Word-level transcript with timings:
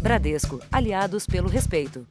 Bradesco, 0.00 0.58
aliados 0.72 1.26
pelo 1.26 1.46
respeito. 1.46 2.06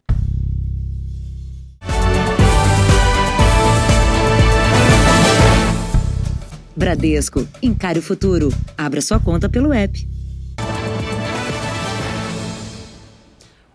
Bradesco, 6.76 7.48
encare 7.64 7.98
o 7.98 8.02
futuro. 8.04 8.50
Abra 8.78 9.02
sua 9.02 9.20
conta 9.20 9.50
pelo 9.50 9.74
app. 9.74 10.08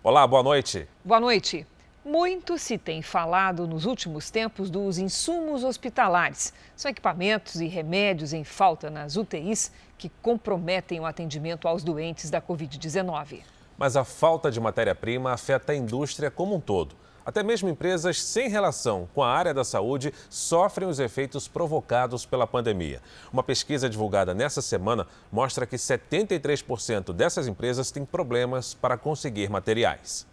Olá, 0.01 0.25
boa 0.25 0.41
noite. 0.41 0.87
Boa 1.03 1.19
noite. 1.19 1.67
Muito 2.05 2.57
se 2.57 2.77
tem 2.77 3.01
falado 3.01 3.67
nos 3.67 3.85
últimos 3.85 4.31
tempos 4.31 4.69
dos 4.69 4.97
insumos 4.97 5.61
hospitalares. 5.65 6.53
São 6.73 6.89
equipamentos 6.89 7.55
e 7.55 7.67
remédios 7.67 8.31
em 8.31 8.45
falta 8.45 8.89
nas 8.89 9.17
UTIs 9.17 9.73
que 9.97 10.09
comprometem 10.21 11.01
o 11.01 11.05
atendimento 11.05 11.67
aos 11.67 11.83
doentes 11.83 12.29
da 12.29 12.41
Covid-19. 12.41 13.54
Mas 13.77 13.95
a 13.95 14.03
falta 14.03 14.49
de 14.51 14.59
matéria-prima 14.59 15.31
afeta 15.31 15.71
a 15.71 15.75
indústria 15.75 16.31
como 16.31 16.55
um 16.55 16.59
todo. 16.59 16.95
Até 17.25 17.41
mesmo 17.41 17.67
empresas 17.67 18.21
sem 18.21 18.47
relação 18.49 19.09
com 19.13 19.23
a 19.23 19.29
área 19.29 19.51
da 19.51 19.63
saúde 19.63 20.13
sofrem 20.29 20.87
os 20.87 20.99
efeitos 20.99 21.47
provocados 21.47 22.23
pela 22.23 22.45
pandemia. 22.45 23.01
Uma 23.33 23.41
pesquisa 23.41 23.89
divulgada 23.89 24.35
nessa 24.35 24.61
semana 24.61 25.07
mostra 25.31 25.65
que 25.65 25.75
73% 25.75 27.11
dessas 27.11 27.47
empresas 27.47 27.89
têm 27.89 28.05
problemas 28.05 28.75
para 28.75 28.95
conseguir 28.95 29.49
materiais. 29.49 30.27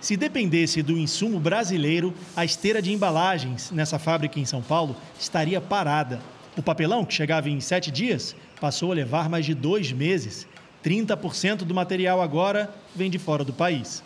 Se 0.00 0.16
dependesse 0.16 0.82
do 0.82 0.98
insumo 0.98 1.38
brasileiro, 1.38 2.14
a 2.34 2.44
esteira 2.44 2.80
de 2.80 2.90
embalagens 2.92 3.70
nessa 3.70 3.98
fábrica 3.98 4.40
em 4.40 4.44
São 4.44 4.62
Paulo 4.62 4.96
estaria 5.20 5.60
parada. 5.60 6.18
O 6.56 6.62
papelão, 6.62 7.04
que 7.04 7.14
chegava 7.14 7.48
em 7.48 7.60
sete 7.60 7.90
dias, 7.90 8.34
passou 8.60 8.90
a 8.90 8.94
levar 8.94 9.28
mais 9.28 9.44
de 9.44 9.54
dois 9.54 9.92
meses. 9.92 10.46
30% 10.82 11.58
do 11.58 11.74
material 11.74 12.20
agora 12.20 12.72
vem 12.94 13.10
de 13.10 13.18
fora 13.18 13.44
do 13.44 13.52
país. 13.52 14.02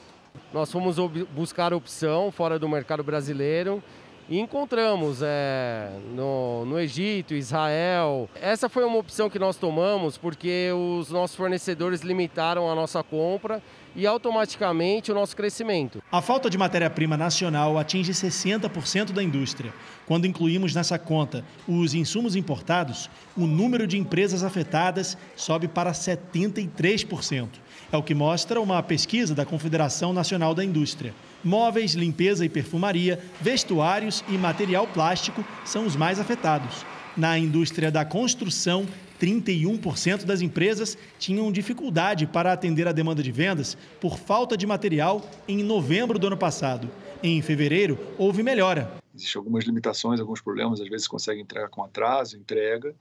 Nós 0.53 0.71
fomos 0.71 0.97
buscar 1.35 1.73
opção 1.73 2.31
fora 2.31 2.59
do 2.59 2.69
mercado 2.69 3.03
brasileiro 3.03 3.83
e 4.29 4.39
encontramos 4.41 5.21
é, 5.23 5.89
no, 6.15 6.65
no 6.65 6.81
Egito, 6.81 7.35
Israel. 7.35 8.29
Essa 8.41 8.69
foi 8.69 8.85
uma 8.85 8.99
opção 8.99 9.31
que 9.31 9.39
nós 9.39 9.57
tomamos 9.57 10.19
porque 10.19 10.71
os 10.73 11.11
nossos 11.11 11.37
fornecedores 11.37 12.01
limitaram 12.01 12.71
a 12.71 12.75
nossa 12.75 13.03
compra 13.03 13.63
e 13.97 14.07
automaticamente 14.07 15.11
o 15.11 15.15
nosso 15.15 15.35
crescimento. 15.35 16.03
A 16.13 16.21
falta 16.21 16.51
de 16.51 16.59
matéria-prima 16.59 17.17
nacional 17.17 17.79
atinge 17.79 18.13
60% 18.13 19.13
da 19.13 19.23
indústria. 19.23 19.73
Quando 20.07 20.27
incluímos 20.27 20.75
nessa 20.75 20.99
conta 20.99 21.45
os 21.67 21.95
insumos 21.95 22.37
importados, 22.37 23.11
o 23.37 23.47
número 23.47 23.87
de 23.87 23.99
empresas 23.99 24.45
afetadas 24.45 25.17
sobe 25.35 25.67
para 25.67 25.93
73%. 25.93 27.49
É 27.91 27.97
o 27.97 28.03
que 28.03 28.15
mostra 28.15 28.61
uma 28.61 28.83
pesquisa 28.83 29.35
da 29.35 29.47
Confederação 29.47 30.13
Nacional 30.13 30.55
da 30.55 30.65
Indústria. 30.65 31.15
Móveis, 31.43 31.95
limpeza 31.95 32.45
e 32.45 32.49
perfumaria, 32.49 33.19
vestuários 33.41 34.23
e 34.29 34.33
material 34.33 34.87
plástico 34.87 35.45
são 35.65 35.87
os 35.87 35.97
mais 35.97 36.21
afetados. 36.21 36.85
Na 37.17 37.39
indústria 37.39 37.91
da 37.91 38.05
construção, 38.05 38.87
31% 39.21 40.25
das 40.25 40.41
empresas 40.41 40.97
tinham 41.19 41.51
dificuldade 41.51 42.27
para 42.27 42.53
atender 42.53 42.87
a 42.87 42.93
demanda 42.93 43.23
de 43.23 43.33
vendas 43.33 43.77
por 44.01 44.19
falta 44.19 44.57
de 44.57 44.67
material 44.67 45.29
em 45.49 45.63
novembro 45.63 46.19
do 46.19 46.27
ano 46.27 46.37
passado. 46.37 46.91
Em 47.23 47.41
fevereiro, 47.43 47.99
houve 48.19 48.43
melhora. 48.43 48.93
Existem 49.15 49.39
algumas 49.39 49.65
limitações, 49.65 50.21
alguns 50.21 50.41
problemas, 50.41 50.81
às 50.81 50.89
vezes 50.89 51.09
consegue 51.09 51.41
entregar 51.41 51.69
com 51.69 51.83
atraso, 51.83 52.37
entrega, 52.37 52.95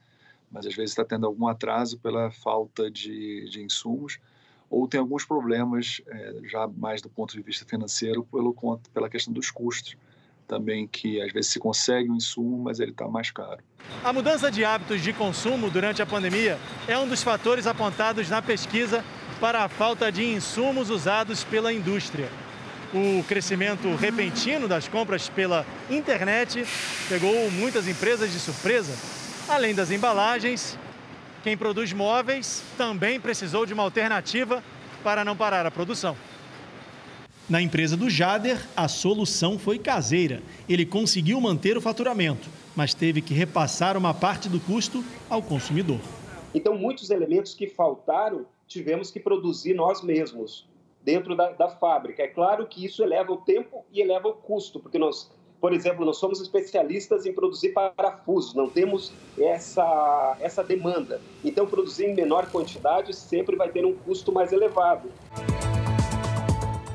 mas 0.52 0.66
às 0.66 0.74
vezes 0.74 0.92
está 0.92 1.04
tendo 1.04 1.26
algum 1.26 1.48
atraso 1.48 1.98
pela 1.98 2.32
falta 2.32 2.90
de, 2.90 3.50
de 3.50 3.62
insumos 3.62 4.20
ou 4.70 4.88
tem 4.88 5.00
alguns 5.00 5.26
problemas, 5.26 6.02
é, 6.08 6.36
já 6.46 6.68
mais 6.68 7.02
do 7.02 7.10
ponto 7.10 7.34
de 7.36 7.42
vista 7.42 7.66
financeiro, 7.66 8.24
pelo, 8.24 8.56
pela 8.94 9.10
questão 9.10 9.34
dos 9.34 9.52
custos 9.52 9.96
também 10.48 10.88
que 10.88 11.22
às 11.22 11.32
vezes 11.32 11.52
se 11.52 11.60
consegue 11.60 12.10
um 12.10 12.16
insumo, 12.16 12.64
mas 12.64 12.80
ele 12.80 12.92
está 12.92 13.08
mais 13.08 13.32
caro. 13.32 13.60
A 14.04 14.14
mudança 14.14 14.52
de 14.52 14.64
hábitos 14.64 15.02
de 15.02 15.14
consumo 15.14 15.70
durante 15.70 16.02
a 16.02 16.06
pandemia 16.06 16.58
é 16.88 16.98
um 16.98 17.08
dos 17.08 17.22
fatores 17.22 17.68
apontados 17.68 18.30
na 18.30 18.42
pesquisa 18.42 19.04
para 19.40 19.64
a 19.64 19.70
falta 19.70 20.12
de 20.12 20.24
insumos 20.24 20.90
usados 20.90 21.44
pela 21.44 21.72
indústria. 21.74 22.30
O 22.94 23.24
crescimento 23.24 23.94
repentino 23.96 24.68
das 24.68 24.88
compras 24.88 25.28
pela 25.28 25.66
internet 25.90 26.66
pegou 27.10 27.52
muitas 27.52 27.88
empresas 27.88 28.32
de 28.32 28.40
surpresa. 28.40 28.96
Além 29.50 29.76
das 29.76 29.92
embalagens, 29.92 30.78
quem 31.44 31.58
produz 31.58 31.92
móveis 31.92 32.64
também 32.78 33.20
precisou 33.20 33.66
de 33.66 33.74
uma 33.74 33.84
alternativa 33.84 34.64
para 35.04 35.26
não 35.26 35.36
parar 35.36 35.66
a 35.66 35.72
produção. 35.72 36.16
Na 37.48 37.62
empresa 37.62 37.96
do 37.96 38.10
Jader, 38.10 38.60
a 38.76 38.88
solução 38.88 39.60
foi 39.60 39.78
caseira. 39.78 40.42
Ele 40.68 40.84
conseguiu 40.84 41.40
manter 41.40 41.78
o 41.78 41.82
faturamento, 41.82 42.50
mas 42.76 42.96
teve 42.96 43.22
que 43.22 43.36
repassar 43.36 43.96
uma 43.96 44.16
parte 44.16 44.50
do 44.50 44.60
custo 44.60 45.04
ao 45.30 45.44
consumidor. 45.44 46.00
Então, 46.56 46.76
muitos 46.76 47.12
elementos 47.12 47.54
que 47.54 47.68
faltaram, 47.68 48.48
tivemos 48.68 49.12
que 49.12 49.20
produzir 49.20 49.76
nós 49.76 50.02
mesmos, 50.02 50.68
dentro 51.04 51.36
da, 51.36 51.52
da 51.52 51.70
fábrica. 51.70 52.24
É 52.24 52.28
claro 52.28 52.66
que 52.66 52.84
isso 52.84 53.04
eleva 53.04 53.32
o 53.32 53.38
tempo 53.38 53.86
e 53.92 54.02
eleva 54.02 54.28
o 54.28 54.34
custo, 54.34 54.80
porque 54.80 54.98
nós, 54.98 55.32
por 55.62 55.72
exemplo, 55.72 56.04
nós 56.04 56.18
somos 56.18 56.42
especialistas 56.42 57.28
em 57.28 57.32
produzir 57.32 57.74
parafusos, 57.74 58.56
não 58.56 58.68
temos 58.68 59.14
essa, 59.38 60.36
essa 60.40 60.64
demanda. 60.64 61.22
Então, 61.44 61.68
produzir 61.68 62.06
em 62.06 62.16
menor 62.16 62.50
quantidade 62.50 63.16
sempre 63.16 63.56
vai 63.56 63.70
ter 63.70 63.86
um 63.86 63.94
custo 63.94 64.32
mais 64.32 64.52
elevado. 64.52 65.12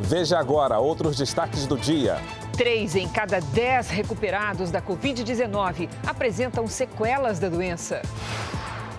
Veja 0.02 0.38
agora 0.38 0.78
outros 0.78 1.16
destaques 1.18 1.66
do 1.66 1.76
dia. 1.76 2.16
Três 2.56 2.96
em 2.96 3.06
cada 3.06 3.38
dez 3.38 3.90
recuperados 3.90 4.70
da 4.70 4.80
Covid-19 4.80 5.90
apresentam 6.06 6.66
sequelas 6.66 7.38
da 7.38 7.50
doença. 7.50 8.00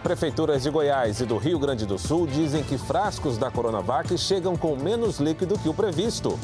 Prefeituras 0.04 0.62
de 0.62 0.70
Goiás 0.70 1.20
e 1.20 1.26
do 1.26 1.38
Rio 1.38 1.58
Grande 1.58 1.88
do 1.88 1.98
Sul 1.98 2.28
dizem 2.28 2.64
que 2.64 2.78
frascos 2.78 3.38
da 3.38 3.50
Coronavac 3.50 4.16
chegam 4.16 4.56
com 4.56 4.76
menos 4.76 5.20
líquido 5.20 5.58
que 5.58 5.68
o 5.68 5.74
previsto. 5.74 6.40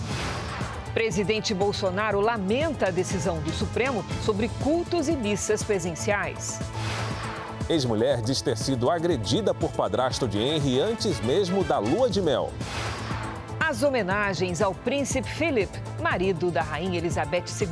Presidente 0.91 1.53
Bolsonaro 1.53 2.19
lamenta 2.19 2.87
a 2.87 2.91
decisão 2.91 3.39
do 3.39 3.51
Supremo 3.51 4.03
sobre 4.25 4.49
cultos 4.63 5.07
e 5.07 5.15
missas 5.15 5.63
presenciais. 5.63 6.59
Ex-mulher 7.69 8.21
diz 8.21 8.41
ter 8.41 8.57
sido 8.57 8.89
agredida 8.89 9.53
por 9.53 9.71
padrasto 9.71 10.27
de 10.27 10.39
Henry 10.39 10.79
antes 10.79 11.21
mesmo 11.21 11.63
da 11.63 11.77
lua 11.77 12.09
de 12.09 12.21
mel 12.21 12.51
as 13.67 13.83
homenagens 13.83 14.61
ao 14.61 14.73
príncipe 14.73 15.27
Philip, 15.27 15.69
marido 16.01 16.49
da 16.49 16.61
rainha 16.61 16.97
Elizabeth 16.97 17.43
II. 17.59 17.67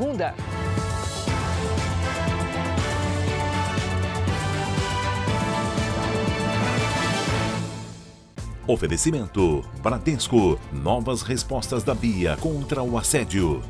Oferecimento: 8.68 9.62
Bradesco. 9.82 10.60
Novas 10.70 11.22
respostas 11.22 11.82
da 11.82 11.96
Bia 11.96 12.36
contra 12.42 12.84
o 12.84 12.98
assédio. 12.98 13.64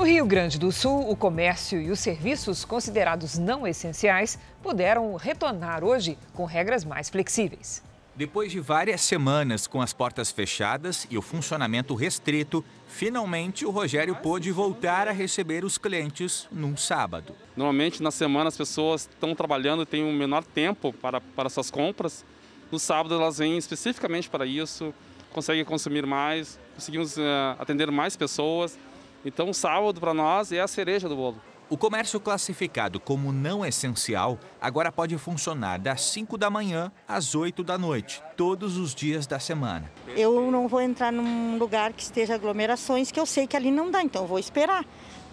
No 0.00 0.06
Rio 0.06 0.24
Grande 0.24 0.58
do 0.58 0.72
Sul, 0.72 1.10
o 1.10 1.14
comércio 1.14 1.78
e 1.78 1.90
os 1.90 2.00
serviços 2.00 2.64
considerados 2.64 3.36
não 3.36 3.66
essenciais 3.66 4.38
puderam 4.62 5.14
retornar 5.14 5.84
hoje 5.84 6.16
com 6.32 6.46
regras 6.46 6.86
mais 6.86 7.10
flexíveis. 7.10 7.82
Depois 8.16 8.50
de 8.50 8.60
várias 8.60 9.02
semanas 9.02 9.66
com 9.66 9.82
as 9.82 9.92
portas 9.92 10.30
fechadas 10.30 11.06
e 11.10 11.18
o 11.18 11.22
funcionamento 11.22 11.94
restrito, 11.94 12.64
finalmente 12.88 13.66
o 13.66 13.70
Rogério 13.70 14.16
pôde 14.16 14.50
voltar 14.50 15.06
a 15.06 15.12
receber 15.12 15.66
os 15.66 15.76
clientes 15.76 16.48
num 16.50 16.78
sábado. 16.78 17.34
Normalmente 17.54 18.02
na 18.02 18.10
semana 18.10 18.48
as 18.48 18.56
pessoas 18.56 19.02
estão 19.02 19.34
trabalhando 19.34 19.82
e 19.82 19.86
têm 19.86 20.02
um 20.02 20.16
menor 20.16 20.44
tempo 20.44 20.94
para, 20.94 21.20
para 21.20 21.50
suas 21.50 21.70
compras. 21.70 22.24
No 22.72 22.78
sábado 22.78 23.16
elas 23.16 23.36
vêm 23.36 23.58
especificamente 23.58 24.30
para 24.30 24.46
isso, 24.46 24.94
conseguem 25.30 25.62
consumir 25.62 26.06
mais, 26.06 26.58
conseguimos 26.74 27.18
uh, 27.18 27.20
atender 27.58 27.90
mais 27.90 28.16
pessoas 28.16 28.78
então, 29.24 29.50
o 29.50 29.54
sábado 29.54 30.00
para 30.00 30.14
nós 30.14 30.52
é 30.52 30.60
a 30.60 30.68
cereja 30.68 31.08
do 31.08 31.16
bolo. 31.16 31.40
O 31.70 31.76
comércio 31.76 32.18
classificado 32.18 32.98
como 32.98 33.32
não 33.32 33.64
essencial 33.64 34.40
agora 34.60 34.90
pode 34.90 35.16
funcionar 35.16 35.78
das 35.78 36.02
5 36.06 36.36
da 36.36 36.50
manhã 36.50 36.90
às 37.06 37.36
8 37.36 37.62
da 37.62 37.78
noite, 37.78 38.20
todos 38.36 38.76
os 38.76 38.92
dias 38.92 39.24
da 39.24 39.38
semana. 39.38 39.88
Eu 40.16 40.50
não 40.50 40.66
vou 40.66 40.80
entrar 40.80 41.12
num 41.12 41.58
lugar 41.58 41.92
que 41.92 42.02
esteja 42.02 42.34
aglomerações, 42.34 43.12
que 43.12 43.20
eu 43.20 43.24
sei 43.24 43.46
que 43.46 43.56
ali 43.56 43.70
não 43.70 43.88
dá, 43.88 44.02
então 44.02 44.22
eu 44.22 44.28
vou 44.28 44.40
esperar. 44.40 44.84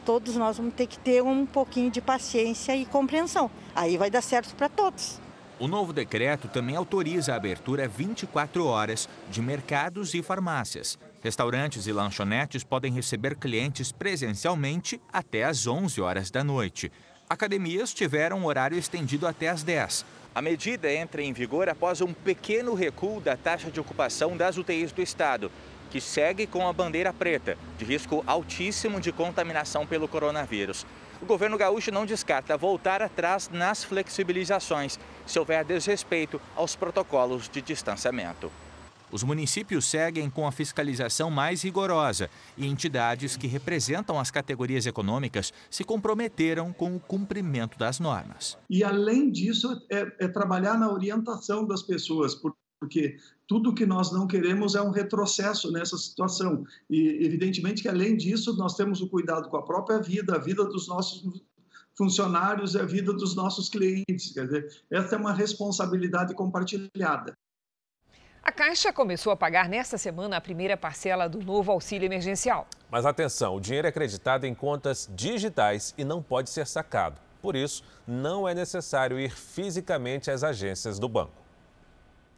Todos 0.05 0.35
nós 0.35 0.57
vamos 0.57 0.75
ter 0.75 0.85
que 0.85 0.99
ter 0.99 1.23
um 1.23 1.43
pouquinho 1.43 1.89
de 1.89 2.01
paciência 2.01 2.75
e 2.75 2.85
compreensão. 2.85 3.49
Aí 3.75 3.97
vai 3.97 4.11
dar 4.11 4.21
certo 4.21 4.55
para 4.55 4.69
todos. 4.69 5.19
O 5.59 5.67
novo 5.67 5.91
decreto 5.91 6.47
também 6.47 6.75
autoriza 6.75 7.33
a 7.33 7.35
abertura 7.35 7.87
24 7.87 8.63
horas 8.63 9.09
de 9.27 9.41
mercados 9.41 10.13
e 10.13 10.21
farmácias. 10.21 10.99
Restaurantes 11.27 11.87
e 11.87 11.91
lanchonetes 11.91 12.63
podem 12.63 12.93
receber 12.93 13.35
clientes 13.35 13.91
presencialmente 13.91 15.01
até 15.11 15.43
às 15.43 15.67
11 15.67 15.99
horas 15.99 16.31
da 16.31 16.41
noite. 16.41 16.89
Academias 17.29 17.93
tiveram 17.93 18.45
horário 18.45 18.77
estendido 18.77 19.27
até 19.27 19.49
às 19.49 19.61
10. 19.61 20.05
A 20.33 20.41
medida 20.41 20.89
entra 20.89 21.21
em 21.21 21.33
vigor 21.33 21.67
após 21.67 21.99
um 21.99 22.13
pequeno 22.13 22.73
recuo 22.73 23.19
da 23.19 23.35
taxa 23.35 23.69
de 23.69 23.77
ocupação 23.77 24.37
das 24.37 24.55
UTIs 24.57 24.93
do 24.93 25.01
estado, 25.01 25.51
que 25.91 25.99
segue 25.99 26.47
com 26.47 26.65
a 26.65 26.71
bandeira 26.71 27.11
preta, 27.11 27.57
de 27.77 27.83
risco 27.83 28.23
altíssimo 28.25 29.01
de 29.01 29.11
contaminação 29.11 29.85
pelo 29.85 30.07
coronavírus. 30.07 30.85
O 31.21 31.25
governo 31.25 31.57
gaúcho 31.57 31.91
não 31.91 32.05
descarta 32.05 32.55
voltar 32.55 33.01
atrás 33.01 33.49
nas 33.51 33.83
flexibilizações, 33.83 34.97
se 35.25 35.37
houver 35.37 35.65
desrespeito 35.65 36.39
aos 36.55 36.73
protocolos 36.73 37.49
de 37.49 37.61
distanciamento. 37.61 38.49
Os 39.11 39.23
municípios 39.23 39.85
seguem 39.85 40.29
com 40.29 40.45
a 40.45 40.51
fiscalização 40.51 41.31
mais 41.31 41.61
rigorosa 41.61 42.29
e 42.57 42.65
entidades 42.65 43.37
que 43.37 43.47
representam 43.47 44.19
as 44.19 44.29
categorias 44.29 44.85
econômicas 44.85 45.53
se 45.69 45.83
comprometeram 45.83 46.73
com 46.73 46.95
o 46.95 46.99
cumprimento 46.99 47.77
das 47.79 47.99
normas. 47.99 48.57
E, 48.69 48.83
além 48.83 49.31
disso, 49.31 49.81
é, 49.89 50.25
é 50.25 50.27
trabalhar 50.27 50.77
na 50.77 50.91
orientação 50.91 51.65
das 51.65 51.81
pessoas, 51.81 52.35
porque 52.79 53.17
tudo 53.47 53.73
que 53.73 53.85
nós 53.85 54.11
não 54.11 54.27
queremos 54.27 54.75
é 54.75 54.81
um 54.81 54.91
retrocesso 54.91 55.71
nessa 55.71 55.97
situação. 55.97 56.63
E, 56.89 57.25
evidentemente, 57.25 57.81
que 57.81 57.89
além 57.89 58.17
disso, 58.17 58.55
nós 58.57 58.75
temos 58.75 59.01
o 59.01 59.09
cuidado 59.09 59.49
com 59.49 59.57
a 59.57 59.63
própria 59.63 59.99
vida, 59.99 60.35
a 60.35 60.39
vida 60.39 60.65
dos 60.65 60.87
nossos 60.87 61.23
funcionários 61.97 62.75
e 62.75 62.79
a 62.79 62.85
vida 62.85 63.11
dos 63.13 63.35
nossos 63.35 63.69
clientes. 63.69 64.33
Quer 64.33 64.45
dizer, 64.45 64.83
essa 64.91 65.15
é 65.15 65.17
uma 65.17 65.33
responsabilidade 65.33 66.35
compartilhada. 66.35 67.35
A 68.47 68.51
Caixa 68.53 68.93
começou 68.93 69.33
a 69.33 69.35
pagar 69.35 69.67
nesta 69.67 69.97
semana 69.97 70.37
a 70.37 70.41
primeira 70.41 70.77
parcela 70.77 71.27
do 71.27 71.43
novo 71.43 71.69
auxílio 71.69 72.05
emergencial. 72.05 72.65
Mas 72.89 73.05
atenção, 73.05 73.57
o 73.57 73.59
dinheiro 73.59 73.87
é 73.87 73.89
acreditado 73.89 74.45
em 74.45 74.55
contas 74.55 75.09
digitais 75.13 75.93
e 75.97 76.05
não 76.05 76.23
pode 76.23 76.49
ser 76.49 76.65
sacado. 76.65 77.19
Por 77.41 77.57
isso, 77.57 77.83
não 78.07 78.47
é 78.47 78.55
necessário 78.55 79.19
ir 79.19 79.35
fisicamente 79.35 80.31
às 80.31 80.45
agências 80.45 80.97
do 80.97 81.09
banco. 81.09 81.33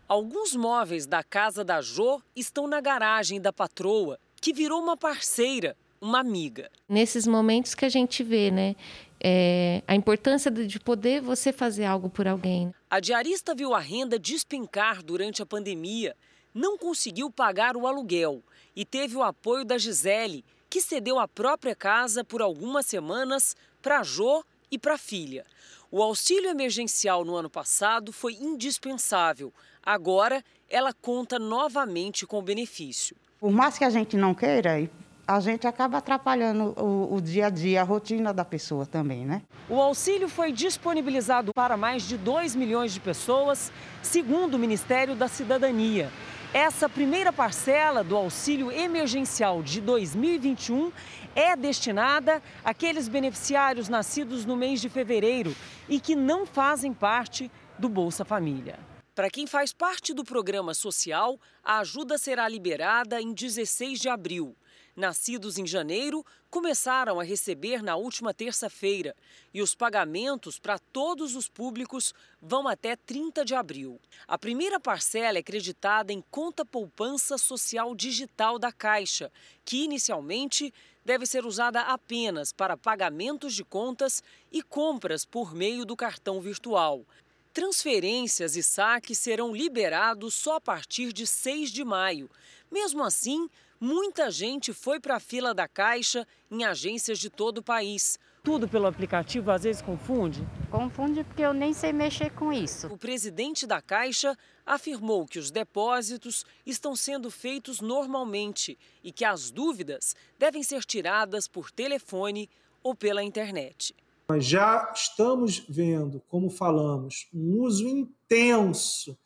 Alguns 0.08 0.56
móveis 0.56 1.06
da 1.06 1.24
casa 1.24 1.64
da 1.64 1.80
Jo 1.80 2.20
estão 2.36 2.66
na 2.66 2.82
garagem 2.82 3.40
da 3.40 3.54
patroa, 3.54 4.20
que 4.42 4.52
virou 4.52 4.82
uma 4.82 4.98
parceira, 4.98 5.78
uma 6.02 6.20
amiga. 6.20 6.70
Nesses 6.88 7.28
momentos 7.28 7.76
que 7.76 7.86
a 7.86 7.90
gente 7.90 8.24
vê, 8.24 8.50
né? 8.52 8.76
é, 9.20 9.84
a 9.88 9.96
importância 9.96 10.50
de 10.50 10.80
poder 10.80 11.22
você 11.22 11.52
fazer 11.52 11.86
algo 11.86 12.10
por 12.10 12.28
alguém. 12.28 12.74
A 12.90 13.00
diarista 13.00 13.54
viu 13.54 13.74
a 13.74 13.80
renda 13.80 14.18
despencar 14.18 15.04
durante 15.04 15.42
a 15.42 15.46
pandemia, 15.46 16.16
não 16.54 16.78
conseguiu 16.78 17.30
pagar 17.30 17.76
o 17.76 17.86
aluguel 17.86 18.42
e 18.76 18.86
teve 18.86 19.16
o 19.16 19.24
apoio 19.24 19.66
da 19.66 19.78
Gisele, 19.78 20.44
que 20.70 20.82
cedeu 20.82 21.20
a 21.20 21.28
própria 21.28 21.76
casa 21.76 22.24
por 22.24 22.42
algumas 22.42 22.86
semanas 22.86 23.56
para 23.82 24.04
Jô 24.04 24.44
e 24.72 24.78
para 24.78 24.96
a 24.96 24.98
filha. 24.98 25.46
O 25.92 26.02
auxílio 26.02 26.50
emergencial 26.50 27.26
no 27.26 27.36
ano 27.36 27.50
passado 27.50 28.14
foi 28.14 28.34
indispensável. 28.34 29.52
Agora, 29.84 30.44
ela 30.70 30.94
conta 30.94 31.40
novamente 31.40 32.28
com 32.28 32.38
o 32.38 32.44
benefício. 32.44 33.16
Por 33.40 33.52
mais 33.52 33.78
que 33.78 33.84
a 33.84 33.90
gente 33.90 34.16
não 34.16 34.36
queira, 34.36 34.88
a 35.30 35.40
gente 35.40 35.68
acaba 35.68 36.00
atrapalhando 36.00 36.74
o, 36.76 37.14
o, 37.14 37.22
dia 37.22 37.46
a 37.46 37.50
dia, 37.52 37.82
a 37.82 37.84
rotina 37.84 38.34
da 38.34 38.44
pessoa 38.44 38.84
também, 38.84 39.28
né? 39.28 39.44
O 39.70 39.80
auxílio 39.80 40.28
foi 40.28 40.52
disponibilizado 40.52 41.54
para 41.54 41.78
mais 41.78 42.02
de 42.02 42.18
2 42.18 42.56
milhões 42.56 42.92
de 42.92 43.00
pessoas, 43.00 43.72
segundo 44.02 44.56
o 44.56 44.60
Ministério 44.60 45.16
da 45.16 45.28
Cidadania. 45.28 46.10
Essa 46.52 46.90
primeira 46.90 47.32
parcela 47.32 48.04
do 48.04 48.18
auxílio 48.18 48.72
emergencial 48.72 49.62
de 49.62 49.80
2021 49.82 50.92
é 51.36 51.56
destinada 51.56 52.42
àqueles 52.66 53.08
beneficiários 53.08 53.88
nascidos 53.88 54.46
no 54.46 54.58
mês 54.58 54.82
de 54.82 54.90
fevereiro 54.90 55.56
e 55.88 56.00
que 56.00 56.16
não 56.16 56.44
fazem 56.44 56.92
parte 56.92 57.52
do 57.78 57.88
Bolsa 57.88 58.26
Família. 58.26 58.80
Para 59.14 59.30
quem 59.30 59.46
faz 59.46 59.72
parte 59.74 60.12
do 60.12 60.24
programa 60.24 60.74
social, 60.74 61.40
a 61.64 61.78
ajuda 61.82 62.18
será 62.18 62.48
liberada 62.48 63.22
em 63.22 63.32
16 63.32 64.00
de 64.00 64.10
abril 64.10 64.56
nascidos 65.00 65.58
em 65.58 65.66
janeiro, 65.66 66.24
começaram 66.50 67.20
a 67.20 67.24
receber 67.24 67.82
na 67.82 67.96
última 67.96 68.34
terça-feira 68.34 69.16
e 69.54 69.62
os 69.62 69.74
pagamentos 69.74 70.60
para 70.60 70.78
todos 70.78 71.36
os 71.36 71.48
públicos 71.48 72.14
vão 72.42 72.68
até 72.68 72.96
30 72.96 73.44
de 73.44 73.56
abril. 73.56 74.00
A 74.28 74.38
primeira 74.38 74.80
parcela 74.80 75.38
é 75.38 75.44
creditada 75.44 76.14
em 76.14 76.22
conta 76.30 76.66
poupança 76.66 77.38
social 77.38 77.96
digital 77.96 78.60
da 78.60 78.72
Caixa, 78.72 79.32
que 79.66 79.84
inicialmente 79.84 80.74
deve 81.04 81.26
ser 81.26 81.46
usada 81.46 81.82
apenas 81.82 82.52
para 82.52 82.78
pagamentos 82.78 83.56
de 83.56 83.64
contas 83.64 84.22
e 84.52 84.62
compras 84.62 85.26
por 85.26 85.56
meio 85.56 85.86
do 85.86 85.96
cartão 85.96 86.40
virtual. 86.40 87.06
Transferências 87.54 88.56
e 88.56 88.62
saques 88.62 89.18
serão 89.18 89.56
liberados 89.56 90.36
só 90.36 90.58
a 90.58 90.62
partir 90.62 91.12
de 91.12 91.26
6 91.26 91.72
de 91.72 91.84
maio. 91.84 92.30
Mesmo 92.72 93.04
assim, 93.04 93.50
muita 93.80 94.30
gente 94.30 94.74
foi 94.74 95.00
para 95.00 95.16
a 95.16 95.20
fila 95.20 95.54
da 95.54 95.68
Caixa 95.68 96.28
em 96.52 96.64
agências 96.64 97.20
de 97.20 97.30
todo 97.30 97.60
o 97.60 97.64
país. 97.64 98.20
Tudo 98.44 98.68
pelo 98.68 98.88
aplicativo 98.88 99.52
às 99.52 99.64
vezes 99.64 99.82
confunde? 99.82 100.48
Confunde 100.72 101.24
porque 101.24 101.42
eu 101.42 101.54
nem 101.54 101.74
sei 101.74 101.94
mexer 101.94 102.32
com 102.32 102.52
isso. 102.52 102.88
O 102.88 102.98
presidente 102.98 103.68
da 103.68 103.82
Caixa 103.82 104.38
afirmou 104.66 105.26
que 105.26 105.40
os 105.40 105.52
depósitos 105.52 106.46
estão 106.66 106.96
sendo 106.96 107.30
feitos 107.30 107.82
normalmente 107.82 108.78
e 109.04 109.12
que 109.12 109.26
as 109.26 109.52
dúvidas 109.52 110.16
devem 110.38 110.64
ser 110.64 110.84
tiradas 110.86 111.48
por 111.48 111.72
telefone 111.72 112.50
ou 112.82 112.96
pela 112.96 113.24
internet. 113.24 113.96
Nós 114.30 114.46
já 114.46 114.92
estamos 114.94 115.66
vendo, 115.68 116.22
como 116.28 116.50
falamos, 116.50 117.28
um 117.34 117.62
uso 117.62 117.88
intenso 117.88 119.18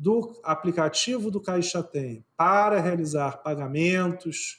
do 0.00 0.40
aplicativo 0.42 1.30
do 1.30 1.42
Caixa 1.42 1.82
Tem 1.82 2.24
para 2.34 2.80
realizar 2.80 3.42
pagamentos, 3.42 4.58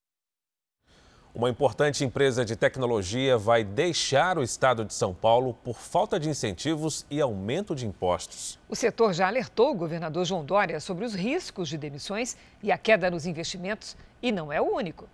Uma 1.33 1.49
importante 1.49 2.03
empresa 2.03 2.43
de 2.43 2.55
tecnologia 2.55 3.37
vai 3.37 3.63
deixar 3.63 4.37
o 4.37 4.43
estado 4.43 4.83
de 4.83 4.93
São 4.93 5.13
Paulo 5.13 5.53
por 5.53 5.77
falta 5.77 6.19
de 6.19 6.29
incentivos 6.29 7.05
e 7.09 7.21
aumento 7.21 7.75
de 7.75 7.87
impostos. 7.87 8.59
O 8.67 8.75
setor 8.75 9.13
já 9.13 9.27
alertou 9.27 9.71
o 9.71 9.75
governador 9.75 10.25
João 10.25 10.43
Dória 10.43 10.79
sobre 10.79 11.05
os 11.05 11.13
riscos 11.13 11.69
de 11.69 11.77
demissões 11.77 12.35
e 12.61 12.71
a 12.71 12.77
queda 12.77 13.09
nos 13.09 13.25
investimentos, 13.25 13.95
e 14.21 14.31
não 14.31 14.51
é 14.51 14.59
o 14.59 14.75
único. 14.75 15.07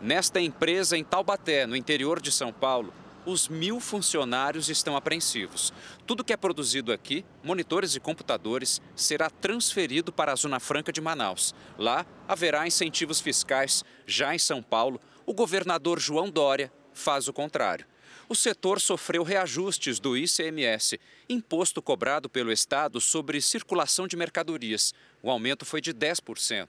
Nesta 0.00 0.40
empresa 0.40 0.96
em 0.96 1.02
Taubaté, 1.02 1.66
no 1.66 1.74
interior 1.74 2.20
de 2.20 2.30
São 2.30 2.52
Paulo, 2.52 2.94
os 3.26 3.48
mil 3.48 3.80
funcionários 3.80 4.68
estão 4.68 4.96
apreensivos. 4.96 5.72
Tudo 6.06 6.22
que 6.22 6.32
é 6.32 6.36
produzido 6.36 6.92
aqui, 6.92 7.24
monitores 7.42 7.96
e 7.96 8.00
computadores, 8.00 8.80
será 8.94 9.28
transferido 9.28 10.12
para 10.12 10.32
a 10.32 10.36
Zona 10.36 10.60
Franca 10.60 10.92
de 10.92 11.00
Manaus. 11.00 11.52
Lá 11.76 12.06
haverá 12.28 12.64
incentivos 12.64 13.20
fiscais. 13.20 13.84
Já 14.06 14.32
em 14.32 14.38
São 14.38 14.62
Paulo, 14.62 15.00
o 15.26 15.34
governador 15.34 15.98
João 15.98 16.30
Dória 16.30 16.72
faz 16.94 17.26
o 17.26 17.32
contrário. 17.32 17.84
O 18.28 18.36
setor 18.36 18.80
sofreu 18.80 19.24
reajustes 19.24 19.98
do 19.98 20.16
ICMS, 20.16 21.00
imposto 21.28 21.82
cobrado 21.82 22.28
pelo 22.28 22.52
Estado 22.52 23.00
sobre 23.00 23.40
circulação 23.40 24.06
de 24.06 24.16
mercadorias. 24.16 24.94
O 25.22 25.30
aumento 25.30 25.66
foi 25.66 25.80
de 25.80 25.92
10%. 25.92 26.68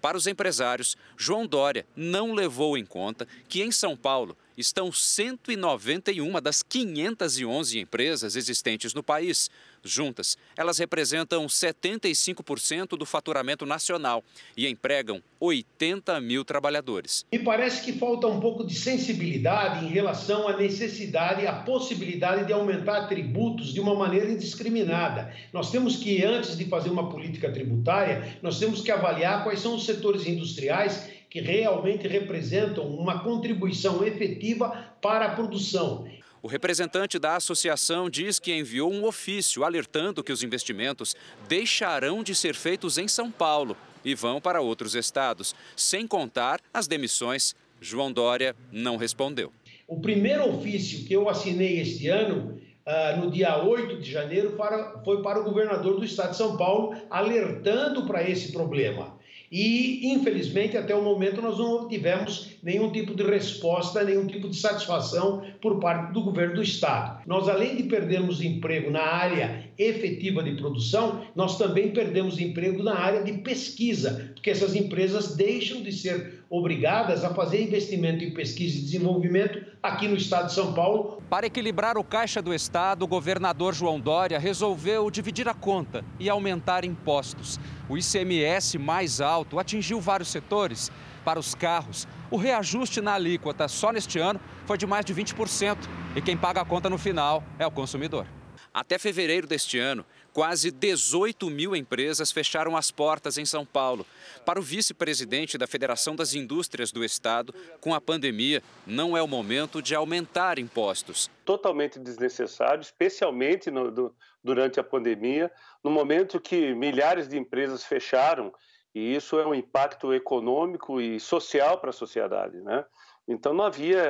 Para 0.00 0.16
os 0.16 0.26
empresários, 0.26 0.96
João 1.16 1.46
Dória 1.46 1.86
não 1.96 2.32
levou 2.32 2.76
em 2.76 2.84
conta 2.84 3.26
que 3.48 3.62
em 3.62 3.72
São 3.72 3.96
Paulo 3.96 4.36
estão 4.58 4.90
191 4.90 6.40
das 6.40 6.64
511 6.64 7.78
empresas 7.78 8.34
existentes 8.34 8.92
no 8.92 9.04
país. 9.04 9.48
Juntas, 9.84 10.36
elas 10.56 10.78
representam 10.78 11.46
75% 11.46 12.98
do 12.98 13.06
faturamento 13.06 13.64
nacional 13.64 14.24
e 14.56 14.66
empregam 14.66 15.22
80 15.38 16.20
mil 16.20 16.44
trabalhadores. 16.44 17.24
Me 17.30 17.38
parece 17.38 17.84
que 17.84 17.92
falta 17.92 18.26
um 18.26 18.40
pouco 18.40 18.66
de 18.66 18.74
sensibilidade 18.74 19.86
em 19.86 19.88
relação 19.88 20.48
à 20.48 20.56
necessidade 20.56 21.42
e 21.42 21.46
à 21.46 21.52
possibilidade 21.52 22.46
de 22.46 22.52
aumentar 22.52 23.06
tributos 23.06 23.72
de 23.72 23.78
uma 23.78 23.94
maneira 23.94 24.28
indiscriminada. 24.28 25.32
Nós 25.52 25.70
temos 25.70 25.96
que, 25.96 26.24
antes 26.24 26.56
de 26.56 26.64
fazer 26.64 26.90
uma 26.90 27.08
política 27.08 27.52
tributária, 27.52 28.36
nós 28.42 28.58
temos 28.58 28.80
que 28.80 28.90
avaliar 28.90 29.44
quais 29.44 29.60
são 29.60 29.76
os 29.76 29.86
setores 29.86 30.26
industriais 30.26 31.17
que 31.30 31.40
realmente 31.40 32.08
representam 32.08 32.86
uma 32.86 33.22
contribuição 33.22 34.04
efetiva 34.04 34.94
para 35.00 35.26
a 35.26 35.34
produção. 35.34 36.08
O 36.40 36.46
representante 36.46 37.18
da 37.18 37.36
associação 37.36 38.08
diz 38.08 38.38
que 38.38 38.54
enviou 38.54 38.92
um 38.92 39.04
ofício 39.04 39.64
alertando 39.64 40.22
que 40.22 40.32
os 40.32 40.42
investimentos 40.42 41.16
deixarão 41.48 42.22
de 42.22 42.34
ser 42.34 42.54
feitos 42.54 42.96
em 42.96 43.08
São 43.08 43.30
Paulo 43.30 43.76
e 44.04 44.14
vão 44.14 44.40
para 44.40 44.60
outros 44.60 44.94
estados, 44.94 45.54
sem 45.76 46.06
contar 46.06 46.60
as 46.72 46.86
demissões. 46.86 47.56
João 47.80 48.12
Dória 48.12 48.54
não 48.72 48.96
respondeu. 48.96 49.52
O 49.86 50.00
primeiro 50.00 50.48
ofício 50.48 51.04
que 51.06 51.14
eu 51.14 51.28
assinei 51.28 51.80
este 51.80 52.08
ano, 52.08 52.60
uh, 52.86 53.20
no 53.20 53.30
dia 53.30 53.62
8 53.62 54.00
de 54.00 54.10
janeiro, 54.10 54.56
foi 55.04 55.22
para 55.22 55.40
o 55.40 55.44
governador 55.44 55.98
do 55.98 56.04
estado 56.04 56.30
de 56.30 56.36
São 56.36 56.56
Paulo, 56.56 56.96
alertando 57.10 58.06
para 58.06 58.28
esse 58.28 58.52
problema. 58.52 59.17
E, 59.50 60.12
infelizmente, 60.12 60.76
até 60.76 60.94
o 60.94 61.02
momento, 61.02 61.40
nós 61.40 61.58
não 61.58 61.88
tivemos 61.88 62.50
nenhum 62.62 62.90
tipo 62.90 63.14
de 63.14 63.22
resposta, 63.22 64.04
nenhum 64.04 64.26
tipo 64.26 64.48
de 64.48 64.56
satisfação 64.56 65.42
por 65.60 65.80
parte 65.80 66.12
do 66.12 66.22
governo 66.22 66.56
do 66.56 66.62
Estado. 66.62 67.22
Nós, 67.26 67.48
além 67.48 67.76
de 67.76 67.84
perdermos 67.84 68.42
emprego 68.42 68.90
na 68.90 69.02
área 69.02 69.64
efetiva 69.78 70.42
de 70.42 70.56
produção, 70.56 71.24
nós 71.34 71.56
também 71.56 71.90
perdemos 71.92 72.38
emprego 72.38 72.82
na 72.82 72.94
área 72.94 73.22
de 73.22 73.32
pesquisa, 73.38 74.32
porque 74.34 74.50
essas 74.50 74.74
empresas 74.74 75.34
deixam 75.34 75.82
de 75.82 75.92
ser 75.92 76.37
obrigadas 76.50 77.24
a 77.24 77.34
fazer 77.34 77.62
investimento 77.62 78.24
em 78.24 78.32
pesquisa 78.32 78.78
e 78.78 78.82
desenvolvimento 78.82 79.60
aqui 79.82 80.08
no 80.08 80.16
estado 80.16 80.46
de 80.46 80.54
São 80.54 80.72
Paulo. 80.72 81.22
Para 81.28 81.46
equilibrar 81.46 81.98
o 81.98 82.04
caixa 82.04 82.40
do 82.40 82.54
estado, 82.54 83.02
o 83.02 83.08
governador 83.08 83.74
João 83.74 84.00
Dória 84.00 84.38
resolveu 84.38 85.10
dividir 85.10 85.48
a 85.48 85.54
conta 85.54 86.04
e 86.18 86.28
aumentar 86.28 86.84
impostos. 86.84 87.60
O 87.88 87.98
ICMS 87.98 88.78
mais 88.78 89.20
alto 89.20 89.58
atingiu 89.58 90.00
vários 90.00 90.30
setores. 90.30 90.90
Para 91.24 91.38
os 91.38 91.54
carros, 91.54 92.08
o 92.30 92.36
reajuste 92.36 93.00
na 93.02 93.12
alíquota 93.14 93.68
só 93.68 93.92
neste 93.92 94.18
ano 94.18 94.40
foi 94.64 94.78
de 94.78 94.86
mais 94.86 95.04
de 95.04 95.14
20%. 95.14 95.76
E 96.16 96.22
quem 96.22 96.36
paga 96.36 96.62
a 96.62 96.64
conta 96.64 96.88
no 96.88 96.96
final 96.96 97.42
é 97.58 97.66
o 97.66 97.70
consumidor. 97.70 98.26
Até 98.72 98.98
fevereiro 98.98 99.46
deste 99.46 99.78
ano, 99.78 100.04
quase 100.32 100.70
18 100.70 101.48
mil 101.50 101.74
empresas 101.74 102.30
fecharam 102.30 102.76
as 102.76 102.90
portas 102.90 103.38
em 103.38 103.44
São 103.44 103.64
Paulo. 103.64 104.06
Para 104.44 104.58
o 104.58 104.62
vice-presidente 104.62 105.58
da 105.58 105.66
Federação 105.66 106.14
das 106.14 106.34
Indústrias 106.34 106.92
do 106.92 107.04
Estado, 107.04 107.54
com 107.80 107.94
a 107.94 108.00
pandemia, 108.00 108.62
não 108.86 109.16
é 109.16 109.22
o 109.22 109.28
momento 109.28 109.82
de 109.82 109.94
aumentar 109.94 110.58
impostos. 110.58 111.30
Totalmente 111.44 111.98
desnecessário, 111.98 112.80
especialmente 112.80 113.70
no, 113.70 113.90
do, 113.90 114.14
durante 114.42 114.78
a 114.78 114.84
pandemia, 114.84 115.50
no 115.82 115.90
momento 115.90 116.40
que 116.40 116.74
milhares 116.74 117.28
de 117.28 117.36
empresas 117.36 117.84
fecharam, 117.84 118.52
e 118.94 119.14
isso 119.14 119.38
é 119.38 119.46
um 119.46 119.54
impacto 119.54 120.12
econômico 120.14 121.00
e 121.00 121.20
social 121.20 121.78
para 121.78 121.90
a 121.90 121.92
sociedade, 121.92 122.56
né? 122.62 122.84
Então 123.28 123.52
não 123.52 123.64
havia 123.64 124.00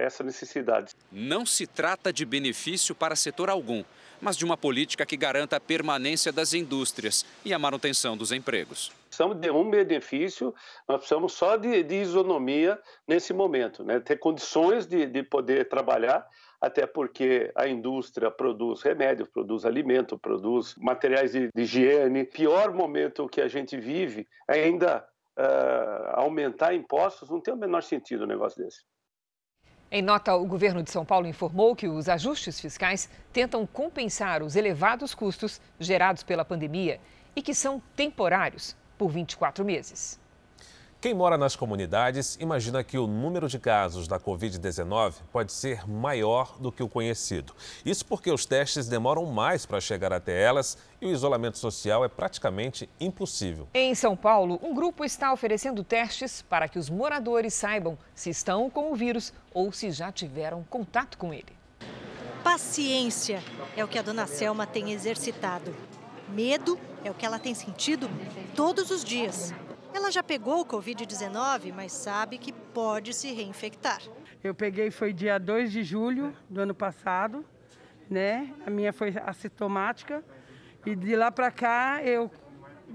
essa 0.00 0.24
necessidade. 0.24 0.92
Não 1.12 1.46
se 1.46 1.66
trata 1.66 2.12
de 2.12 2.24
benefício 2.24 2.96
para 2.96 3.14
setor 3.14 3.48
algum, 3.48 3.84
mas 4.20 4.36
de 4.36 4.44
uma 4.44 4.56
política 4.56 5.06
que 5.06 5.16
garanta 5.16 5.56
a 5.56 5.60
permanência 5.60 6.32
das 6.32 6.52
indústrias 6.52 7.24
e 7.44 7.52
a 7.52 7.58
manutenção 7.58 8.16
dos 8.16 8.32
empregos. 8.32 8.92
Precisamos 9.08 9.38
de 9.38 9.50
um 9.50 9.70
benefício, 9.70 10.54
nós 10.86 10.98
precisamos 10.98 11.32
só 11.32 11.56
de, 11.56 11.82
de 11.82 11.94
isonomia 11.94 12.78
nesse 13.08 13.32
momento, 13.32 13.82
né? 13.82 13.98
ter 14.00 14.18
condições 14.18 14.86
de, 14.86 15.06
de 15.06 15.22
poder 15.22 15.68
trabalhar, 15.68 16.26
até 16.60 16.86
porque 16.86 17.50
a 17.54 17.66
indústria 17.66 18.30
produz 18.30 18.82
remédio, 18.82 19.26
produz 19.26 19.64
alimento, 19.64 20.18
produz 20.18 20.74
materiais 20.76 21.32
de, 21.32 21.48
de 21.54 21.62
higiene. 21.62 22.24
Pior 22.24 22.72
momento 22.74 23.28
que 23.28 23.40
a 23.40 23.48
gente 23.48 23.76
vive, 23.78 24.26
ainda 24.48 25.06
uh, 25.38 26.20
aumentar 26.20 26.74
impostos, 26.74 27.30
não 27.30 27.40
tem 27.40 27.54
o 27.54 27.56
menor 27.56 27.82
sentido 27.82 28.24
um 28.24 28.28
negócio 28.28 28.62
desse. 28.62 28.82
Em 29.90 30.02
nota, 30.02 30.34
o 30.34 30.44
governo 30.44 30.82
de 30.82 30.90
São 30.90 31.04
Paulo 31.04 31.28
informou 31.28 31.76
que 31.76 31.86
os 31.86 32.08
ajustes 32.08 32.60
fiscais 32.60 33.08
tentam 33.32 33.64
compensar 33.64 34.42
os 34.42 34.56
elevados 34.56 35.14
custos 35.14 35.60
gerados 35.78 36.24
pela 36.24 36.44
pandemia 36.44 37.00
e 37.36 37.42
que 37.42 37.54
são 37.54 37.80
temporários 37.94 38.76
por 38.98 39.08
24 39.08 39.64
meses. 39.64 40.18
Quem 41.06 41.14
mora 41.14 41.38
nas 41.38 41.54
comunidades 41.54 42.36
imagina 42.40 42.82
que 42.82 42.98
o 42.98 43.06
número 43.06 43.48
de 43.48 43.60
casos 43.60 44.08
da 44.08 44.18
Covid-19 44.18 45.14
pode 45.30 45.52
ser 45.52 45.88
maior 45.88 46.58
do 46.58 46.72
que 46.72 46.82
o 46.82 46.88
conhecido. 46.88 47.54
Isso 47.84 48.04
porque 48.04 48.28
os 48.28 48.44
testes 48.44 48.88
demoram 48.88 49.24
mais 49.26 49.64
para 49.64 49.80
chegar 49.80 50.12
até 50.12 50.42
elas 50.42 50.76
e 51.00 51.06
o 51.06 51.12
isolamento 51.12 51.58
social 51.58 52.04
é 52.04 52.08
praticamente 52.08 52.90
impossível. 52.98 53.68
Em 53.72 53.94
São 53.94 54.16
Paulo, 54.16 54.58
um 54.60 54.74
grupo 54.74 55.04
está 55.04 55.32
oferecendo 55.32 55.84
testes 55.84 56.42
para 56.42 56.66
que 56.66 56.76
os 56.76 56.90
moradores 56.90 57.54
saibam 57.54 57.96
se 58.12 58.30
estão 58.30 58.68
com 58.68 58.90
o 58.90 58.96
vírus 58.96 59.32
ou 59.54 59.70
se 59.70 59.92
já 59.92 60.10
tiveram 60.10 60.64
contato 60.64 61.16
com 61.18 61.32
ele. 61.32 61.56
Paciência 62.42 63.40
é 63.76 63.84
o 63.84 63.86
que 63.86 64.00
a 64.00 64.02
dona 64.02 64.26
Selma 64.26 64.66
tem 64.66 64.90
exercitado. 64.90 65.72
Medo 66.30 66.76
é 67.04 67.10
o 67.12 67.14
que 67.14 67.24
ela 67.24 67.38
tem 67.38 67.54
sentido 67.54 68.10
todos 68.56 68.90
os 68.90 69.04
dias. 69.04 69.54
Ela 69.96 70.12
já 70.12 70.22
pegou 70.22 70.60
o 70.60 70.66
Covid-19, 70.66 71.72
mas 71.72 71.90
sabe 71.90 72.36
que 72.36 72.52
pode 72.52 73.14
se 73.14 73.32
reinfectar. 73.32 74.02
Eu 74.44 74.54
peguei 74.54 74.90
foi 74.90 75.10
dia 75.10 75.38
2 75.38 75.72
de 75.72 75.82
julho 75.82 76.36
do 76.50 76.60
ano 76.60 76.74
passado, 76.74 77.42
né? 78.10 78.52
A 78.66 78.68
minha 78.68 78.92
foi 78.92 79.14
assintomática 79.24 80.22
e 80.84 80.94
de 80.94 81.16
lá 81.16 81.32
para 81.32 81.50
cá 81.50 82.02
eu 82.04 82.30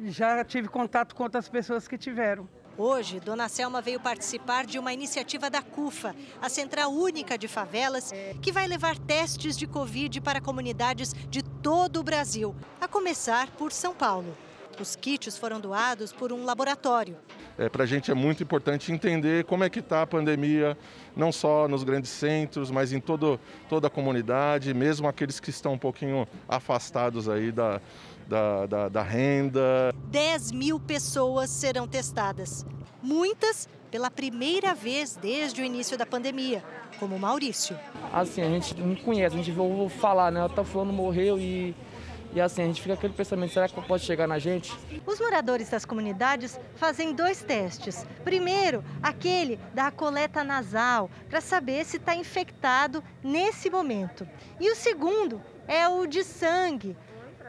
já 0.03 0.45
tive 0.45 0.67
contato 0.67 1.15
com 1.15 1.23
outras 1.23 1.49
pessoas 1.49 1.87
que 1.87 1.97
tiveram. 1.97 2.47
Hoje, 2.77 3.19
Dona 3.19 3.49
Selma 3.49 3.81
veio 3.81 3.99
participar 3.99 4.67
de 4.67 4.77
uma 4.77 4.93
iniciativa 4.93 5.49
da 5.49 5.63
CUFA, 5.63 6.15
a 6.39 6.49
Central 6.49 6.93
Única 6.93 7.35
de 7.35 7.47
Favelas, 7.47 8.13
que 8.43 8.51
vai 8.51 8.67
levar 8.67 8.95
testes 8.99 9.57
de 9.57 9.65
Covid 9.65 10.21
para 10.21 10.39
comunidades 10.39 11.15
de 11.31 11.41
todo 11.41 11.99
o 11.99 12.03
Brasil, 12.03 12.55
a 12.79 12.87
começar 12.87 13.49
por 13.57 13.71
São 13.71 13.95
Paulo. 13.95 14.37
Os 14.81 14.95
kits 14.95 15.37
foram 15.37 15.59
doados 15.59 16.11
por 16.11 16.33
um 16.33 16.43
laboratório. 16.43 17.15
É, 17.55 17.69
Para 17.69 17.83
a 17.83 17.85
gente 17.85 18.09
é 18.09 18.15
muito 18.15 18.41
importante 18.41 18.91
entender 18.91 19.45
como 19.45 19.63
é 19.63 19.69
que 19.69 19.77
está 19.77 20.01
a 20.01 20.07
pandemia, 20.07 20.75
não 21.15 21.31
só 21.31 21.67
nos 21.67 21.83
grandes 21.83 22.09
centros, 22.09 22.71
mas 22.71 22.91
em 22.91 22.99
todo, 22.99 23.39
toda 23.69 23.85
a 23.85 23.89
comunidade, 23.91 24.73
mesmo 24.73 25.07
aqueles 25.07 25.39
que 25.39 25.51
estão 25.51 25.73
um 25.73 25.77
pouquinho 25.77 26.27
afastados 26.49 27.29
aí 27.29 27.51
da, 27.51 27.79
da, 28.27 28.65
da, 28.65 28.89
da 28.89 29.03
renda. 29.03 29.93
10 30.05 30.51
mil 30.51 30.79
pessoas 30.79 31.51
serão 31.51 31.87
testadas. 31.87 32.65
Muitas 33.03 33.69
pela 33.91 34.09
primeira 34.09 34.73
vez 34.73 35.15
desde 35.15 35.61
o 35.61 35.65
início 35.65 35.95
da 35.95 36.07
pandemia, 36.07 36.63
como 36.97 37.19
Maurício. 37.19 37.77
Assim, 38.11 38.41
a 38.41 38.49
gente 38.49 38.79
não 38.79 38.95
conhece, 38.95 39.35
a 39.35 39.43
gente 39.43 39.59
ouve 39.59 39.93
falar, 39.93 40.31
né? 40.31 40.47
Tá 40.55 40.63
fulano 40.63 40.91
morreu 40.93 41.37
e 41.37 41.75
e 42.33 42.39
assim, 42.39 42.61
a 42.61 42.65
gente 42.65 42.81
fica 42.81 42.93
aquele 42.93 43.13
pensamento, 43.13 43.53
será 43.53 43.67
que 43.67 43.81
pode 43.81 44.03
chegar 44.03 44.27
na 44.27 44.39
gente? 44.39 44.73
Os 45.05 45.19
moradores 45.19 45.69
das 45.69 45.83
comunidades 45.83 46.59
fazem 46.75 47.13
dois 47.13 47.43
testes. 47.43 48.05
Primeiro, 48.23 48.83
aquele 49.03 49.59
da 49.73 49.91
coleta 49.91 50.43
nasal, 50.43 51.09
para 51.29 51.41
saber 51.41 51.85
se 51.85 51.97
está 51.97 52.15
infectado 52.15 53.03
nesse 53.21 53.69
momento. 53.69 54.27
E 54.59 54.71
o 54.71 54.75
segundo 54.75 55.41
é 55.67 55.87
o 55.87 56.05
de 56.05 56.23
sangue, 56.23 56.95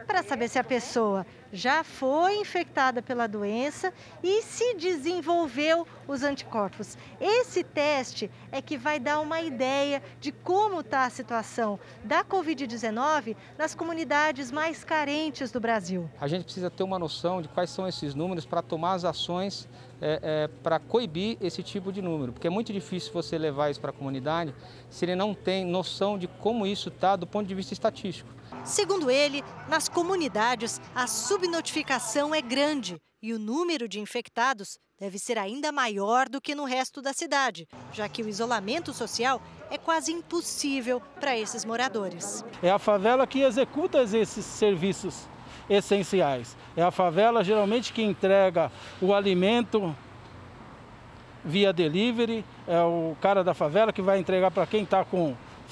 para 0.03 0.23
saber 0.23 0.47
se 0.47 0.59
a 0.59 0.63
pessoa 0.63 1.25
já 1.51 1.83
foi 1.83 2.37
infectada 2.37 3.01
pela 3.01 3.27
doença 3.27 3.93
e 4.23 4.41
se 4.41 4.73
desenvolveu 4.73 5.87
os 6.07 6.23
anticorpos. 6.23 6.97
Esse 7.21 7.63
teste 7.63 8.29
é 8.51 8.61
que 8.61 8.75
vai 8.75 8.99
dar 8.99 9.19
uma 9.19 9.39
ideia 9.39 10.01
de 10.19 10.31
como 10.31 10.79
está 10.79 11.05
a 11.05 11.09
situação 11.11 11.79
da 12.03 12.23
Covid-19 12.23 13.35
nas 13.57 13.75
comunidades 13.75 14.51
mais 14.51 14.83
carentes 14.83 15.51
do 15.51 15.59
Brasil. 15.59 16.09
A 16.19 16.27
gente 16.27 16.43
precisa 16.43 16.71
ter 16.71 16.83
uma 16.83 16.97
noção 16.97 17.41
de 17.41 17.47
quais 17.47 17.69
são 17.69 17.87
esses 17.87 18.15
números 18.15 18.45
para 18.45 18.61
tomar 18.63 18.93
as 18.93 19.05
ações 19.05 19.69
é, 20.01 20.19
é, 20.21 20.47
para 20.61 20.79
coibir 20.79 21.37
esse 21.39 21.63
tipo 21.63 21.93
de 21.93 22.01
número, 22.01 22.33
porque 22.33 22.47
é 22.47 22.49
muito 22.49 22.73
difícil 22.73 23.13
você 23.13 23.37
levar 23.37 23.69
isso 23.69 23.79
para 23.79 23.91
a 23.91 23.93
comunidade 23.93 24.53
se 24.89 25.05
ele 25.05 25.15
não 25.15 25.33
tem 25.33 25.63
noção 25.63 26.17
de 26.17 26.27
como 26.27 26.65
isso 26.65 26.89
está 26.89 27.15
do 27.15 27.25
ponto 27.25 27.47
de 27.47 27.55
vista 27.55 27.73
estatístico. 27.73 28.29
Segundo 28.63 29.11
ele, 29.11 29.43
nas 29.67 29.89
comunidades, 29.89 30.79
sub 31.07 31.43
subnotificação 31.43 32.33
é 32.33 32.41
grande 32.41 32.97
e 33.21 33.33
o 33.33 33.39
número 33.39 33.87
de 33.87 33.99
infectados 33.99 34.77
deve 34.99 35.19
ser 35.19 35.37
ainda 35.37 35.71
maior 35.71 36.29
do 36.29 36.39
que 36.39 36.55
no 36.55 36.63
resto 36.63 37.01
da 37.01 37.11
cidade, 37.11 37.67
já 37.91 38.07
que 38.07 38.23
o 38.23 38.29
isolamento 38.29 38.93
social 38.93 39.41
é 39.69 39.77
quase 39.77 40.11
impossível 40.11 41.01
para 41.19 41.37
esses 41.37 41.65
moradores. 41.65 42.43
É 42.61 42.69
a 42.69 42.79
favela 42.79 43.27
que 43.27 43.41
executa 43.41 44.01
esses 44.03 44.45
serviços 44.45 45.27
essenciais. 45.69 46.55
É 46.75 46.83
a 46.83 46.91
favela 46.91 47.43
geralmente 47.43 47.91
que 47.91 48.01
entrega 48.01 48.71
o 49.01 49.13
alimento 49.13 49.95
via 51.43 51.73
delivery, 51.73 52.45
é 52.67 52.81
o 52.81 53.15
cara 53.19 53.43
da 53.43 53.53
favela 53.53 53.91
que 53.91 54.01
vai 54.01 54.19
entregar 54.19 54.51
para 54.51 54.65
quem 54.65 54.83
está 54.83 55.03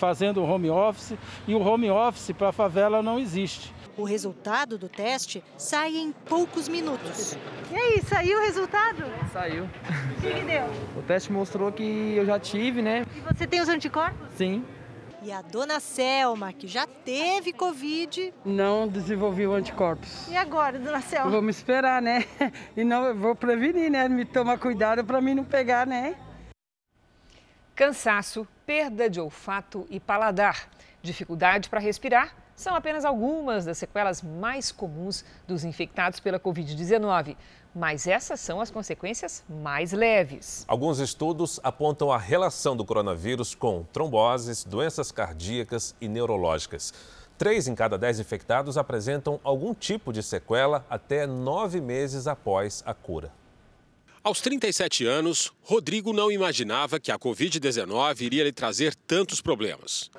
fazendo 0.01 0.43
home 0.43 0.67
office 0.67 1.13
e 1.47 1.53
o 1.53 1.61
home 1.61 1.91
office 1.91 2.31
para 2.35 2.49
a 2.49 2.51
favela 2.51 3.03
não 3.03 3.19
existe. 3.19 3.71
O 3.95 4.03
resultado 4.03 4.75
do 4.75 4.89
teste 4.89 5.43
sai 5.55 5.95
em 5.95 6.11
poucos 6.11 6.67
minutos. 6.67 7.37
E 7.71 7.75
aí, 7.75 8.01
saiu 8.01 8.39
o 8.39 8.41
resultado? 8.41 9.03
Saiu. 9.31 9.65
O 9.65 10.21
que, 10.21 10.33
que 10.33 10.41
deu? 10.41 10.65
O 10.97 11.03
teste 11.03 11.31
mostrou 11.31 11.71
que 11.71 12.15
eu 12.15 12.25
já 12.25 12.39
tive, 12.39 12.81
né? 12.81 13.05
E 13.15 13.19
você 13.19 13.45
tem 13.45 13.61
os 13.61 13.69
anticorpos? 13.69 14.27
Sim. 14.35 14.65
E 15.21 15.31
a 15.31 15.43
dona 15.43 15.79
Selma, 15.79 16.51
que 16.51 16.67
já 16.67 16.87
teve 16.87 17.53
Covid. 17.53 18.33
Não 18.43 18.87
desenvolveu 18.87 19.53
anticorpos. 19.53 20.27
E 20.29 20.35
agora, 20.35 20.79
dona 20.79 20.99
Selma? 20.99 21.29
Vou 21.29 21.43
me 21.43 21.51
esperar, 21.51 22.01
né? 22.01 22.25
E 22.75 22.83
não 22.83 23.13
vou 23.13 23.35
prevenir, 23.35 23.91
né? 23.91 24.09
Me 24.09 24.25
tomar 24.25 24.57
cuidado 24.57 25.05
para 25.05 25.21
mim 25.21 25.35
não 25.35 25.43
pegar, 25.43 25.85
né? 25.85 26.15
Cansaço, 27.75 28.47
perda 28.65 29.09
de 29.09 29.19
olfato 29.19 29.87
e 29.89 29.99
paladar, 29.99 30.69
dificuldade 31.01 31.69
para 31.69 31.79
respirar 31.79 32.35
são 32.61 32.75
apenas 32.75 33.05
algumas 33.05 33.65
das 33.65 33.79
sequelas 33.79 34.21
mais 34.21 34.71
comuns 34.71 35.25
dos 35.47 35.63
infectados 35.63 36.19
pela 36.19 36.39
Covid-19. 36.39 37.35
Mas 37.73 38.05
essas 38.05 38.39
são 38.39 38.59
as 38.61 38.69
consequências 38.69 39.43
mais 39.49 39.93
leves. 39.93 40.65
Alguns 40.67 40.99
estudos 40.99 41.59
apontam 41.63 42.11
a 42.11 42.17
relação 42.17 42.75
do 42.75 42.85
coronavírus 42.85 43.55
com 43.55 43.83
tromboses, 43.91 44.63
doenças 44.63 45.11
cardíacas 45.11 45.95
e 45.99 46.07
neurológicas. 46.07 46.93
Três 47.37 47.67
em 47.67 47.73
cada 47.73 47.97
dez 47.97 48.19
infectados 48.19 48.77
apresentam 48.77 49.39
algum 49.43 49.73
tipo 49.73 50.13
de 50.13 50.21
sequela 50.21 50.85
até 50.89 51.25
nove 51.25 51.81
meses 51.81 52.27
após 52.27 52.83
a 52.85 52.93
cura. 52.93 53.31
Aos 54.23 54.39
37 54.39 55.03
anos, 55.03 55.51
Rodrigo 55.63 56.13
não 56.13 56.31
imaginava 56.31 56.99
que 56.99 57.11
a 57.11 57.17
Covid-19 57.17 58.21
iria 58.21 58.43
lhe 58.43 58.51
trazer 58.51 58.93
tantos 58.93 59.41
problemas. 59.41 60.11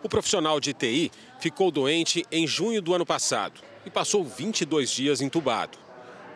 O 0.00 0.08
profissional 0.08 0.60
de 0.60 0.72
TI 0.72 1.10
ficou 1.40 1.72
doente 1.72 2.24
em 2.30 2.46
junho 2.46 2.80
do 2.80 2.94
ano 2.94 3.04
passado 3.04 3.60
e 3.84 3.90
passou 3.90 4.22
22 4.22 4.88
dias 4.88 5.20
entubado. 5.20 5.76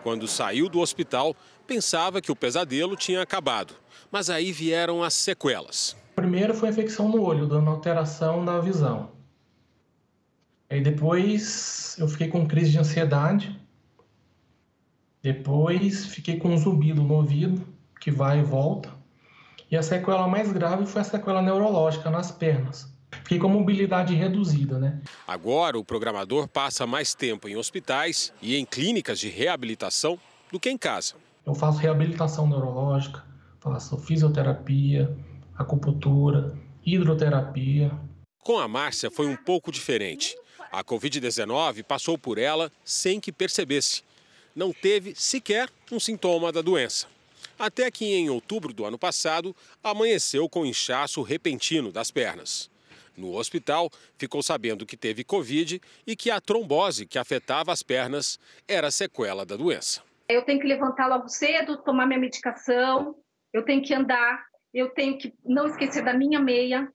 Quando 0.03 0.27
saiu 0.27 0.69
do 0.69 0.81
hospital, 0.81 1.37
pensava 1.65 2.21
que 2.21 2.33
o 2.33 2.35
pesadelo 2.35 2.97
tinha 2.97 3.23
acabado, 3.23 3.73
mas 4.11 4.29
aí 4.29 4.51
vieram 4.51 5.01
as 5.01 5.15
sequelas. 5.15 5.97
Primeiro 6.17 6.53
foi 6.53 6.71
a 6.71 6.73
infecção 6.73 7.09
no 7.09 7.23
olho, 7.23 7.47
dando 7.47 7.71
alteração 7.71 8.45
da 8.45 8.59
visão. 8.59 9.13
Aí 10.69 10.81
depois 10.81 11.95
eu 12.01 12.09
fiquei 12.09 12.27
com 12.27 12.49
crise 12.49 12.73
de 12.73 12.79
ansiedade. 12.81 13.62
Depois 15.23 16.07
fiquei 16.07 16.39
com 16.39 16.49
um 16.49 16.59
zumbido 16.59 17.03
no 17.03 17.15
ouvido, 17.15 17.65
que 18.01 18.11
vai 18.11 18.41
e 18.41 18.43
volta. 18.43 18.91
E 19.71 19.77
a 19.77 19.83
sequela 19.83 20.27
mais 20.27 20.53
grave 20.53 20.85
foi 20.87 21.01
a 21.01 21.05
sequela 21.05 21.41
neurológica 21.41 22.11
nas 22.11 22.31
pernas 22.31 22.93
fiquei 23.33 23.39
com 23.39 23.49
mobilidade 23.49 24.15
reduzida, 24.15 24.79
né? 24.79 25.01
Agora 25.27 25.79
o 25.79 25.85
programador 25.85 26.49
passa 26.49 26.87
mais 26.87 27.15
tempo 27.15 27.49
em 27.49 27.57
hospitais 27.57 28.33
e 28.41 28.57
em 28.57 28.65
clínicas 28.65 29.19
de 29.19 29.29
reabilitação 29.29 30.19
do 30.51 30.59
que 30.59 30.71
em 30.71 30.79
casa. 30.79 31.15
Eu 31.45 31.55
faço 31.55 31.79
reabilitação 31.79 32.47
neurológica, 32.47 33.25
faço 33.61 33.97
fisioterapia, 33.99 35.17
acupuntura, 35.57 36.55
hidroterapia. 36.85 37.91
Com 38.43 38.59
a 38.59 38.69
Márcia 38.69 39.11
foi 39.11 39.27
um 39.27 39.37
pouco 39.37 39.71
diferente. 39.71 40.37
A 40.71 40.83
Covid-19 40.83 41.83
passou 41.83 42.17
por 42.17 42.39
ela 42.39 42.71
sem 42.85 43.21
que 43.21 43.33
percebesse. 43.33 44.03
Não 44.55 44.73
teve 44.73 45.15
sequer 45.15 45.69
um 45.91 45.99
sintoma 45.99 46.53
da 46.53 46.61
doença. 46.61 47.07
Até 47.59 47.91
que 47.91 48.05
em 48.05 48.29
outubro 48.29 48.73
do 48.73 48.85
ano 48.85 48.99
passado, 48.99 49.55
amanheceu 49.83 50.49
com 50.49 50.67
inchaço 50.67 51.23
repentino 51.23 51.91
das 51.91 52.11
pernas. 52.11 52.71
No 53.17 53.37
hospital, 53.37 53.91
ficou 54.17 54.43
sabendo 54.43 54.87
que 54.87 54.97
teve 54.97 55.23
Covid 55.23 55.81
e 56.07 56.17
que 56.17 56.31
a 56.31 56.41
trombose 56.41 57.07
que 57.07 57.19
afetava 57.19 57.73
as 57.73 57.83
pernas 57.83 58.39
era 58.67 58.91
sequela 58.91 59.45
da 59.45 59.57
doença. 59.57 60.03
Eu 60.29 60.43
tenho 60.43 60.61
que 60.61 60.67
levantar 60.67 61.09
logo 61.09 61.29
cedo, 61.29 61.77
tomar 61.77 62.07
minha 62.07 62.19
medicação, 62.19 63.15
eu 63.53 63.63
tenho 63.65 63.83
que 63.83 63.95
andar, 63.95 64.45
eu 64.73 64.89
tenho 64.91 65.19
que 65.19 65.33
não 65.45 65.67
esquecer 65.67 66.03
da 66.03 66.15
minha 66.15 66.41
meia, 66.41 66.89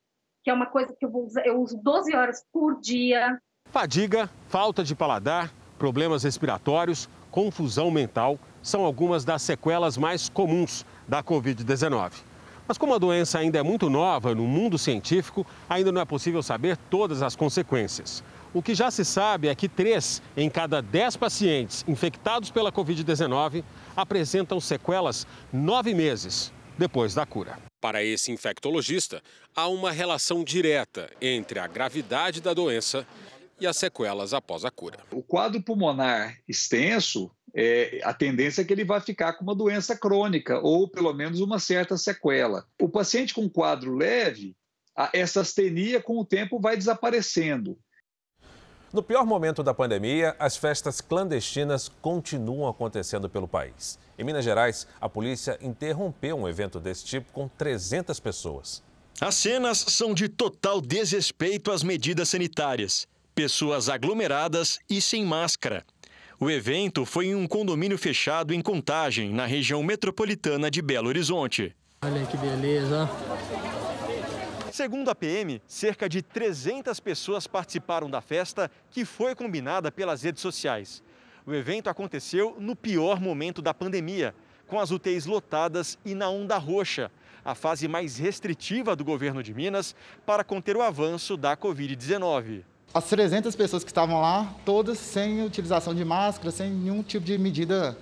que 0.44 0.50
é 0.50 0.54
uma 0.54 0.66
coisa 0.66 0.96
que 0.98 1.06
eu, 1.06 1.12
vou 1.12 1.26
usar, 1.26 1.46
eu 1.46 1.62
uso 1.62 1.80
12 1.84 2.16
horas 2.16 2.44
por 2.52 2.80
dia. 2.82 3.38
Fadiga, 3.72 4.30
falta 4.48 4.84
de 4.84 4.96
paladar, 4.96 5.54
problemas 5.78 6.24
respiratórios, 6.24 7.08
confusão 7.32 7.92
mental 7.92 8.40
são 8.62 8.84
algumas 8.84 9.24
das 9.24 9.42
sequelas 9.42 9.98
mais 9.98 10.30
comuns 10.30 10.86
da 11.08 11.24
Covid-19. 11.24 12.12
Mas 12.68 12.78
como 12.78 12.94
a 12.94 12.98
doença 12.98 13.40
ainda 13.40 13.60
é 13.60 13.64
muito 13.64 13.90
nova 13.90 14.36
no 14.36 14.44
mundo 14.44 14.78
científico, 14.78 15.48
ainda 15.70 15.92
não 15.92 16.02
é 16.02 16.06
possível 16.06 16.44
saber 16.44 16.76
todas 16.90 17.22
as 17.22 17.36
consequências. 17.36 18.22
O 18.54 18.62
que 18.62 18.76
já 18.76 18.92
se 18.92 19.06
sabe 19.06 19.48
é 19.48 19.56
que 19.56 19.70
três 19.70 20.22
em 20.36 20.50
cada 20.50 20.82
dez 20.82 21.16
pacientes 21.16 21.86
infectados 21.88 22.52
pela 22.52 22.72
Covid-19 22.72 23.64
apresentam 23.96 24.60
sequelas 24.60 25.26
nove 25.54 25.94
meses 25.94 26.52
depois 26.78 27.14
da 27.14 27.26
cura. 27.26 27.58
Para 27.80 28.04
esse 28.04 28.32
infectologista, 28.32 29.22
há 29.56 29.68
uma 29.68 29.92
relação 29.92 30.44
direta 30.44 31.10
entre 31.22 31.60
a 31.60 31.68
gravidade 31.68 32.42
da 32.42 32.54
doença 32.54 33.08
e 33.60 33.68
as 33.68 33.78
sequelas 33.78 34.34
após 34.34 34.64
a 34.66 34.72
cura. 34.72 35.00
O 35.12 35.22
quadro 35.22 35.62
pulmonar 35.62 36.38
extenso 36.48 37.32
é, 37.54 38.00
a 38.04 38.14
tendência 38.14 38.62
é 38.62 38.66
que 38.66 38.74
ele 38.74 38.86
vai 38.86 39.02
ficar 39.02 39.34
com 39.34 39.44
uma 39.44 39.56
doença 39.56 39.98
crônica 39.98 40.60
ou 40.60 40.88
pelo 40.88 41.14
menos 41.14 41.40
uma 41.40 41.60
certa 41.60 41.98
sequela. 41.98 42.66
O 42.80 42.88
paciente 42.88 43.34
com 43.34 43.50
quadro 43.50 43.96
leve, 43.96 44.56
essa 45.14 45.42
astenia 45.42 46.02
com 46.02 46.20
o 46.20 46.26
tempo 46.26 46.60
vai 46.60 46.76
desaparecendo. 46.78 47.78
No 48.94 49.04
pior 49.04 49.26
momento 49.26 49.62
da 49.62 49.74
pandemia, 49.74 50.36
as 50.40 50.56
festas 50.56 51.02
clandestinas 51.02 51.90
continuam 52.02 52.70
acontecendo 52.70 53.30
pelo 53.30 53.48
país. 53.48 54.00
Em 54.18 54.24
Minas 54.24 54.46
Gerais, 54.46 54.88
a 55.02 55.10
polícia 55.10 55.58
interrompeu 55.62 56.38
um 56.38 56.48
evento 56.48 56.80
desse 56.80 57.06
tipo 57.06 57.32
com 57.34 57.48
300 57.48 58.20
pessoas. 58.20 58.82
As 59.20 59.36
cenas 59.36 59.80
são 59.80 60.14
de 60.14 60.30
total 60.30 60.80
desrespeito 60.80 61.72
às 61.72 61.84
medidas 61.84 62.30
sanitárias. 62.30 63.08
Pessoas 63.38 63.88
aglomeradas 63.88 64.80
e 64.90 65.00
sem 65.00 65.24
máscara. 65.24 65.86
O 66.40 66.50
evento 66.50 67.06
foi 67.06 67.28
em 67.28 67.36
um 67.36 67.46
condomínio 67.46 67.96
fechado 67.96 68.52
em 68.52 68.64
Contagem, 68.64 69.32
na 69.32 69.46
região 69.46 69.84
metropolitana 69.84 70.72
de 70.72 70.82
Belo 70.82 71.08
Horizonte. 71.08 71.76
Olha 72.02 72.26
que 72.26 72.36
beleza. 72.36 73.08
Segundo 74.72 75.12
a 75.12 75.14
PM, 75.14 75.62
cerca 75.68 76.10
de 76.10 76.24
300 76.24 77.00
pessoas 77.00 77.46
participaram 77.46 78.10
da 78.10 78.22
festa 78.22 78.72
que 78.90 79.06
foi 79.06 79.36
combinada 79.36 79.92
pelas 79.92 80.24
redes 80.24 80.42
sociais. 80.42 81.04
O 81.46 81.54
evento 81.54 81.92
aconteceu 81.92 82.58
no 82.60 82.76
pior 82.76 83.22
momento 83.22 83.62
da 83.62 83.72
pandemia, 83.72 84.34
com 84.66 84.80
as 84.80 84.90
UTIs 84.90 85.28
lotadas 85.28 85.96
e 86.04 86.16
na 86.16 86.28
onda 86.28 86.58
roxa, 86.58 87.12
a 87.46 87.54
fase 87.54 87.88
mais 87.88 88.18
restritiva 88.18 88.96
do 88.96 89.06
governo 89.06 89.44
de 89.44 89.54
Minas 89.54 89.96
para 90.26 90.44
conter 90.44 90.76
o 90.76 90.82
avanço 90.82 91.38
da 91.38 91.56
Covid-19 91.56 92.64
as 92.94 93.06
300 93.06 93.56
pessoas 93.56 93.84
que 93.84 93.92
estavam 93.92 94.22
lá, 94.22 94.56
todas 94.66 94.98
sem 94.98 95.44
utilização 95.44 95.94
de 95.94 96.04
máscara, 96.04 96.52
sem 96.52 96.70
nenhum 96.70 97.04
tipo 97.04 97.26
de 97.26 97.38
medida 97.38 97.98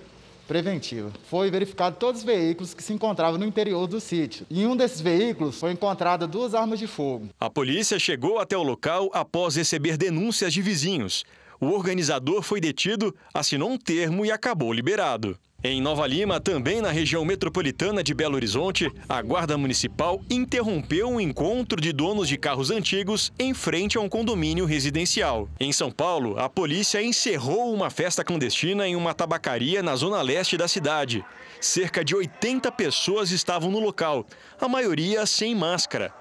preventiva. 0.46 1.12
Foi 1.28 1.50
verificado 1.50 1.96
todos 1.96 2.20
os 2.20 2.26
veículos 2.26 2.72
que 2.72 2.82
se 2.82 2.92
encontravam 2.92 3.38
no 3.38 3.44
interior 3.44 3.86
do 3.86 4.00
sítio. 4.00 4.46
Em 4.50 4.66
um 4.66 4.76
desses 4.76 5.00
veículos 5.00 5.58
foi 5.58 5.72
encontrada 5.72 6.26
duas 6.26 6.54
armas 6.54 6.78
de 6.78 6.86
fogo. 6.86 7.28
A 7.38 7.50
polícia 7.50 7.98
chegou 7.98 8.38
até 8.38 8.56
o 8.56 8.62
local 8.62 9.10
após 9.12 9.56
receber 9.56 9.96
denúncias 9.96 10.52
de 10.52 10.62
vizinhos. 10.62 11.24
O 11.60 11.66
organizador 11.66 12.42
foi 12.42 12.60
detido, 12.60 13.14
assinou 13.32 13.70
um 13.70 13.78
termo 13.78 14.24
e 14.24 14.30
acabou 14.30 14.72
liberado. 14.72 15.38
Em 15.64 15.80
Nova 15.80 16.06
Lima, 16.06 16.38
também 16.38 16.82
na 16.82 16.90
região 16.90 17.24
metropolitana 17.24 18.02
de 18.02 18.12
Belo 18.12 18.36
Horizonte, 18.36 18.92
a 19.08 19.20
Guarda 19.22 19.56
Municipal 19.56 20.22
interrompeu 20.30 21.08
um 21.08 21.20
encontro 21.20 21.80
de 21.80 21.92
donos 21.92 22.28
de 22.28 22.36
carros 22.36 22.70
antigos 22.70 23.32
em 23.38 23.54
frente 23.54 23.96
a 23.96 24.00
um 24.00 24.08
condomínio 24.08 24.66
residencial. 24.66 25.48
Em 25.58 25.72
São 25.72 25.90
Paulo, 25.90 26.38
a 26.38 26.48
polícia 26.48 27.02
encerrou 27.02 27.72
uma 27.72 27.90
festa 27.90 28.22
clandestina 28.22 28.86
em 28.86 28.94
uma 28.94 29.14
tabacaria 29.14 29.82
na 29.82 29.96
zona 29.96 30.20
leste 30.20 30.56
da 30.56 30.68
cidade. 30.68 31.24
Cerca 31.58 32.04
de 32.04 32.14
80 32.14 32.70
pessoas 32.72 33.32
estavam 33.32 33.70
no 33.70 33.80
local, 33.80 34.26
a 34.60 34.68
maioria 34.68 35.24
sem 35.24 35.54
máscara. 35.54 36.12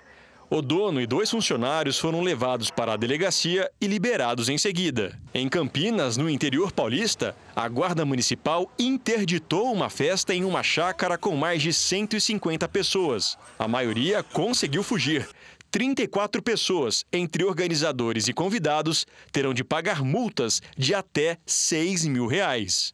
O 0.47 0.61
dono 0.61 1.01
e 1.01 1.07
dois 1.07 1.31
funcionários 1.31 1.97
foram 1.97 2.21
levados 2.21 2.69
para 2.69 2.93
a 2.93 2.97
delegacia 2.97 3.69
e 3.81 3.87
liberados 3.87 4.47
em 4.47 4.59
seguida. 4.59 5.19
Em 5.33 5.49
Campinas, 5.49 6.17
no 6.17 6.29
interior 6.29 6.71
paulista, 6.71 7.35
a 7.55 7.67
Guarda 7.67 8.05
Municipal 8.05 8.71
interditou 8.77 9.73
uma 9.73 9.89
festa 9.89 10.35
em 10.35 10.45
uma 10.45 10.61
chácara 10.61 11.17
com 11.17 11.35
mais 11.35 11.63
de 11.63 11.73
150 11.73 12.67
pessoas. 12.69 13.35
A 13.57 13.67
maioria 13.67 14.21
conseguiu 14.21 14.83
fugir. 14.83 15.27
34 15.71 16.43
pessoas, 16.43 17.03
entre 17.11 17.43
organizadores 17.43 18.27
e 18.27 18.33
convidados, 18.33 19.07
terão 19.31 19.51
de 19.51 19.63
pagar 19.63 20.03
multas 20.03 20.61
de 20.77 20.93
até 20.93 21.39
6 21.43 22.05
mil 22.05 22.27
reais. 22.27 22.93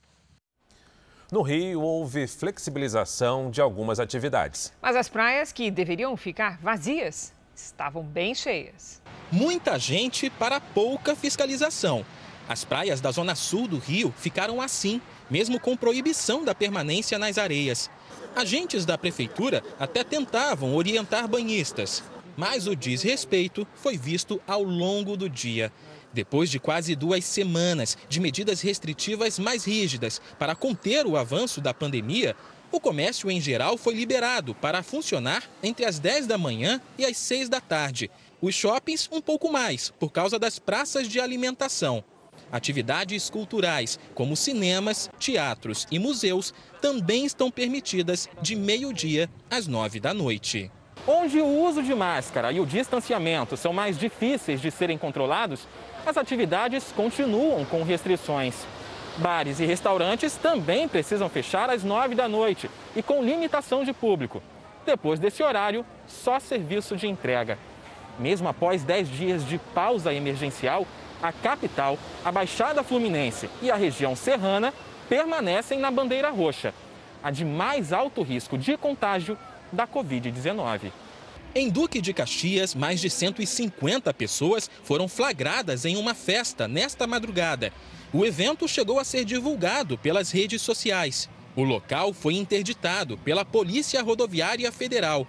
No 1.29 1.41
Rio, 1.41 1.81
houve 1.81 2.27
flexibilização 2.27 3.51
de 3.51 3.59
algumas 3.59 3.99
atividades. 3.99 4.71
Mas 4.81 4.95
as 4.95 5.09
praias 5.09 5.51
que 5.51 5.69
deveriam 5.69 6.15
ficar 6.15 6.57
vazias 6.61 7.33
estavam 7.65 8.03
bem 8.03 8.33
cheias. 8.35 9.01
Muita 9.31 9.79
gente 9.79 10.29
para 10.29 10.59
pouca 10.59 11.15
fiscalização. 11.15 12.05
As 12.49 12.65
praias 12.65 12.99
da 12.99 13.11
zona 13.11 13.35
sul 13.35 13.67
do 13.67 13.77
Rio 13.77 14.13
ficaram 14.17 14.61
assim, 14.61 15.01
mesmo 15.29 15.59
com 15.59 15.77
proibição 15.77 16.43
da 16.43 16.53
permanência 16.53 17.17
nas 17.17 17.37
areias. 17.37 17.89
Agentes 18.35 18.85
da 18.85 18.97
prefeitura 18.97 19.63
até 19.79 20.03
tentavam 20.03 20.75
orientar 20.75 21.27
banhistas, 21.27 22.03
mas 22.35 22.67
o 22.67 22.75
desrespeito 22.75 23.67
foi 23.75 23.97
visto 23.97 24.41
ao 24.47 24.63
longo 24.63 25.15
do 25.15 25.29
dia. 25.29 25.71
Depois 26.13 26.49
de 26.49 26.59
quase 26.59 26.93
duas 26.93 27.23
semanas 27.23 27.97
de 28.09 28.19
medidas 28.19 28.59
restritivas 28.59 29.39
mais 29.39 29.63
rígidas 29.63 30.21
para 30.37 30.55
conter 30.55 31.05
o 31.05 31.15
avanço 31.15 31.61
da 31.61 31.73
pandemia, 31.73 32.35
o 32.71 32.79
comércio 32.79 33.29
em 33.29 33.41
geral 33.41 33.77
foi 33.77 33.93
liberado 33.93 34.55
para 34.55 34.81
funcionar 34.81 35.43
entre 35.61 35.85
as 35.85 35.99
10 35.99 36.27
da 36.27 36.37
manhã 36.37 36.81
e 36.97 37.05
as 37.05 37.17
6 37.17 37.49
da 37.49 37.59
tarde. 37.59 38.09
Os 38.41 38.55
shoppings, 38.55 39.09
um 39.11 39.21
pouco 39.21 39.51
mais, 39.51 39.91
por 39.99 40.11
causa 40.11 40.39
das 40.39 40.57
praças 40.57 41.07
de 41.07 41.19
alimentação. 41.19 42.03
Atividades 42.51 43.29
culturais, 43.29 43.99
como 44.15 44.35
cinemas, 44.35 45.09
teatros 45.19 45.87
e 45.91 45.99
museus, 45.99 46.53
também 46.81 47.25
estão 47.25 47.51
permitidas 47.51 48.27
de 48.41 48.55
meio-dia 48.55 49.29
às 49.49 49.67
9 49.67 49.99
da 49.99 50.13
noite. 50.13 50.71
Onde 51.07 51.39
o 51.39 51.45
uso 51.45 51.81
de 51.81 51.95
máscara 51.95 52.51
e 52.51 52.59
o 52.59 52.65
distanciamento 52.65 53.57
são 53.57 53.73
mais 53.73 53.97
difíceis 53.97 54.61
de 54.61 54.69
serem 54.69 54.97
controlados, 54.97 55.67
as 56.05 56.17
atividades 56.17 56.91
continuam 56.95 57.65
com 57.65 57.83
restrições. 57.83 58.55
Bares 59.17 59.59
e 59.59 59.65
restaurantes 59.65 60.35
também 60.35 60.87
precisam 60.87 61.27
fechar 61.27 61.69
às 61.69 61.83
9 61.83 62.15
da 62.15 62.27
noite 62.27 62.69
e 62.95 63.03
com 63.03 63.23
limitação 63.23 63.83
de 63.83 63.91
público. 63.91 64.41
Depois 64.85 65.19
desse 65.19 65.43
horário, 65.43 65.85
só 66.07 66.39
serviço 66.39 66.95
de 66.95 67.07
entrega. 67.07 67.57
Mesmo 68.17 68.47
após 68.47 68.83
10 68.83 69.09
dias 69.09 69.45
de 69.45 69.57
pausa 69.57 70.13
emergencial, 70.13 70.87
a 71.21 71.31
capital, 71.31 71.99
a 72.23 72.31
Baixada 72.31 72.83
Fluminense 72.83 73.49
e 73.61 73.69
a 73.69 73.75
região 73.75 74.15
serrana 74.15 74.73
permanecem 75.09 75.77
na 75.77 75.91
bandeira 75.91 76.29
roxa, 76.29 76.73
a 77.21 77.29
de 77.29 77.43
mais 77.45 77.93
alto 77.93 78.23
risco 78.23 78.57
de 78.57 78.77
contágio 78.77 79.37
da 79.71 79.85
Covid-19. 79.85 80.91
Em 81.53 81.69
Duque 81.69 81.99
de 81.99 82.13
Caxias, 82.13 82.73
mais 82.73 83.01
de 83.01 83.09
150 83.09 84.13
pessoas 84.13 84.69
foram 84.83 85.07
flagradas 85.09 85.83
em 85.83 85.97
uma 85.97 86.13
festa 86.13 86.65
nesta 86.65 87.05
madrugada 87.05 87.73
o 88.13 88.25
evento 88.25 88.67
chegou 88.67 88.99
a 88.99 89.05
ser 89.05 89.23
divulgado 89.23 89.97
pelas 89.97 90.31
redes 90.31 90.61
sociais. 90.61 91.29
O 91.55 91.63
local 91.63 92.13
foi 92.13 92.35
interditado 92.35 93.17
pela 93.17 93.45
Polícia 93.45 94.01
Rodoviária 94.01 94.71
Federal. 94.71 95.25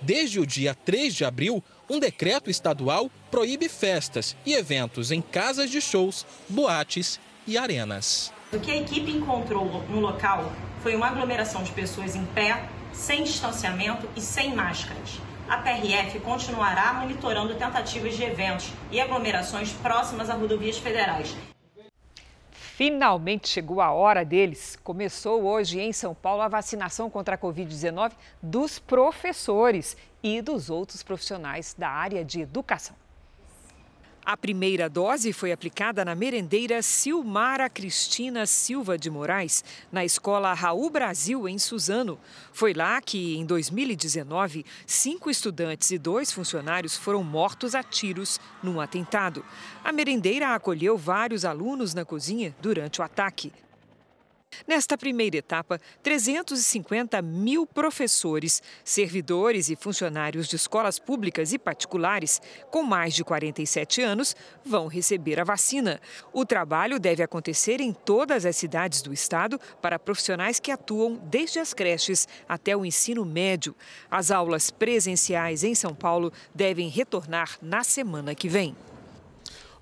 Desde 0.00 0.38
o 0.38 0.46
dia 0.46 0.74
3 0.74 1.14
de 1.14 1.24
abril, 1.24 1.62
um 1.88 1.98
decreto 1.98 2.48
estadual 2.48 3.10
proíbe 3.30 3.68
festas 3.68 4.36
e 4.46 4.54
eventos 4.54 5.10
em 5.10 5.20
casas 5.20 5.70
de 5.70 5.80
shows, 5.80 6.24
boates 6.48 7.20
e 7.46 7.58
arenas. 7.58 8.32
O 8.52 8.58
que 8.58 8.70
a 8.70 8.76
equipe 8.76 9.10
encontrou 9.10 9.84
no 9.88 10.00
local 10.00 10.52
foi 10.82 10.94
uma 10.94 11.08
aglomeração 11.08 11.62
de 11.62 11.72
pessoas 11.72 12.14
em 12.14 12.24
pé, 12.26 12.68
sem 12.92 13.24
distanciamento 13.24 14.08
e 14.16 14.20
sem 14.20 14.54
máscaras. 14.54 15.18
A 15.48 15.58
PRF 15.58 16.20
continuará 16.20 16.92
monitorando 16.94 17.54
tentativas 17.54 18.16
de 18.16 18.22
eventos 18.22 18.70
e 18.90 19.00
aglomerações 19.00 19.72
próximas 19.72 20.30
a 20.30 20.34
rodovias 20.34 20.78
federais. 20.78 21.34
Finalmente 22.80 23.46
chegou 23.46 23.82
a 23.82 23.92
hora 23.92 24.24
deles. 24.24 24.74
Começou 24.82 25.42
hoje 25.42 25.78
em 25.78 25.92
São 25.92 26.14
Paulo 26.14 26.40
a 26.40 26.48
vacinação 26.48 27.10
contra 27.10 27.34
a 27.34 27.38
Covid-19 27.38 28.12
dos 28.42 28.78
professores 28.78 29.98
e 30.22 30.40
dos 30.40 30.70
outros 30.70 31.02
profissionais 31.02 31.76
da 31.76 31.90
área 31.90 32.24
de 32.24 32.40
educação. 32.40 32.96
A 34.30 34.36
primeira 34.36 34.88
dose 34.88 35.32
foi 35.32 35.50
aplicada 35.50 36.04
na 36.04 36.14
merendeira 36.14 36.82
Silmara 36.82 37.68
Cristina 37.68 38.46
Silva 38.46 38.96
de 38.96 39.10
Moraes, 39.10 39.64
na 39.90 40.04
escola 40.04 40.54
Raul 40.54 40.88
Brasil, 40.88 41.48
em 41.48 41.58
Suzano. 41.58 42.16
Foi 42.52 42.72
lá 42.72 43.00
que, 43.00 43.36
em 43.36 43.44
2019, 43.44 44.64
cinco 44.86 45.30
estudantes 45.30 45.90
e 45.90 45.98
dois 45.98 46.30
funcionários 46.30 46.96
foram 46.96 47.24
mortos 47.24 47.74
a 47.74 47.82
tiros 47.82 48.38
num 48.62 48.80
atentado. 48.80 49.44
A 49.82 49.90
merendeira 49.90 50.54
acolheu 50.54 50.96
vários 50.96 51.44
alunos 51.44 51.92
na 51.92 52.04
cozinha 52.04 52.54
durante 52.62 53.00
o 53.00 53.02
ataque. 53.02 53.52
Nesta 54.66 54.96
primeira 54.96 55.36
etapa, 55.36 55.80
350 56.02 57.20
mil 57.22 57.66
professores, 57.66 58.62
servidores 58.84 59.68
e 59.68 59.76
funcionários 59.76 60.46
de 60.46 60.56
escolas 60.56 60.98
públicas 60.98 61.52
e 61.52 61.58
particulares 61.58 62.40
com 62.70 62.82
mais 62.82 63.14
de 63.14 63.24
47 63.24 64.02
anos 64.02 64.36
vão 64.64 64.86
receber 64.86 65.40
a 65.40 65.44
vacina. 65.44 66.00
O 66.32 66.44
trabalho 66.44 67.00
deve 67.00 67.22
acontecer 67.22 67.80
em 67.80 67.92
todas 67.92 68.44
as 68.46 68.56
cidades 68.56 69.02
do 69.02 69.12
estado 69.12 69.58
para 69.80 69.98
profissionais 69.98 70.60
que 70.60 70.70
atuam 70.70 71.16
desde 71.24 71.58
as 71.58 71.74
creches 71.74 72.28
até 72.48 72.76
o 72.76 72.84
ensino 72.84 73.24
médio. 73.24 73.74
As 74.10 74.30
aulas 74.30 74.70
presenciais 74.70 75.64
em 75.64 75.74
São 75.74 75.94
Paulo 75.94 76.32
devem 76.54 76.88
retornar 76.88 77.58
na 77.62 77.82
semana 77.82 78.34
que 78.34 78.48
vem. 78.48 78.76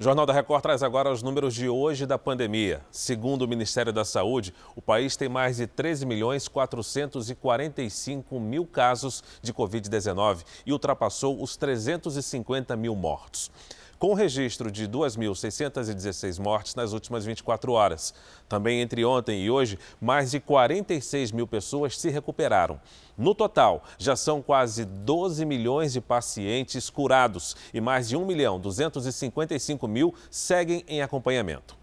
O 0.01 0.05
Jornal 0.05 0.25
da 0.25 0.33
Record 0.33 0.63
traz 0.63 0.81
agora 0.85 1.11
os 1.11 1.25
números 1.25 1.53
de 1.53 1.69
hoje 1.69 2.07
da 2.07 2.17
pandemia. 2.17 2.83
Segundo 2.89 3.43
o 3.43 3.49
Ministério 3.49 3.93
da 3.93 4.05
Saúde, 4.05 4.55
o 4.77 4.81
país 4.81 5.17
tem 5.17 5.29
mais 5.29 5.57
de 5.57 5.67
13 5.67 6.07
milhões 6.07 6.47
445 6.47 8.39
mil 8.39 8.65
casos 8.65 9.25
de 9.43 9.53
Covid-19 9.53 10.45
e 10.65 10.73
ultrapassou 10.73 11.43
os 11.43 11.57
350 11.57 12.77
mil 12.77 12.95
mortos 12.95 13.51
com 13.99 14.15
registro 14.15 14.71
de 14.71 14.87
2.616 14.89 16.41
mortes 16.41 16.75
nas 16.77 16.93
últimas 16.93 17.25
24 17.25 17.73
horas. 17.73 18.15
Também 18.49 18.81
entre 18.81 19.05
ontem 19.05 19.43
e 19.43 19.51
hoje, 19.51 19.77
mais 20.01 20.31
de 20.31 20.39
46 20.39 21.33
mil 21.33 21.49
pessoas 21.49 21.99
se 21.99 22.09
recuperaram. 22.09 22.81
No 23.19 23.35
total, 23.35 23.83
já 23.99 24.15
são 24.15 24.41
quase 24.41 24.85
12 24.85 25.45
milhões 25.45 25.93
de 25.93 26.01
pacientes 26.01 26.89
curados 26.89 27.57
e 27.75 27.81
mais 27.81 28.09
de 28.09 28.17
1 28.17 28.25
milhão 28.25 28.61
255 28.61 29.89
mil 29.89 30.15
seguem 30.31 30.85
em 30.87 31.03
acompanhamento. 31.03 31.77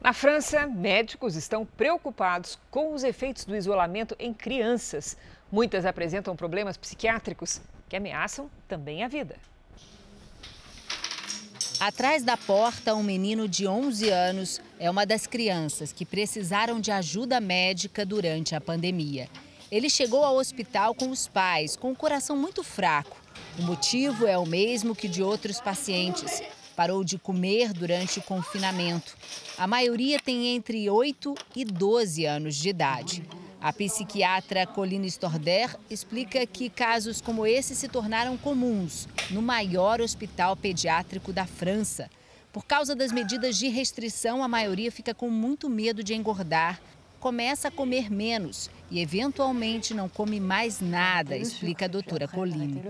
Na 0.00 0.12
França, 0.12 0.64
médicos 0.64 1.34
estão 1.34 1.66
preocupados 1.66 2.56
com 2.70 2.94
os 2.94 3.02
efeitos 3.02 3.44
do 3.44 3.56
isolamento 3.56 4.14
em 4.16 4.32
crianças. 4.32 5.16
Muitas 5.50 5.84
apresentam 5.84 6.36
problemas 6.36 6.76
psiquiátricos 6.76 7.60
que 7.88 7.96
ameaçam 7.96 8.48
também 8.68 9.02
a 9.02 9.08
vida. 9.08 9.34
Atrás 11.80 12.22
da 12.22 12.36
porta, 12.36 12.94
um 12.94 13.02
menino 13.02 13.48
de 13.48 13.66
11 13.66 14.08
anos 14.08 14.60
é 14.78 14.88
uma 14.88 15.04
das 15.04 15.26
crianças 15.26 15.92
que 15.92 16.06
precisaram 16.06 16.78
de 16.78 16.92
ajuda 16.92 17.40
médica 17.40 18.06
durante 18.06 18.54
a 18.54 18.60
pandemia. 18.60 19.28
Ele 19.74 19.90
chegou 19.90 20.22
ao 20.22 20.36
hospital 20.36 20.94
com 20.94 21.10
os 21.10 21.26
pais, 21.26 21.74
com 21.74 21.90
o 21.90 21.96
coração 21.96 22.36
muito 22.36 22.62
fraco. 22.62 23.20
O 23.58 23.62
motivo 23.62 24.24
é 24.24 24.38
o 24.38 24.46
mesmo 24.46 24.94
que 24.94 25.08
de 25.08 25.20
outros 25.20 25.60
pacientes. 25.60 26.44
Parou 26.76 27.02
de 27.02 27.18
comer 27.18 27.72
durante 27.72 28.20
o 28.20 28.22
confinamento. 28.22 29.16
A 29.58 29.66
maioria 29.66 30.20
tem 30.20 30.54
entre 30.54 30.88
8 30.88 31.34
e 31.56 31.64
12 31.64 32.24
anos 32.24 32.54
de 32.54 32.68
idade. 32.68 33.24
A 33.60 33.72
psiquiatra 33.72 34.64
Colina 34.64 35.06
Storder 35.06 35.76
explica 35.90 36.46
que 36.46 36.70
casos 36.70 37.20
como 37.20 37.44
esse 37.44 37.74
se 37.74 37.88
tornaram 37.88 38.36
comuns 38.36 39.08
no 39.28 39.42
maior 39.42 40.00
hospital 40.00 40.54
pediátrico 40.54 41.32
da 41.32 41.46
França. 41.46 42.08
Por 42.52 42.64
causa 42.64 42.94
das 42.94 43.10
medidas 43.10 43.58
de 43.58 43.66
restrição, 43.66 44.40
a 44.40 44.46
maioria 44.46 44.92
fica 44.92 45.12
com 45.12 45.28
muito 45.28 45.68
medo 45.68 46.04
de 46.04 46.14
engordar, 46.14 46.80
começa 47.24 47.68
a 47.68 47.70
comer 47.70 48.08
menos 48.08 48.68
e, 48.94 49.00
eventualmente, 49.00 49.92
não 49.92 50.08
come 50.08 50.38
mais 50.38 50.80
nada, 50.80 51.36
explica 51.36 51.86
a 51.86 51.88
doutora 51.88 52.28
Colina. 52.28 52.80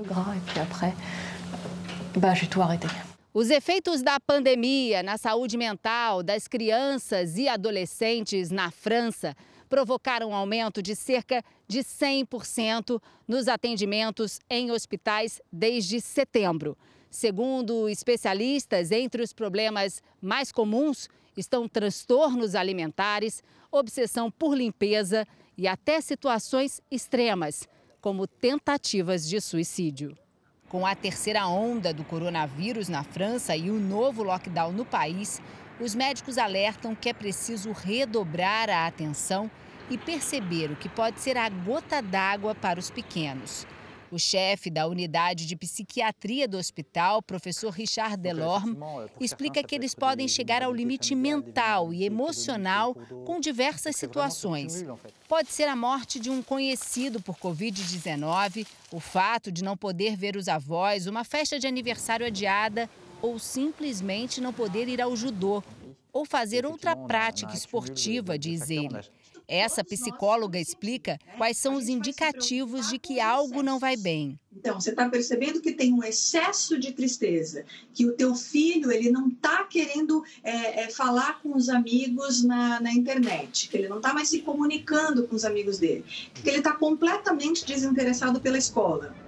Os 3.33 3.49
efeitos 3.49 4.03
da 4.03 4.21
pandemia 4.21 5.03
na 5.03 5.17
saúde 5.17 5.57
mental 5.57 6.23
das 6.23 6.47
crianças 6.47 7.39
e 7.39 7.49
adolescentes 7.49 8.51
na 8.51 8.71
França 8.71 9.35
provocaram 9.67 10.29
um 10.29 10.35
aumento 10.35 10.83
de 10.83 10.95
cerca 10.95 11.43
de 11.67 11.79
100% 11.79 13.01
nos 13.27 13.49
atendimentos 13.49 14.41
em 14.51 14.71
hospitais 14.71 15.41
desde 15.51 16.03
setembro. 16.03 16.77
Segundo 17.11 17.89
especialistas, 17.89 18.91
entre 18.91 19.23
os 19.23 19.33
problemas 19.33 20.03
mais 20.21 20.53
comuns 20.53 21.09
estão 21.35 21.67
transtornos 21.67 22.55
alimentares, 22.55 23.43
obsessão 23.73 24.31
por 24.31 24.55
limpeza 24.55 25.27
e 25.57 25.69
até 25.69 26.01
situações 26.01 26.81
extremas, 26.91 27.69
como 28.01 28.27
tentativas 28.27 29.29
de 29.29 29.41
suicídio. 29.41 30.17
Com 30.69 30.85
a 30.85 30.95
terceira 30.95 31.47
onda 31.47 31.93
do 31.93 32.05
coronavírus 32.05 32.89
na 32.89 33.05
França 33.05 33.57
e 33.57 33.71
o 33.71 33.79
novo 33.79 34.23
lockdown 34.23 34.73
no 34.73 34.85
país, 34.85 35.41
os 35.81 35.95
médicos 35.95 36.39
alertam 36.39 36.95
que 36.95 37.09
é 37.09 37.13
preciso 37.13 37.73
redobrar 37.73 38.69
a 38.69 38.87
atenção 38.87 39.51
e 39.91 39.99
perceber 39.99 40.71
o 40.71 40.77
que 40.77 40.89
pode 40.89 41.21
ser 41.21 41.37
a 41.37 41.49
gota 41.49 42.01
d'água 42.01 42.55
para 42.55 42.81
os 42.81 42.91
pequenos. 42.91 43.67
O 44.11 44.19
chefe 44.19 44.71
da 44.71 44.87
unidade 44.87 45.47
de 45.47 45.57
psiquiatria 45.57 46.47
do 46.47 46.57
hospital, 46.57 47.23
professor 47.23 47.71
Richard 47.71 48.17
Delorme, 48.17 48.77
explica 49.21 49.63
que 49.63 49.75
eles 49.75 49.95
podem 49.95 50.29
chegar 50.29 50.63
ao 50.63 50.73
limite 50.73 51.15
mental 51.15 51.93
e 51.93 52.05
emocional 52.05 52.95
com 53.25 53.41
diversas 53.41 53.97
situações. 53.97 54.85
Pode 55.29 55.51
ser 55.51 55.65
a 55.65 55.75
morte 55.75 56.21
de 56.21 56.31
um 56.31 56.43
conhecido 56.43 57.21
por 57.21 57.37
Covid-19, 57.37 58.67
o 58.93 59.01
fato 59.01 59.51
de 59.51 59.65
não 59.65 59.77
poder 59.77 60.17
ver 60.17 60.37
os 60.37 60.49
avós, 60.49 61.07
uma 61.07 61.25
festa 61.25 61.59
de 61.59 61.67
aniversário 61.67 62.27
adiada 62.27 62.89
ou 63.21 63.39
simplesmente 63.39 64.41
não 64.41 64.53
poder 64.53 64.87
ir 64.87 65.01
ao 65.01 65.17
judô 65.17 65.63
ou 66.13 66.25
fazer 66.25 66.65
outra 66.65 66.95
prática 66.95 67.53
esportiva, 67.55 68.39
diz 68.39 68.71
ele. 68.71 69.01
Essa 69.47 69.85
psicóloga 69.85 70.59
explica 70.59 71.19
quais 71.37 71.57
são 71.57 71.75
os 71.75 71.89
indicativos 71.89 72.89
de 72.89 72.99
que 72.99 73.21
algo 73.21 73.63
não 73.63 73.79
vai 73.79 73.97
bem. 73.97 74.39
Então, 74.57 74.81
você 74.81 74.91
está 74.91 75.09
percebendo 75.09 75.61
que 75.61 75.73
tem 75.73 75.93
um 75.93 76.03
excesso 76.03 76.79
de 76.79 76.93
tristeza, 76.93 77.65
que 77.93 78.07
o 78.07 78.13
teu 78.13 78.35
filho 78.35 78.91
ele 78.91 79.11
não 79.11 79.29
está 79.29 79.65
querendo 79.65 80.25
é, 80.43 80.85
é, 80.85 80.89
falar 80.89 81.43
com 81.43 81.55
os 81.55 81.69
amigos 81.69 82.43
na, 82.43 82.81
na 82.81 82.93
internet, 82.93 83.69
que 83.69 83.77
ele 83.77 83.89
não 83.89 83.99
está 83.99 84.15
mais 84.15 84.29
se 84.29 84.41
comunicando 84.41 85.27
com 85.27 85.35
os 85.35 85.45
amigos 85.45 85.79
dele, 85.79 86.05
que 86.35 86.49
ele 86.49 86.59
está 86.59 86.73
completamente 86.73 87.67
desinteressado 87.67 88.41
pela 88.41 88.57
escola 88.57 89.24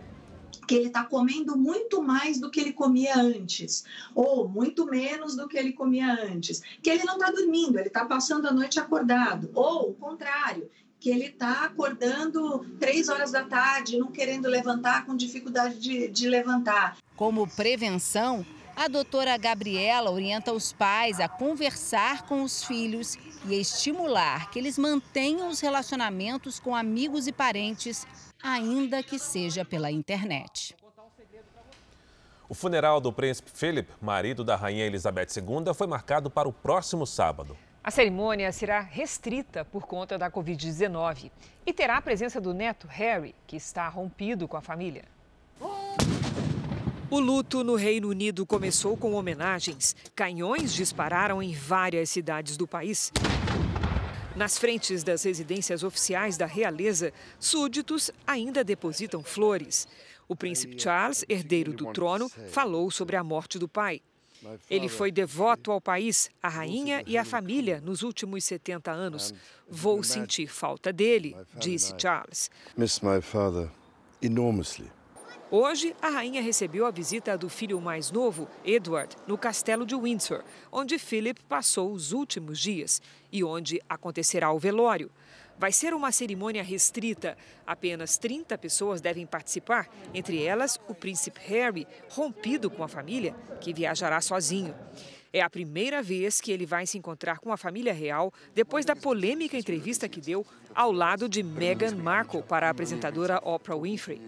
que 0.66 0.74
ele 0.74 0.88
está 0.88 1.05
comendo 1.05 1.57
muito 1.57 2.02
mais 2.02 2.40
do 2.40 2.50
que 2.50 2.61
ele 2.61 2.72
comia 2.72 3.16
antes, 3.16 3.85
ou 4.14 4.48
muito 4.48 4.87
menos 4.87 5.37
do 5.37 5.46
que 5.46 5.57
ele 5.57 5.72
comia 5.72 6.12
antes, 6.12 6.62
que 6.83 6.90
ele 6.90 7.05
não 7.05 7.14
está 7.14 7.31
dormindo, 7.31 7.79
ele 7.79 7.88
está 7.88 8.05
passando 8.05 8.46
a 8.46 8.52
noite 8.52 8.79
acordado, 8.81 9.50
ou 9.55 9.90
o 9.90 9.94
contrário, 9.94 10.68
que 10.98 11.11
ele 11.11 11.26
está 11.26 11.64
acordando 11.64 12.66
três 12.81 13.09
horas 13.09 13.31
da 13.31 13.44
tarde, 13.44 13.98
não 13.98 14.11
querendo 14.11 14.48
levantar, 14.48 15.07
com 15.07 15.14
dificuldade 15.14 15.79
de, 15.79 16.09
de 16.09 16.29
levantar. 16.29 16.96
Como 17.14 17.46
prevenção, 17.46 18.44
a 18.74 18.88
doutora 18.88 19.37
Gabriela 19.37 20.11
orienta 20.11 20.52
os 20.52 20.72
pais 20.72 21.20
a 21.20 21.29
conversar 21.29 22.22
com 22.26 22.42
os 22.42 22.64
filhos 22.64 23.16
e 23.46 23.55
estimular 23.55 24.50
que 24.50 24.59
eles 24.59 24.76
mantenham 24.76 25.48
os 25.48 25.61
relacionamentos 25.61 26.59
com 26.59 26.74
amigos 26.74 27.26
e 27.26 27.33
parentes 27.33 28.07
ainda 28.46 29.02
que 29.02 29.18
seja 29.18 29.64
pela 29.64 29.90
internet. 29.90 30.76
O 32.48 32.54
funeral 32.54 33.00
do 33.00 33.12
príncipe 33.12 33.50
Philip, 33.52 33.90
marido 34.00 34.44
da 34.44 34.54
rainha 34.54 34.87
Elizabeth 34.87 35.28
II, 35.37 35.74
foi 35.74 35.88
marcado 35.88 36.30
para 36.30 36.48
o 36.48 36.52
próximo 36.52 37.04
sábado. 37.04 37.56
A 37.82 37.90
cerimônia 37.90 38.52
será 38.52 38.80
restrita 38.80 39.64
por 39.64 39.87
conta 39.87 40.16
da 40.16 40.30
Covid-19 40.30 41.30
e 41.64 41.72
terá 41.72 41.96
a 41.96 42.02
presença 42.02 42.40
do 42.40 42.54
neto 42.54 42.87
Harry, 42.87 43.35
que 43.46 43.56
está 43.56 43.88
rompido 43.88 44.46
com 44.46 44.56
a 44.56 44.61
família. 44.61 45.04
O 47.09 47.20
luto 47.20 47.62
no 47.62 47.76
Reino 47.76 48.09
Unido 48.09 48.44
começou 48.44 48.96
com 48.96 49.14
homenagens. 49.14 49.94
Canhões 50.14 50.72
dispararam 50.72 51.42
em 51.42 51.52
várias 51.52 52.11
cidades 52.11 52.56
do 52.56 52.66
país. 52.66 53.12
Nas 54.37 54.59
frentes 54.59 55.03
das 55.03 55.22
residências 55.22 55.83
oficiais 55.83 56.37
da 56.37 56.44
realeza, 56.44 57.11
súditos 57.40 58.11
ainda 58.27 58.62
depositam 58.62 59.22
flores. 59.22 59.88
O 60.29 60.37
príncipe 60.37 60.79
Charles, 60.79 61.25
herdeiro 61.27 61.72
do 61.72 61.90
trono, 61.90 62.29
falou 62.51 62.90
sobre 62.90 63.16
a 63.16 63.25
morte 63.25 63.59
do 63.59 63.66
pai. 63.66 64.03
Ele 64.68 64.90
foi 64.90 65.11
devoto 65.11 65.72
ao 65.72 65.81
país, 65.81 66.31
à 66.42 66.51
rainha 66.51 67.03
e 67.07 67.16
à 67.16 67.25
família 67.25 67.81
nos 67.81 68.03
últimos 68.03 68.44
70 68.44 68.92
anos. 68.92 69.33
Vou 69.68 70.03
sentir 70.03 70.49
falta 70.49 70.92
dele, 70.92 71.35
disse 71.55 71.94
Charles. 71.96 72.51
Miss 72.77 73.01
my 73.01 73.22
father 73.22 73.70
enormously. 74.20 74.95
Hoje, 75.48 75.94
a 76.02 76.09
rainha 76.09 76.42
recebeu 76.42 76.87
a 76.87 76.90
visita 76.90 77.38
do 77.38 77.48
filho 77.48 77.80
mais 77.80 78.11
novo, 78.11 78.48
Edward, 78.64 79.14
no 79.28 79.38
castelo 79.38 79.87
de 79.87 79.94
Windsor, 79.94 80.42
onde 80.72 80.98
Philip 80.98 81.40
passou 81.44 81.92
os 81.92 82.11
últimos 82.11 82.59
dias 82.59 83.00
e 83.30 83.44
onde 83.44 83.80
acontecerá 83.88 84.50
o 84.50 84.59
velório. 84.59 85.09
Vai 85.56 85.70
ser 85.70 85.94
uma 85.94 86.11
cerimônia 86.11 86.64
restrita. 86.64 87.38
Apenas 87.64 88.18
30 88.18 88.59
pessoas 88.59 89.00
devem 89.00 89.24
participar, 89.24 89.88
entre 90.12 90.42
elas 90.42 90.80
o 90.88 90.94
príncipe 90.94 91.40
Harry, 91.44 91.87
rompido 92.11 92.68
com 92.68 92.82
a 92.82 92.88
família, 92.88 93.32
que 93.61 93.72
viajará 93.72 94.20
sozinho. 94.20 94.74
É 95.37 95.42
a 95.42 95.51
primeira 95.51 96.03
vez 96.03 96.40
que 96.40 96.51
ele 96.51 96.64
vai 96.64 96.87
se 96.87 96.96
encontrar 96.96 97.40
com 97.40 97.53
a 97.53 97.59
família 97.59 97.92
real 97.92 98.33
depois 98.55 98.87
da 98.87 98.96
polêmica 98.96 99.55
entrevista 99.55 100.09
que 100.09 100.18
deu 100.18 100.46
ao 100.75 100.90
lado 100.90 101.29
de 101.29 101.42
Meghan 101.42 101.94
Markle 101.94 102.42
para 102.42 102.68
a 102.68 102.70
apresentadora 102.70 103.38
Oprah 103.44 103.77
Winfrey. 103.77 104.18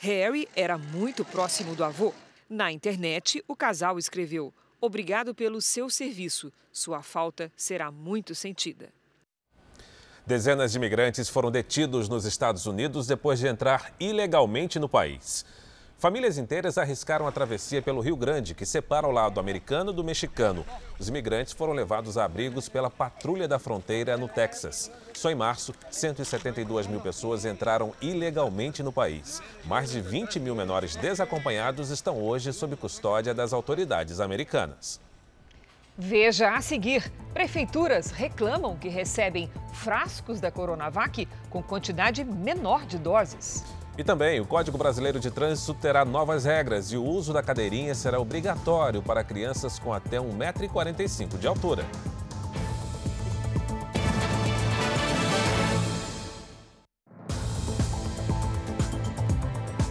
Harry 0.00 0.46
era 0.54 0.76
muito 0.76 1.24
próximo 1.24 1.74
do 1.74 1.82
avô. 1.82 2.12
Na 2.46 2.70
internet, 2.70 3.42
o 3.48 3.56
casal 3.56 3.98
escreveu: 3.98 4.52
Obrigado 4.78 5.34
pelo 5.34 5.62
seu 5.62 5.88
serviço. 5.88 6.52
Sua 6.70 7.02
falta 7.02 7.50
será 7.56 7.90
muito 7.90 8.34
sentida. 8.34 8.92
Dezenas 10.26 10.72
de 10.72 10.76
imigrantes 10.76 11.30
foram 11.30 11.50
detidos 11.50 12.06
nos 12.06 12.26
Estados 12.26 12.66
Unidos 12.66 13.06
depois 13.06 13.38
de 13.38 13.46
entrar 13.46 13.94
ilegalmente 13.98 14.78
no 14.78 14.90
país. 14.90 15.42
Famílias 16.00 16.38
inteiras 16.38 16.78
arriscaram 16.78 17.26
a 17.26 17.30
travessia 17.30 17.82
pelo 17.82 18.00
Rio 18.00 18.16
Grande, 18.16 18.54
que 18.54 18.64
separa 18.64 19.06
o 19.06 19.10
lado 19.10 19.38
americano 19.38 19.92
do 19.92 20.02
mexicano. 20.02 20.64
Os 20.98 21.10
imigrantes 21.10 21.52
foram 21.52 21.74
levados 21.74 22.16
a 22.16 22.24
abrigos 22.24 22.70
pela 22.70 22.88
patrulha 22.88 23.46
da 23.46 23.58
fronteira 23.58 24.16
no 24.16 24.26
Texas. 24.26 24.90
Só 25.12 25.30
em 25.30 25.34
março, 25.34 25.74
172 25.90 26.86
mil 26.86 27.02
pessoas 27.02 27.44
entraram 27.44 27.92
ilegalmente 28.00 28.82
no 28.82 28.90
país. 28.90 29.42
Mais 29.66 29.90
de 29.90 30.00
20 30.00 30.40
mil 30.40 30.54
menores 30.54 30.96
desacompanhados 30.96 31.90
estão 31.90 32.18
hoje 32.18 32.50
sob 32.54 32.74
custódia 32.76 33.34
das 33.34 33.52
autoridades 33.52 34.20
americanas. 34.20 34.98
Veja 35.98 36.54
a 36.54 36.62
seguir: 36.62 37.12
prefeituras 37.34 38.10
reclamam 38.10 38.74
que 38.74 38.88
recebem 38.88 39.52
frascos 39.74 40.40
da 40.40 40.50
Coronavac 40.50 41.28
com 41.50 41.62
quantidade 41.62 42.24
menor 42.24 42.86
de 42.86 42.96
doses. 42.96 43.66
E 44.00 44.02
também 44.02 44.40
o 44.40 44.46
Código 44.46 44.78
Brasileiro 44.78 45.20
de 45.20 45.30
Trânsito 45.30 45.74
terá 45.74 46.06
novas 46.06 46.46
regras 46.46 46.90
e 46.90 46.96
o 46.96 47.04
uso 47.04 47.34
da 47.34 47.42
cadeirinha 47.42 47.94
será 47.94 48.18
obrigatório 48.18 49.02
para 49.02 49.22
crianças 49.22 49.78
com 49.78 49.92
até 49.92 50.16
1,45m 50.16 51.38
de 51.38 51.46
altura. 51.46 51.84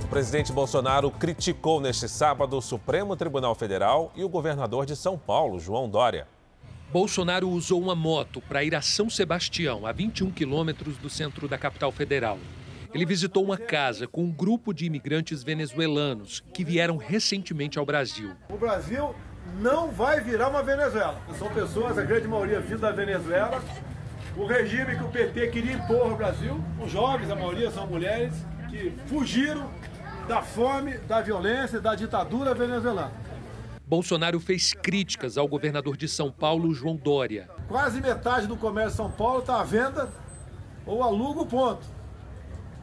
O 0.04 0.08
presidente 0.08 0.52
Bolsonaro 0.52 1.12
criticou 1.12 1.80
neste 1.80 2.10
sábado 2.10 2.58
o 2.58 2.62
Supremo 2.63 3.15
Tribunal 3.15 3.54
Federal 3.54 4.12
e 4.15 4.24
o 4.24 4.30
governador 4.30 4.88
de 4.88 4.95
São 4.95 5.19
Paulo, 5.19 5.60
João 5.60 5.88
Dória. 5.88 6.28
Bolsonaro 6.91 7.48
usou 7.48 7.80
uma 7.80 7.93
moto 7.93 8.41
para 8.41 8.63
ir 8.63 8.74
a 8.74 8.82
São 8.82 9.08
Sebastião, 9.08 9.86
a 9.86 9.91
21 9.91 10.32
quilômetros 10.32 10.98
do 10.98 11.12
centro 11.12 11.48
da 11.48 11.60
capital 11.60 11.91
federal. 11.91 12.39
Ele 12.93 13.06
visitou 13.06 13.43
uma 13.43 13.58
casa 13.58 14.08
com 14.08 14.23
um 14.23 14.32
grupo 14.32 14.73
de 14.73 14.86
imigrantes 14.86 15.43
venezuelanos 15.43 16.43
que 16.54 16.63
vieram 16.63 16.97
recentemente 16.97 17.78
ao 17.78 17.86
Brasil. 17.86 18.32
O 18.49 18.58
Brasil 18.58 19.13
não 19.62 19.91
vai 19.91 20.19
virar 20.21 20.49
uma 20.49 20.63
Venezuela. 20.63 21.21
São 21.38 21.49
pessoas, 21.49 21.97
a 21.97 22.04
grande 22.04 22.28
maioria 22.28 22.60
vindo 22.60 22.80
da 22.80 22.91
Venezuela. 22.91 23.63
O 24.36 24.45
regime 24.45 24.95
que 24.95 25.04
o 25.04 25.10
PT 25.10 25.47
queria 25.47 25.73
impor 25.73 26.12
ao 26.12 26.15
Brasil, 26.15 26.63
os 26.84 26.91
jovens, 26.91 27.30
a 27.30 27.36
maioria 27.36 27.69
são 27.69 27.86
mulheres, 27.86 28.34
que 28.69 28.91
fugiram 29.08 29.69
da 30.28 30.41
fome, 30.41 30.97
da 30.99 31.21
violência, 31.21 31.80
da 31.80 31.93
ditadura 31.93 32.54
venezuelana. 32.54 33.12
Bolsonaro 33.86 34.39
fez 34.39 34.73
críticas 34.73 35.38
ao 35.38 35.47
governador 35.47 35.97
de 35.97 36.08
São 36.08 36.32
Paulo, 36.32 36.73
João 36.73 36.95
Dória. 36.95 37.49
Quase 37.67 37.99
metade 37.99 38.47
do 38.47 38.56
comércio 38.56 38.91
de 38.91 38.97
São 38.97 39.12
Paulo 39.12 39.39
está 39.39 39.60
à 39.60 39.63
venda 39.63 40.10
ou 40.86 41.04
aluga 41.04 41.41
o 41.41 41.45
ponto. 41.45 41.99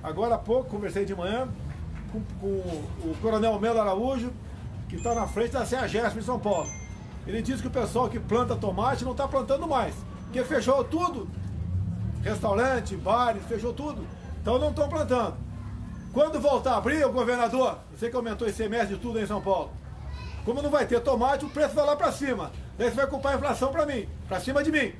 Agora 0.06 0.36
há 0.36 0.38
pouco, 0.38 0.70
conversei 0.70 1.04
de 1.04 1.16
manhã 1.16 1.48
com, 2.12 2.22
com 2.40 2.46
o 2.46 3.16
Coronel 3.20 3.58
Melo 3.58 3.80
Araújo, 3.80 4.32
que 4.88 4.94
está 4.94 5.12
na 5.12 5.26
frente 5.26 5.50
da 5.50 5.66
CEAGESP 5.66 6.20
em 6.20 6.22
São 6.22 6.38
Paulo. 6.38 6.68
Ele 7.26 7.42
disse 7.42 7.60
que 7.60 7.66
o 7.66 7.72
pessoal 7.72 8.08
que 8.08 8.20
planta 8.20 8.54
tomate 8.54 9.04
não 9.04 9.10
está 9.10 9.26
plantando 9.26 9.66
mais, 9.66 9.96
porque 10.22 10.44
fechou 10.44 10.84
tudo. 10.84 11.28
restaurante, 12.22 12.94
bares, 12.96 13.42
fechou 13.46 13.72
tudo. 13.72 14.06
Então 14.40 14.60
não 14.60 14.70
estão 14.70 14.88
plantando. 14.88 15.38
Quando 16.12 16.38
voltar 16.38 16.74
a 16.74 16.76
abrir, 16.76 17.04
o 17.04 17.12
governador, 17.12 17.80
você 17.90 18.08
que 18.08 18.14
aumentou 18.14 18.46
esse 18.46 18.58
semestre 18.58 18.94
de 18.94 19.02
tudo 19.02 19.18
em 19.18 19.26
São 19.26 19.42
Paulo, 19.42 19.72
como 20.44 20.62
não 20.62 20.70
vai 20.70 20.86
ter 20.86 21.00
tomate, 21.00 21.44
o 21.44 21.50
preço 21.50 21.74
vai 21.74 21.84
lá 21.84 21.96
para 21.96 22.12
cima. 22.12 22.52
Daí 22.78 22.90
você 22.90 22.94
vai 22.94 23.08
culpar 23.08 23.32
a 23.32 23.36
inflação 23.38 23.72
para 23.72 23.84
mim, 23.84 24.08
para 24.28 24.38
cima 24.38 24.62
de 24.62 24.70
mim. 24.70 24.94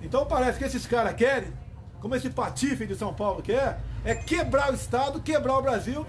Então 0.00 0.24
parece 0.26 0.58
que 0.60 0.64
esses 0.64 0.86
caras 0.86 1.12
querem, 1.14 1.52
como 2.00 2.14
esse 2.16 2.30
patife 2.30 2.86
de 2.86 2.94
São 2.94 3.12
Paulo 3.12 3.42
quer, 3.42 3.80
é 4.04 4.14
quebrar 4.14 4.72
o 4.72 4.74
Estado, 4.74 5.20
quebrar 5.20 5.58
o 5.58 5.62
Brasil, 5.62 6.06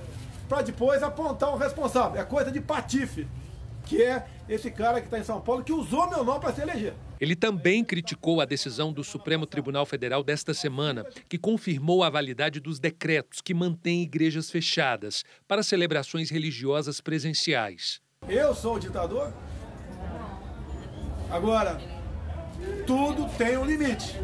para 0.48 0.62
depois 0.62 1.04
apontar 1.04 1.54
o 1.54 1.58
responsável. 1.58 2.20
É 2.20 2.24
coisa 2.24 2.52
de 2.52 2.62
patife, 2.62 3.28
que 3.86 4.02
é 4.02 4.26
esse 4.48 4.72
cara 4.72 5.00
que 5.00 5.08
está 5.08 5.20
em 5.20 5.24
São 5.24 5.42
Paulo, 5.42 5.64
que 5.64 5.74
usou 5.74 6.10
meu 6.10 6.24
nome 6.24 6.40
para 6.40 6.54
se 6.54 6.62
eleger. 6.62 6.94
Ele 7.20 7.36
também 7.36 7.84
criticou 7.84 8.42
a 8.42 8.46
decisão 8.46 8.92
do 8.92 9.04
Supremo 9.04 9.46
Tribunal 9.46 9.86
Federal 9.86 10.24
desta 10.24 10.54
semana, 10.54 11.06
que 11.30 11.38
confirmou 11.38 12.04
a 12.04 12.10
validade 12.10 12.60
dos 12.60 12.80
decretos 12.80 13.42
que 13.42 13.54
mantêm 13.54 14.02
igrejas 14.02 14.50
fechadas 14.50 15.24
para 15.48 15.62
celebrações 15.62 16.30
religiosas 16.30 17.00
presenciais. 17.00 18.02
Eu 18.28 18.56
sou 18.56 18.76
o 18.76 18.80
ditador? 18.80 19.32
Agora, 21.30 21.80
tudo 22.88 23.30
tem 23.38 23.58
um 23.58 23.66
limite. 23.66 24.16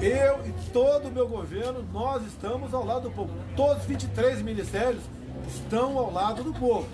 Eu 0.00 0.46
e 0.46 0.52
todo 0.72 1.08
o 1.08 1.10
meu 1.10 1.26
governo, 1.28 1.82
nós 1.92 2.24
estamos 2.24 2.72
ao 2.72 2.84
lado 2.84 3.08
do 3.08 3.10
povo. 3.10 3.32
Todos 3.56 3.82
os 3.82 3.88
23 3.88 4.42
ministérios 4.42 5.02
estão 5.46 5.98
ao 5.98 6.12
lado 6.12 6.42
do 6.42 6.52
povo 6.52 6.86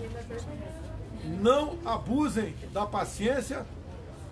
não 1.24 1.78
abusem 1.84 2.54
da 2.72 2.86
paciência 2.86 3.66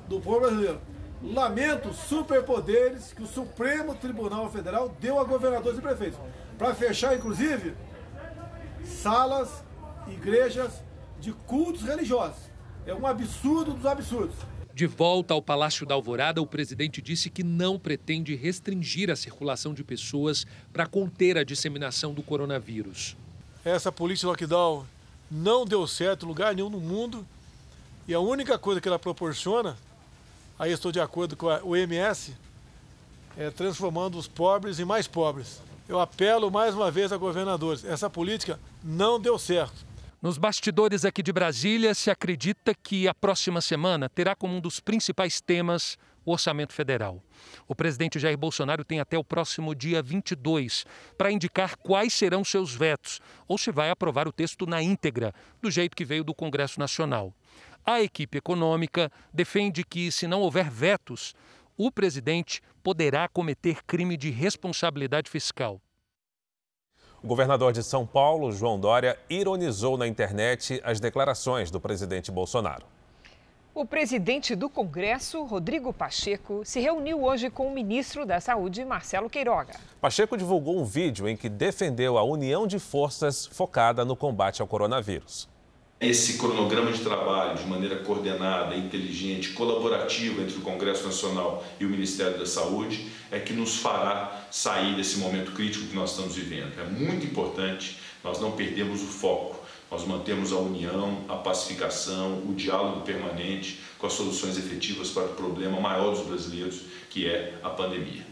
do 0.09 0.21
povo 0.21 0.41
brasileiro. 0.41 0.81
Lamento 1.23 1.93
superpoderes 1.93 3.13
que 3.13 3.23
o 3.23 3.27
Supremo 3.27 3.95
Tribunal 3.95 4.51
Federal 4.51 4.95
deu 5.01 5.21
a 5.21 5.25
governadores 5.25 5.79
e 5.79 5.83
prefeitos. 5.83 6.19
Para 6.59 6.75
fechar, 6.75 7.17
inclusive, 7.17 7.75
salas, 8.85 9.63
igrejas 10.09 10.83
de 11.21 11.33
cultos 11.33 11.83
religiosos. 11.83 12.51
É 12.85 12.93
um 12.93 13.07
absurdo 13.07 13.73
dos 13.73 13.87
absurdos. 13.87 14.35
De 14.75 14.87
volta 14.87 15.35
ao 15.35 15.43
Palácio 15.43 15.85
da 15.85 15.95
Alvorada, 15.95 16.41
o 16.41 16.47
presidente 16.47 17.03
disse 17.03 17.29
que 17.29 17.43
não 17.43 17.79
pretende 17.79 18.35
restringir 18.35 19.11
a 19.11 19.17
circulação 19.17 19.75
de 19.75 19.85
pessoas 19.85 20.47
para 20.73 20.87
conter 20.87 21.37
a 21.37 21.45
disseminação 21.45 22.15
do 22.15 22.23
coronavírus. 22.23 23.15
Essa 23.63 23.93
polícia 23.93 24.27
lockdown 24.27 24.87
não 25.31 25.67
deu 25.67 25.87
certo 25.87 26.25
em 26.25 26.29
lugar 26.29 26.55
nenhum 26.55 26.71
no 26.71 26.81
mundo. 26.81 27.27
E 28.09 28.15
a 28.15 28.21
única 28.21 28.59
coisa 28.59 28.81
que 28.81 28.89
ela 28.89 28.99
proporciona, 28.99 29.77
aí 30.59 30.73
estou 30.73 30.91
de 30.91 31.01
acordo 31.01 31.37
com 31.37 31.51
a 31.51 31.63
OMS, 31.63 32.35
é 33.37 33.51
transformando 33.51 34.17
os 34.17 34.27
pobres 34.27 34.81
em 34.81 34.85
mais 34.85 35.07
pobres. 35.07 35.61
Eu 35.87 36.01
apelo 36.01 36.51
mais 36.51 36.75
uma 36.75 36.91
vez 36.91 37.13
a 37.13 37.19
governadores: 37.19 37.85
essa 37.85 38.09
política 38.09 38.59
não 38.83 39.21
deu 39.21 39.39
certo. 39.39 39.92
Nos 40.23 40.39
bastidores 40.39 41.05
aqui 41.05 41.21
de 41.21 41.33
Brasília, 41.33 41.93
se 41.97 42.09
acredita 42.09 42.73
que 42.77 43.09
a 43.09 43.13
próxima 43.13 43.61
semana 43.61 44.09
terá 44.09 44.37
como 44.37 44.55
um 44.55 44.61
dos 44.61 44.79
principais 44.79 45.41
temas 45.41 45.99
o 46.25 46.31
orçamento 46.31 46.73
federal. 46.73 47.21
O 47.67 47.75
presidente 47.75 48.21
Jair 48.21 48.39
Bolsonaro 48.39 48.85
tem 48.85 49.01
até 49.01 49.19
o 49.19 49.25
próximo 49.25 49.75
dia 49.75 50.01
22 50.01 50.87
para 51.19 51.33
indicar 51.33 51.77
quais 51.77 52.15
serão 52.15 52.45
seus 52.45 52.73
vetos 52.73 53.21
ou 53.49 53.59
se 53.59 53.73
vai 53.73 53.91
aprovar 53.91 54.29
o 54.29 54.33
texto 54.33 54.65
na 54.65 54.81
íntegra, 54.81 55.35
do 55.61 55.69
jeito 55.73 55.97
que 55.97 56.05
veio 56.05 56.23
do 56.23 56.33
Congresso 56.33 56.79
Nacional. 56.79 57.35
A 57.85 58.01
equipe 58.01 58.39
econômica 58.39 59.11
defende 59.35 59.83
que, 59.83 60.13
se 60.13 60.29
não 60.29 60.41
houver 60.41 60.71
vetos, 60.71 61.35
o 61.77 61.91
presidente 61.91 62.63
poderá 62.81 63.27
cometer 63.27 63.83
crime 63.85 64.17
de 64.17 64.31
responsabilidade 64.31 65.29
fiscal. 65.29 65.81
O 67.23 67.27
governador 67.29 67.73
de 67.73 67.85
São 67.85 68.05
Paulo, 68.05 68.51
João 68.51 68.81
Dória, 68.81 69.17
ironizou 69.31 69.97
na 69.97 70.09
internet 70.09 70.81
as 70.83 70.99
declarações 70.99 71.71
do 71.71 71.81
presidente 71.81 72.33
Bolsonaro. 72.33 72.85
O 73.73 73.87
presidente 73.87 74.57
do 74.57 74.69
Congresso, 74.69 75.45
Rodrigo 75.45 75.93
Pacheco, 75.93 76.63
se 76.65 76.81
reuniu 76.81 77.23
hoje 77.23 77.49
com 77.49 77.69
o 77.69 77.73
ministro 77.73 78.27
da 78.27 78.41
Saúde, 78.41 78.85
Marcelo 78.85 79.31
Queiroga. 79.31 79.75
Pacheco 80.01 80.37
divulgou 80.37 80.77
um 80.77 80.85
vídeo 80.85 81.29
em 81.29 81.37
que 81.37 81.49
defendeu 81.49 82.19
a 82.19 82.25
união 82.25 82.67
de 82.67 82.81
forças 82.81 83.47
focada 83.47 84.05
no 84.05 84.17
combate 84.17 84.61
ao 84.61 84.67
coronavírus. 84.67 85.49
Esse 86.03 86.37
cronograma 86.37 86.91
de 86.91 86.99
trabalho 86.99 87.57
de 87.57 87.65
maneira 87.65 87.95
coordenada, 87.95 88.75
inteligente, 88.75 89.51
colaborativa 89.51 90.43
entre 90.43 90.57
o 90.57 90.61
Congresso 90.61 91.05
Nacional 91.05 91.65
e 91.79 91.87
o 91.87 91.89
Ministério 91.89 92.41
da 92.41 92.45
Saúde 92.45 93.07
é 93.31 93.39
que 93.39 93.53
nos 93.53 93.77
fará 93.77 94.49
sair 94.51 94.97
desse 94.97 95.19
momento 95.19 95.53
crítico 95.53 95.87
que 95.87 95.95
nós 95.95 96.11
estamos 96.11 96.35
vivendo. 96.35 96.77
É 96.77 96.85
muito 96.85 97.25
importante 97.25 98.01
nós 98.25 98.41
não 98.41 98.51
perdermos 98.51 99.01
o 99.01 99.07
foco, 99.07 99.65
nós 99.93 100.05
mantemos 100.05 100.53
a 100.53 100.57
união, 100.57 101.25
a 101.29 101.37
pacificação, 101.37 102.43
o 102.49 102.53
diálogo 102.53 103.03
permanente 103.03 103.79
com 103.97 104.09
as 104.09 104.13
soluções 104.13 104.59
efetivas 104.59 105.11
para 105.11 105.27
o 105.27 105.35
problema 105.35 105.81
maior 105.81 106.11
dos 106.11 106.27
brasileiros, 106.27 106.81
que 107.11 107.29
é 107.29 107.55
a 107.63 107.71
pandemia. 107.71 108.32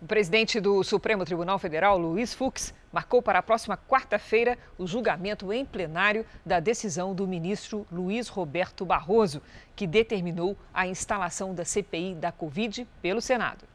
O 0.00 0.06
presidente 0.06 0.58
do 0.60 0.82
Supremo 0.82 1.26
Tribunal 1.26 1.58
Federal, 1.58 1.98
Luiz 1.98 2.32
Fux, 2.32 2.72
marcou 2.90 3.20
para 3.20 3.40
a 3.40 3.42
próxima 3.42 3.76
quarta-feira 3.76 4.56
o 4.78 4.86
julgamento 4.86 5.52
em 5.52 5.62
plenário 5.62 6.24
da 6.44 6.58
decisão 6.58 7.14
do 7.14 7.28
ministro 7.28 7.86
Luiz 7.92 8.26
Roberto 8.26 8.86
Barroso, 8.86 9.42
que 9.76 9.86
determinou 9.86 10.56
a 10.72 10.86
instalação 10.86 11.54
da 11.54 11.66
CPI 11.66 12.14
da 12.14 12.32
Covid 12.32 12.88
pelo 13.02 13.20
Senado. 13.20 13.66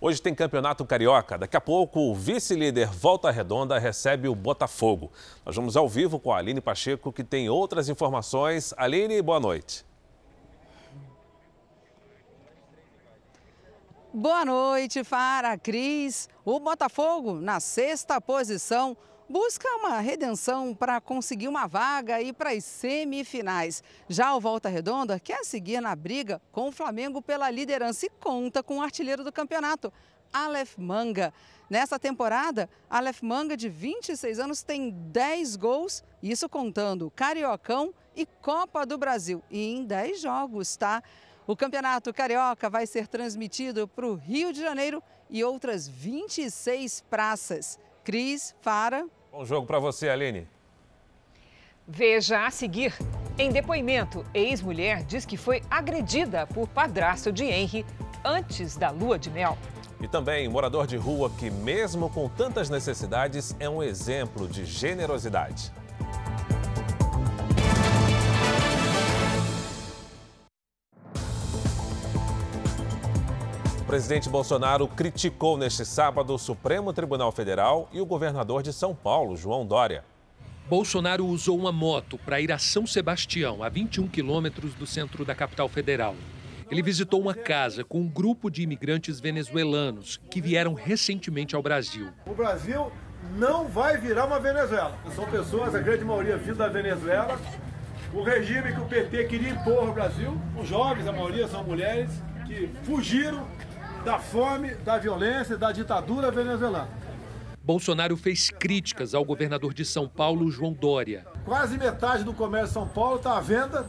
Hoje 0.00 0.20
tem 0.20 0.34
campeonato 0.34 0.84
carioca. 0.84 1.38
Daqui 1.38 1.56
a 1.56 1.60
pouco, 1.60 2.00
o 2.00 2.14
vice-líder 2.14 2.88
Volta 2.88 3.30
Redonda 3.30 3.78
recebe 3.78 4.26
o 4.26 4.34
Botafogo. 4.34 5.12
Nós 5.46 5.54
vamos 5.54 5.76
ao 5.76 5.88
vivo 5.88 6.18
com 6.18 6.32
a 6.32 6.38
Aline 6.38 6.60
Pacheco, 6.60 7.12
que 7.12 7.22
tem 7.22 7.48
outras 7.48 7.88
informações. 7.88 8.74
Aline, 8.76 9.22
boa 9.22 9.38
noite. 9.38 9.87
Boa 14.20 14.44
noite, 14.44 15.04
Fara, 15.04 15.56
Cris. 15.56 16.28
O 16.44 16.58
Botafogo, 16.58 17.34
na 17.34 17.60
sexta 17.60 18.20
posição, 18.20 18.96
busca 19.28 19.68
uma 19.76 20.00
redenção 20.00 20.74
para 20.74 21.00
conseguir 21.00 21.46
uma 21.46 21.68
vaga 21.68 22.20
e 22.20 22.32
para 22.32 22.50
as 22.50 22.64
semifinais. 22.64 23.80
Já 24.08 24.34
o 24.34 24.40
Volta 24.40 24.68
Redonda 24.68 25.20
quer 25.20 25.44
seguir 25.44 25.80
na 25.80 25.94
briga 25.94 26.42
com 26.50 26.66
o 26.66 26.72
Flamengo 26.72 27.22
pela 27.22 27.48
liderança 27.48 28.06
e 28.06 28.10
conta 28.10 28.60
com 28.60 28.78
o 28.78 28.82
artilheiro 28.82 29.22
do 29.22 29.30
campeonato, 29.30 29.92
Aleph 30.32 30.76
Manga. 30.76 31.32
Nessa 31.70 31.96
temporada, 31.96 32.68
Aleph 32.90 33.22
Manga, 33.22 33.56
de 33.56 33.68
26 33.68 34.40
anos, 34.40 34.64
tem 34.64 34.90
10 34.90 35.54
gols, 35.54 36.02
isso 36.20 36.48
contando 36.48 37.12
Cariocão 37.14 37.94
e 38.16 38.26
Copa 38.26 38.84
do 38.84 38.98
Brasil. 38.98 39.44
E 39.48 39.76
em 39.76 39.84
10 39.84 40.20
jogos, 40.20 40.76
tá? 40.76 41.04
O 41.48 41.56
Campeonato 41.56 42.12
Carioca 42.12 42.68
vai 42.68 42.86
ser 42.86 43.08
transmitido 43.08 43.88
para 43.88 44.06
o 44.06 44.16
Rio 44.16 44.52
de 44.52 44.60
Janeiro 44.60 45.02
e 45.30 45.42
outras 45.42 45.88
26 45.88 47.00
praças. 47.08 47.78
Cris, 48.04 48.54
Fara. 48.60 49.06
Bom 49.32 49.46
jogo 49.46 49.66
para 49.66 49.78
você, 49.78 50.10
Aline. 50.10 50.46
Veja 51.86 52.44
a 52.44 52.50
seguir. 52.50 52.94
Em 53.38 53.50
depoimento, 53.50 54.26
ex-mulher 54.34 55.02
diz 55.04 55.24
que 55.24 55.38
foi 55.38 55.62
agredida 55.70 56.46
por 56.46 56.68
padrasto 56.68 57.32
de 57.32 57.44
Henry 57.44 57.86
antes 58.22 58.76
da 58.76 58.90
lua 58.90 59.18
de 59.18 59.30
mel. 59.30 59.56
E 60.02 60.06
também 60.06 60.46
morador 60.50 60.86
de 60.86 60.98
rua 60.98 61.30
que, 61.30 61.50
mesmo 61.50 62.10
com 62.10 62.28
tantas 62.28 62.68
necessidades, 62.68 63.56
é 63.58 63.70
um 63.70 63.82
exemplo 63.82 64.46
de 64.46 64.66
generosidade. 64.66 65.72
Presidente 73.88 74.28
Bolsonaro 74.28 74.86
criticou 74.86 75.56
neste 75.56 75.82
sábado 75.82 76.34
o 76.34 76.38
Supremo 76.38 76.92
Tribunal 76.92 77.32
Federal 77.32 77.88
e 77.90 78.02
o 78.02 78.04
governador 78.04 78.62
de 78.62 78.70
São 78.70 78.94
Paulo, 78.94 79.34
João 79.34 79.64
Dória. 79.64 80.04
Bolsonaro 80.68 81.24
usou 81.24 81.58
uma 81.58 81.72
moto 81.72 82.18
para 82.18 82.38
ir 82.38 82.52
a 82.52 82.58
São 82.58 82.86
Sebastião, 82.86 83.62
a 83.62 83.70
21 83.70 84.06
quilômetros 84.08 84.74
do 84.74 84.86
centro 84.86 85.24
da 85.24 85.34
capital 85.34 85.70
federal. 85.70 86.14
Ele 86.70 86.82
visitou 86.82 87.18
uma 87.18 87.32
casa 87.32 87.82
com 87.82 88.00
um 88.02 88.06
grupo 88.06 88.50
de 88.50 88.60
imigrantes 88.60 89.20
venezuelanos 89.20 90.20
que 90.30 90.42
vieram 90.42 90.74
recentemente 90.74 91.56
ao 91.56 91.62
Brasil. 91.62 92.08
O 92.26 92.34
Brasil 92.34 92.92
não 93.38 93.68
vai 93.68 93.96
virar 93.96 94.26
uma 94.26 94.38
Venezuela. 94.38 94.98
São 95.16 95.24
pessoas, 95.24 95.74
a 95.74 95.78
grande 95.78 96.04
maioria 96.04 96.36
vindo 96.36 96.58
da 96.58 96.68
Venezuela. 96.68 97.40
O 98.12 98.22
regime 98.22 98.70
que 98.70 98.80
o 98.80 98.84
PT 98.84 99.24
queria 99.24 99.48
impor 99.48 99.88
ao 99.88 99.94
Brasil, 99.94 100.38
os 100.60 100.68
jovens, 100.68 101.08
a 101.08 101.12
maioria 101.12 101.48
são 101.48 101.64
mulheres, 101.64 102.10
que 102.46 102.68
fugiram 102.82 103.46
da 104.04 104.18
fome, 104.18 104.74
da 104.76 104.98
violência, 104.98 105.56
da 105.56 105.72
ditadura 105.72 106.30
venezuelana. 106.30 106.88
Bolsonaro 107.62 108.16
fez 108.16 108.50
críticas 108.50 109.14
ao 109.14 109.24
governador 109.24 109.74
de 109.74 109.84
São 109.84 110.08
Paulo, 110.08 110.50
João 110.50 110.72
Dória. 110.72 111.26
Quase 111.44 111.76
metade 111.76 112.24
do 112.24 112.32
comércio 112.32 112.68
de 112.68 112.74
São 112.74 112.88
Paulo 112.88 113.16
está 113.16 113.36
à 113.36 113.40
venda 113.40 113.86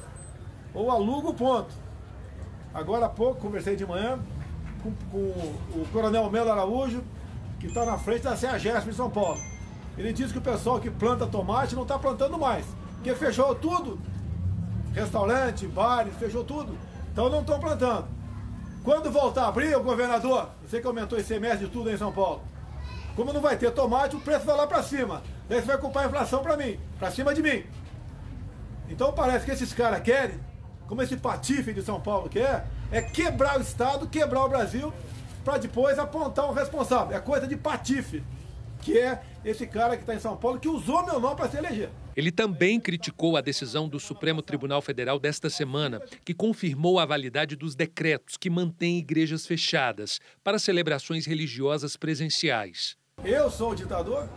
ou 0.73 0.91
aluga 0.91 1.29
o 1.29 1.33
ponto. 1.33 1.73
Agora 2.73 3.05
há 3.05 3.09
pouco, 3.09 3.39
conversei 3.39 3.75
de 3.75 3.85
manhã 3.85 4.19
com, 4.83 4.91
com 5.09 5.17
o 5.17 5.87
Coronel 5.93 6.29
Melo 6.29 6.51
Araújo, 6.51 7.03
que 7.59 7.67
está 7.67 7.85
na 7.85 7.97
frente 7.97 8.23
da 8.23 8.35
CEAGESP 8.35 8.89
em 8.89 8.93
São 8.93 9.09
Paulo. 9.09 9.39
Ele 9.97 10.11
disse 10.11 10.33
que 10.33 10.39
o 10.39 10.41
pessoal 10.41 10.79
que 10.79 10.89
planta 10.89 11.25
tomate 11.25 11.75
não 11.75 11.83
está 11.83 11.97
plantando 11.97 12.37
mais, 12.37 12.65
porque 12.95 13.13
fechou 13.15 13.55
tudo. 13.55 13.99
Restaurante, 14.93 15.67
bares, 15.67 16.13
fechou 16.15 16.43
tudo. 16.43 16.77
Então 17.11 17.29
não 17.29 17.41
estão 17.41 17.59
plantando. 17.59 18.18
Quando 18.83 19.11
voltar 19.11 19.43
a 19.43 19.47
abrir, 19.47 19.75
o 19.75 19.83
governador, 19.83 20.49
você 20.63 20.79
que 20.79 20.87
aumentou 20.87 21.17
esse 21.17 21.27
semestre 21.27 21.67
de 21.67 21.71
tudo 21.71 21.91
em 21.91 21.97
São 21.97 22.11
Paulo, 22.11 22.41
como 23.15 23.33
não 23.33 23.41
vai 23.41 23.57
ter 23.57 23.71
tomate, 23.71 24.15
o 24.15 24.21
preço 24.21 24.45
vai 24.45 24.55
lá 24.55 24.65
para 24.65 24.81
cima. 24.81 25.21
Daí 25.49 25.59
você 25.59 25.67
vai 25.67 25.77
culpar 25.77 26.03
a 26.03 26.07
inflação 26.07 26.41
para 26.41 26.55
mim, 26.55 26.79
para 26.97 27.11
cima 27.11 27.33
de 27.33 27.43
mim. 27.43 27.63
Então 28.89 29.11
parece 29.11 29.45
que 29.45 29.51
esses 29.51 29.73
caras 29.73 30.01
querem, 30.01 30.39
como 30.87 31.01
esse 31.01 31.17
patife 31.17 31.73
de 31.73 31.81
São 31.81 31.99
Paulo 31.99 32.29
quer, 32.29 32.67
é 32.91 33.01
quebrar 33.01 33.57
o 33.59 33.61
Estado, 33.61 34.07
quebrar 34.07 34.45
o 34.45 34.49
Brasil, 34.49 34.93
para 35.43 35.57
depois 35.57 35.99
apontar 35.99 36.45
o 36.45 36.53
responsável. 36.53 37.15
É 37.15 37.19
coisa 37.19 37.45
de 37.45 37.57
patife, 37.57 38.23
que 38.81 38.97
é 38.97 39.21
esse 39.43 39.65
cara 39.67 39.95
que 39.95 40.03
está 40.03 40.13
em 40.13 40.19
São 40.19 40.35
Paulo, 40.35 40.59
que 40.59 40.67
usou 40.67 41.05
meu 41.05 41.19
nome 41.19 41.35
para 41.35 41.49
se 41.49 41.57
eleger. 41.57 41.89
Ele 42.15 42.31
também 42.31 42.79
criticou 42.79 43.37
a 43.37 43.41
decisão 43.41 43.87
do 43.87 43.99
Supremo 43.99 44.41
Tribunal 44.41 44.81
Federal 44.81 45.19
desta 45.19 45.49
semana, 45.49 46.01
que 46.25 46.33
confirmou 46.33 46.99
a 46.99 47.05
validade 47.05 47.55
dos 47.55 47.75
decretos 47.75 48.35
que 48.35 48.49
mantêm 48.49 48.97
igrejas 48.97 49.45
fechadas 49.45 50.19
para 50.43 50.59
celebrações 50.59 51.25
religiosas 51.25 51.95
presenciais. 51.95 52.97
Eu 53.23 53.49
sou 53.49 53.71
o 53.71 53.75
ditador? 53.75 54.29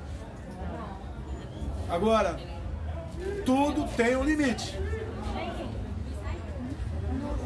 Agora, 1.89 2.39
tudo 3.45 3.87
tem 3.97 4.17
um 4.17 4.25
limite. 4.25 4.75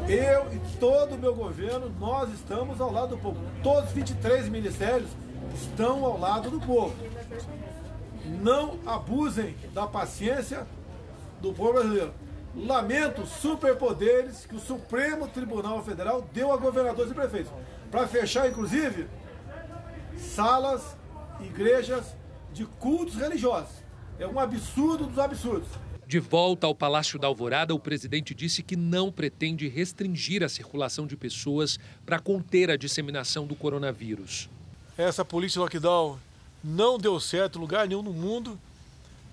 Eu 0.07 0.53
e 0.53 0.79
todo 0.79 1.15
o 1.15 1.17
meu 1.17 1.35
governo, 1.35 1.93
nós 1.99 2.33
estamos 2.33 2.79
ao 2.79 2.91
lado 2.91 3.15
do 3.15 3.17
povo. 3.17 3.37
Todos 3.61 3.89
os 3.89 3.95
23 3.95 4.47
ministérios 4.47 5.09
estão 5.57 6.05
ao 6.05 6.19
lado 6.19 6.49
do 6.49 6.59
povo. 6.59 6.95
Não 8.41 8.77
abusem 8.85 9.55
da 9.73 9.87
paciência 9.87 10.67
do 11.41 11.53
povo 11.53 11.73
brasileiro. 11.73 12.13
Lamento 12.55 13.25
superpoderes 13.25 14.45
que 14.45 14.55
o 14.55 14.59
Supremo 14.59 15.27
Tribunal 15.27 15.83
Federal 15.83 16.27
deu 16.33 16.51
a 16.51 16.57
governadores 16.57 17.11
e 17.11 17.15
prefeitos. 17.15 17.51
Para 17.91 18.07
fechar, 18.07 18.49
inclusive, 18.49 19.07
salas, 20.17 20.95
igrejas 21.39 22.15
de 22.53 22.65
cultos 22.65 23.15
religiosos. 23.15 23.75
É 24.19 24.25
um 24.25 24.39
absurdo 24.39 25.05
dos 25.05 25.19
absurdos. 25.19 25.69
De 26.07 26.19
volta 26.19 26.65
ao 26.65 26.73
Palácio 26.73 27.19
da 27.19 27.27
Alvorada, 27.27 27.75
o 27.75 27.79
presidente 27.79 28.33
disse 28.33 28.63
que 28.63 28.75
não 28.75 29.11
pretende 29.11 29.67
restringir 29.67 30.41
a 30.41 30.49
circulação 30.49 31.05
de 31.05 31.15
pessoas 31.17 31.77
para 32.05 32.17
conter 32.17 32.71
a 32.71 32.77
disseminação 32.77 33.45
do 33.45 33.55
coronavírus. 33.55 34.49
Essa 34.97 35.23
política 35.23 35.61
lockdown 35.61 36.17
não 36.63 36.97
deu 36.97 37.19
certo 37.19 37.57
em 37.57 37.61
lugar 37.61 37.87
nenhum 37.87 38.01
no 38.01 38.11
mundo 38.11 38.59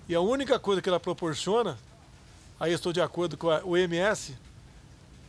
e 0.07 0.13
a 0.13 0.21
única 0.21 0.59
coisa 0.59 0.81
que 0.81 0.87
ela 0.87 0.99
proporciona, 0.99 1.77
aí 2.59 2.71
estou 2.71 2.93
de 2.93 3.01
acordo 3.01 3.35
com 3.35 3.49
a 3.49 3.63
OMS, 3.65 4.35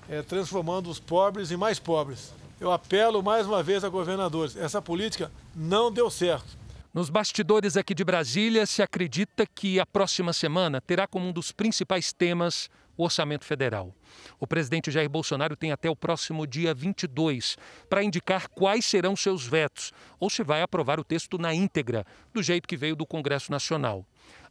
é 0.08 0.20
transformando 0.20 0.90
os 0.90 1.00
pobres 1.00 1.50
em 1.50 1.56
mais 1.56 1.78
pobres. 1.78 2.34
Eu 2.60 2.70
apelo 2.70 3.22
mais 3.22 3.46
uma 3.46 3.62
vez 3.62 3.82
a 3.82 3.88
governadores: 3.88 4.56
essa 4.56 4.82
política 4.82 5.32
não 5.54 5.90
deu 5.90 6.10
certo. 6.10 6.58
Nos 6.92 7.10
bastidores 7.10 7.76
aqui 7.76 7.94
de 7.94 8.04
Brasília, 8.04 8.66
se 8.66 8.82
acredita 8.82 9.46
que 9.46 9.80
a 9.80 9.84
próxima 9.84 10.32
semana 10.32 10.80
terá 10.80 11.06
como 11.06 11.28
um 11.28 11.32
dos 11.32 11.52
principais 11.52 12.12
temas 12.12 12.70
o 12.96 13.04
orçamento 13.04 13.44
federal. 13.44 13.94
O 14.40 14.46
presidente 14.46 14.90
Jair 14.90 15.08
Bolsonaro 15.08 15.56
tem 15.56 15.72
até 15.72 15.90
o 15.90 15.96
próximo 15.96 16.46
dia 16.46 16.72
22 16.72 17.56
para 17.88 18.02
indicar 18.02 18.48
quais 18.48 18.84
serão 18.84 19.14
seus 19.14 19.46
vetos 19.46 19.92
ou 20.18 20.30
se 20.30 20.42
vai 20.42 20.62
aprovar 20.62 20.98
o 20.98 21.04
texto 21.04 21.38
na 21.38 21.54
íntegra, 21.54 22.04
do 22.32 22.42
jeito 22.42 22.68
que 22.68 22.76
veio 22.76 22.96
do 22.96 23.06
Congresso 23.06 23.50
Nacional. 23.50 24.04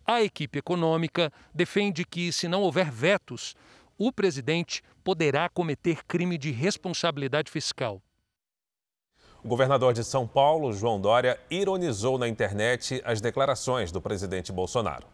A 0.06 0.22
equipe 0.22 0.60
econômica 0.60 1.32
defende 1.54 2.06
que, 2.06 2.32
se 2.32 2.48
não 2.48 2.62
houver 2.62 2.92
vetos, 2.92 3.56
o 3.98 4.12
presidente 4.12 4.84
poderá 5.04 5.50
cometer 5.50 6.04
crime 6.06 6.38
de 6.38 6.52
responsabilidade 6.52 7.50
fiscal. 7.50 8.02
O 9.44 9.48
governador 9.48 9.94
de 9.94 10.04
São 10.04 10.28
Paulo, 10.28 10.74
João 10.74 11.00
Dória, 11.00 11.40
ironizou 11.52 12.18
na 12.18 12.28
internet 12.28 13.02
as 13.06 13.22
declarações 13.22 13.92
do 13.92 14.02
presidente 14.02 14.52
Bolsonaro. 14.52 15.06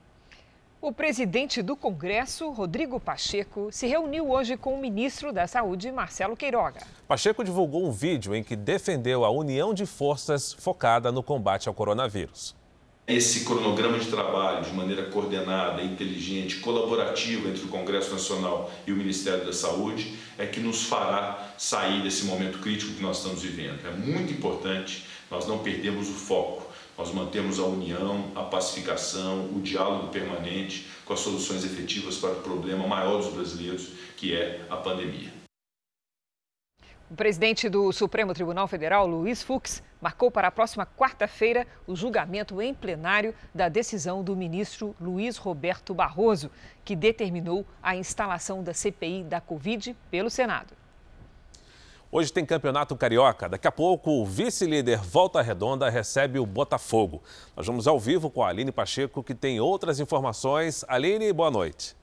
O 0.81 0.91
presidente 0.91 1.61
do 1.61 1.75
Congresso, 1.75 2.49
Rodrigo 2.49 2.99
Pacheco, 2.99 3.67
se 3.71 3.85
reuniu 3.85 4.31
hoje 4.31 4.57
com 4.57 4.73
o 4.73 4.81
ministro 4.81 5.31
da 5.31 5.45
Saúde, 5.45 5.91
Marcelo 5.91 6.35
Queiroga. 6.35 6.81
Pacheco 7.07 7.43
divulgou 7.43 7.85
um 7.85 7.91
vídeo 7.91 8.33
em 8.33 8.43
que 8.43 8.55
defendeu 8.55 9.23
a 9.23 9.29
união 9.29 9.75
de 9.75 9.85
forças 9.85 10.53
focada 10.53 11.11
no 11.11 11.21
combate 11.21 11.67
ao 11.67 11.75
coronavírus. 11.75 12.55
Esse 13.07 13.45
cronograma 13.45 13.99
de 13.99 14.07
trabalho, 14.07 14.65
de 14.65 14.73
maneira 14.73 15.03
coordenada, 15.11 15.83
inteligente, 15.83 16.61
colaborativa 16.61 17.47
entre 17.47 17.63
o 17.63 17.67
Congresso 17.67 18.11
Nacional 18.11 18.71
e 18.87 18.91
o 18.91 18.95
Ministério 18.95 19.45
da 19.45 19.53
Saúde, 19.53 20.17
é 20.35 20.47
que 20.47 20.59
nos 20.59 20.85
fará 20.85 21.53
sair 21.59 22.01
desse 22.01 22.25
momento 22.25 22.57
crítico 22.57 22.93
que 22.93 23.03
nós 23.03 23.17
estamos 23.17 23.43
vivendo. 23.43 23.85
É 23.85 23.91
muito 23.91 24.33
importante 24.33 25.05
nós 25.29 25.47
não 25.47 25.59
perdermos 25.59 26.09
o 26.09 26.13
foco, 26.13 26.70
nós 27.01 27.11
mantemos 27.11 27.57
a 27.57 27.63
união, 27.63 28.25
a 28.35 28.43
pacificação, 28.43 29.45
o 29.55 29.59
diálogo 29.59 30.09
permanente 30.09 30.87
com 31.03 31.13
as 31.13 31.19
soluções 31.19 31.65
efetivas 31.65 32.15
para 32.15 32.33
o 32.33 32.41
problema 32.41 32.87
maior 32.87 33.17
dos 33.17 33.33
brasileiros, 33.33 33.87
que 34.15 34.35
é 34.35 34.63
a 34.69 34.77
pandemia. 34.77 35.33
O 37.09 37.15
presidente 37.15 37.67
do 37.67 37.91
Supremo 37.91 38.35
Tribunal 38.35 38.67
Federal, 38.67 39.07
Luiz 39.07 39.41
Fux, 39.41 39.81
marcou 39.99 40.29
para 40.29 40.49
a 40.49 40.51
próxima 40.51 40.85
quarta-feira 40.85 41.65
o 41.87 41.95
julgamento 41.95 42.61
em 42.61 42.71
plenário 42.71 43.33
da 43.53 43.67
decisão 43.67 44.23
do 44.23 44.35
ministro 44.35 44.95
Luiz 45.01 45.37
Roberto 45.37 45.95
Barroso, 45.95 46.51
que 46.85 46.95
determinou 46.95 47.65
a 47.81 47.95
instalação 47.95 48.63
da 48.63 48.75
CPI 48.75 49.23
da 49.23 49.41
Covid 49.41 49.97
pelo 50.11 50.29
Senado. 50.29 50.80
Hoje 52.13 52.33
tem 52.33 52.45
campeonato 52.45 52.93
carioca. 52.97 53.47
Daqui 53.47 53.65
a 53.65 53.71
pouco, 53.71 54.11
o 54.11 54.25
vice-líder 54.25 54.99
Volta 54.99 55.41
Redonda 55.41 55.89
recebe 55.89 56.39
o 56.39 56.45
Botafogo. 56.45 57.23
Nós 57.55 57.65
vamos 57.65 57.87
ao 57.87 57.97
vivo 57.97 58.29
com 58.29 58.43
a 58.43 58.49
Aline 58.49 58.69
Pacheco, 58.69 59.23
que 59.23 59.33
tem 59.33 59.61
outras 59.61 59.97
informações. 59.97 60.83
Aline, 60.89 61.31
boa 61.31 61.49
noite. 61.49 61.95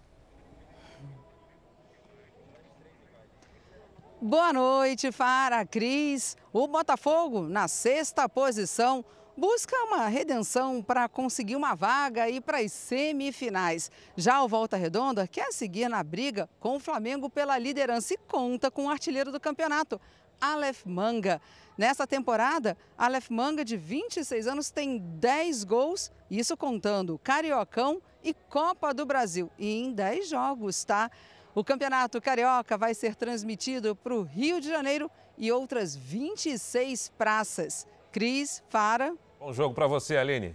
Boa 4.19 4.51
noite, 4.51 5.13
Fara, 5.13 5.67
Cris. 5.67 6.39
O 6.55 6.67
Botafogo, 6.67 7.43
na 7.43 7.69
sexta 7.69 8.27
posição, 8.31 9.05
busca 9.39 9.77
uma 9.85 10.09
redenção 10.09 10.83
para 10.83 11.09
conseguir 11.09 11.55
uma 11.55 11.73
vaga 11.77 12.29
e 12.29 12.41
para 12.41 12.59
as 12.59 12.73
semifinais. 12.73 13.89
Já 14.17 14.43
o 14.43 14.49
Volta 14.49 14.77
Redonda 14.77 15.29
quer 15.29 15.53
seguir 15.53 15.89
na 15.89 16.03
briga 16.03 16.51
com 16.59 16.75
o 16.75 16.81
Flamengo 16.81 17.31
pela 17.31 17.57
liderança 17.57 18.15
e 18.15 18.17
conta 18.17 18.69
com 18.69 18.87
o 18.87 18.91
artilheiro 18.91 19.31
do 19.31 19.39
campeonato, 19.39 20.01
Aleph 20.41 20.85
Manga. 20.85 21.41
Nessa 21.77 22.05
temporada, 22.05 22.77
Aleph 22.97 23.31
Manga, 23.31 23.65
de 23.65 23.77
26 23.77 24.49
anos, 24.49 24.71
tem 24.71 24.99
10 24.99 25.63
gols, 25.63 26.11
isso 26.29 26.57
contando 26.57 27.17
Cariocão 27.23 28.03
e 28.25 28.35
Copa 28.35 28.93
do 28.93 29.07
Brasil. 29.07 29.49
E 29.57 29.73
em 29.73 29.93
10 29.93 30.31
jogos, 30.31 30.83
tá? 30.83 31.09
O 31.55 31.63
Campeonato 31.63 32.21
Carioca 32.21 32.77
vai 32.77 32.93
ser 32.93 33.15
transmitido 33.15 33.95
para 33.95 34.15
o 34.15 34.23
Rio 34.23 34.61
de 34.61 34.69
Janeiro 34.69 35.09
e 35.37 35.53
outras 35.53 35.95
26 35.95 37.11
praças. 37.17 37.87
Cris, 38.11 38.61
Fara. 38.69 39.15
Bom 39.39 39.53
jogo 39.53 39.73
para 39.73 39.87
você, 39.87 40.17
Aline. 40.17 40.55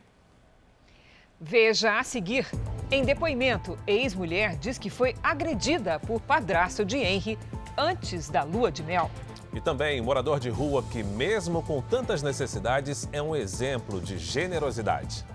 Veja 1.39 1.97
a 1.97 2.03
seguir. 2.03 2.45
Em 2.91 3.03
depoimento, 3.03 3.77
ex-mulher 3.87 4.57
diz 4.57 4.77
que 4.77 4.89
foi 4.89 5.15
agredida 5.23 5.99
por 5.99 6.19
padrasto 6.19 6.83
de 6.83 6.97
Henry 6.97 7.39
antes 7.77 8.29
da 8.29 8.43
lua 8.43 8.69
de 8.69 8.83
mel. 8.83 9.09
E 9.53 9.61
também 9.61 10.01
morador 10.01 10.37
de 10.39 10.49
rua 10.49 10.83
que, 10.91 11.01
mesmo 11.01 11.63
com 11.63 11.81
tantas 11.81 12.21
necessidades, 12.21 13.07
é 13.13 13.21
um 13.21 13.33
exemplo 13.35 14.01
de 14.01 14.17
generosidade. 14.17 15.25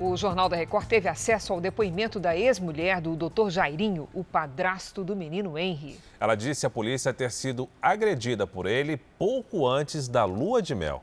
O 0.00 0.16
Jornal 0.16 0.48
da 0.48 0.54
Record 0.54 0.86
teve 0.86 1.08
acesso 1.08 1.52
ao 1.52 1.60
depoimento 1.60 2.20
da 2.20 2.36
ex-mulher 2.36 3.00
do 3.00 3.16
Dr. 3.16 3.50
Jairinho, 3.50 4.08
o 4.14 4.22
padrasto 4.22 5.02
do 5.02 5.16
menino 5.16 5.58
Henry. 5.58 5.98
Ela 6.20 6.36
disse 6.36 6.64
à 6.64 6.70
polícia 6.70 7.12
ter 7.12 7.32
sido 7.32 7.68
agredida 7.82 8.46
por 8.46 8.66
ele 8.66 8.96
pouco 9.18 9.66
antes 9.66 10.06
da 10.06 10.24
lua 10.24 10.62
de 10.62 10.72
mel. 10.72 11.02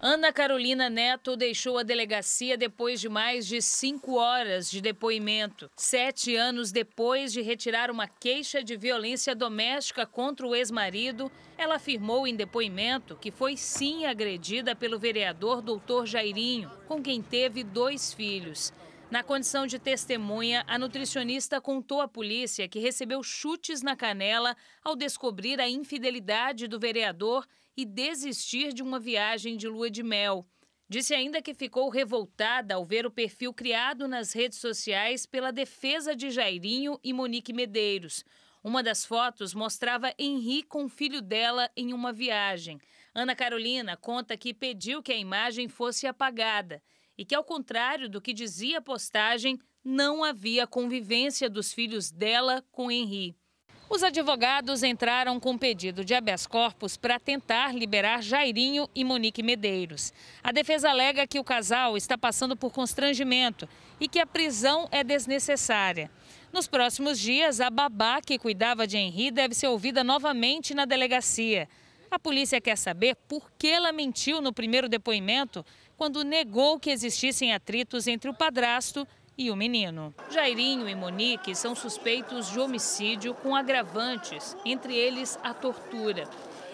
Ana 0.00 0.32
Carolina 0.32 0.88
Neto 0.88 1.36
deixou 1.36 1.76
a 1.76 1.82
delegacia 1.82 2.56
depois 2.56 3.00
de 3.00 3.08
mais 3.08 3.44
de 3.48 3.60
cinco 3.60 4.14
horas 4.14 4.70
de 4.70 4.80
depoimento. 4.80 5.68
Sete 5.74 6.36
anos 6.36 6.70
depois 6.70 7.32
de 7.32 7.42
retirar 7.42 7.90
uma 7.90 8.06
queixa 8.06 8.62
de 8.62 8.76
violência 8.76 9.34
doméstica 9.34 10.06
contra 10.06 10.46
o 10.46 10.54
ex-marido, 10.54 11.28
ela 11.56 11.74
afirmou 11.74 12.28
em 12.28 12.36
depoimento 12.36 13.16
que 13.16 13.32
foi 13.32 13.56
sim 13.56 14.06
agredida 14.06 14.76
pelo 14.76 15.00
vereador 15.00 15.60
doutor 15.60 16.06
Jairinho, 16.06 16.70
com 16.86 17.02
quem 17.02 17.20
teve 17.20 17.64
dois 17.64 18.12
filhos. 18.12 18.72
Na 19.10 19.24
condição 19.24 19.66
de 19.66 19.80
testemunha, 19.80 20.62
a 20.68 20.78
nutricionista 20.78 21.60
contou 21.60 22.00
à 22.00 22.06
polícia 22.06 22.68
que 22.68 22.78
recebeu 22.78 23.20
chutes 23.24 23.82
na 23.82 23.96
canela 23.96 24.56
ao 24.84 24.94
descobrir 24.94 25.60
a 25.60 25.68
infidelidade 25.68 26.68
do 26.68 26.78
vereador 26.78 27.44
e 27.78 27.84
desistir 27.84 28.72
de 28.72 28.82
uma 28.82 28.98
viagem 28.98 29.56
de 29.56 29.68
lua 29.68 29.88
de 29.88 30.02
mel. 30.02 30.44
Disse 30.88 31.14
ainda 31.14 31.40
que 31.40 31.54
ficou 31.54 31.88
revoltada 31.88 32.74
ao 32.74 32.84
ver 32.84 33.06
o 33.06 33.10
perfil 33.10 33.54
criado 33.54 34.08
nas 34.08 34.32
redes 34.32 34.58
sociais 34.58 35.24
pela 35.24 35.52
defesa 35.52 36.16
de 36.16 36.28
Jairinho 36.28 36.98
e 37.04 37.12
Monique 37.12 37.52
Medeiros. 37.52 38.24
Uma 38.64 38.82
das 38.82 39.06
fotos 39.06 39.54
mostrava 39.54 40.12
Henri 40.18 40.64
com 40.64 40.86
o 40.86 40.88
filho 40.88 41.22
dela 41.22 41.70
em 41.76 41.92
uma 41.92 42.12
viagem. 42.12 42.80
Ana 43.14 43.36
Carolina 43.36 43.96
conta 43.96 44.36
que 44.36 44.52
pediu 44.52 45.00
que 45.00 45.12
a 45.12 45.16
imagem 45.16 45.68
fosse 45.68 46.04
apagada 46.04 46.82
e 47.16 47.24
que, 47.24 47.34
ao 47.34 47.44
contrário 47.44 48.08
do 48.08 48.20
que 48.20 48.32
dizia 48.32 48.78
a 48.78 48.82
postagem, 48.82 49.56
não 49.84 50.24
havia 50.24 50.66
convivência 50.66 51.48
dos 51.48 51.72
filhos 51.72 52.10
dela 52.10 52.60
com 52.72 52.90
Henri. 52.90 53.37
Os 53.90 54.02
advogados 54.02 54.82
entraram 54.82 55.40
com 55.40 55.56
pedido 55.56 56.04
de 56.04 56.14
habeas 56.14 56.46
corpus 56.46 56.94
para 56.94 57.18
tentar 57.18 57.74
liberar 57.74 58.22
Jairinho 58.22 58.86
e 58.94 59.02
Monique 59.02 59.42
Medeiros. 59.42 60.12
A 60.42 60.52
defesa 60.52 60.90
alega 60.90 61.26
que 61.26 61.40
o 61.40 61.44
casal 61.44 61.96
está 61.96 62.18
passando 62.18 62.54
por 62.54 62.70
constrangimento 62.70 63.66
e 63.98 64.06
que 64.06 64.20
a 64.20 64.26
prisão 64.26 64.86
é 64.90 65.02
desnecessária. 65.02 66.10
Nos 66.52 66.68
próximos 66.68 67.18
dias, 67.18 67.62
a 67.62 67.70
babá 67.70 68.20
que 68.20 68.38
cuidava 68.38 68.86
de 68.86 68.98
Henri 68.98 69.30
deve 69.30 69.54
ser 69.54 69.68
ouvida 69.68 70.04
novamente 70.04 70.74
na 70.74 70.84
delegacia. 70.84 71.66
A 72.10 72.18
polícia 72.18 72.60
quer 72.60 72.76
saber 72.76 73.16
por 73.26 73.50
que 73.58 73.68
ela 73.68 73.90
mentiu 73.90 74.42
no 74.42 74.52
primeiro 74.52 74.88
depoimento 74.88 75.64
quando 75.96 76.24
negou 76.24 76.78
que 76.78 76.90
existissem 76.90 77.54
atritos 77.54 78.06
entre 78.06 78.30
o 78.30 78.34
padrasto 78.34 79.08
e 79.38 79.52
o 79.52 79.56
menino. 79.56 80.12
Jairinho 80.28 80.88
e 80.88 80.94
Monique 80.96 81.54
são 81.54 81.76
suspeitos 81.76 82.50
de 82.50 82.58
homicídio 82.58 83.32
com 83.34 83.54
agravantes, 83.54 84.56
entre 84.64 84.96
eles 84.96 85.38
a 85.44 85.54
tortura. 85.54 86.28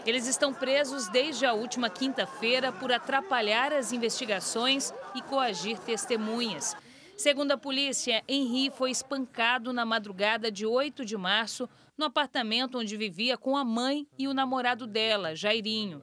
Eles 0.06 0.26
estão 0.26 0.52
presos 0.52 1.06
desde 1.08 1.44
a 1.44 1.52
última 1.52 1.90
quinta-feira 1.90 2.72
por 2.72 2.90
atrapalhar 2.90 3.72
as 3.72 3.92
investigações 3.92 4.92
e 5.14 5.20
coagir 5.20 5.78
testemunhas. 5.78 6.74
Segundo 7.16 7.52
a 7.52 7.58
polícia, 7.58 8.24
Henri 8.26 8.70
foi 8.70 8.90
espancado 8.90 9.72
na 9.72 9.84
madrugada 9.84 10.50
de 10.50 10.66
8 10.66 11.04
de 11.04 11.16
março 11.16 11.68
no 11.96 12.06
apartamento 12.06 12.78
onde 12.78 12.96
vivia 12.96 13.38
com 13.38 13.56
a 13.56 13.64
mãe 13.64 14.06
e 14.18 14.26
o 14.26 14.34
namorado 14.34 14.86
dela, 14.86 15.36
Jairinho. 15.36 16.02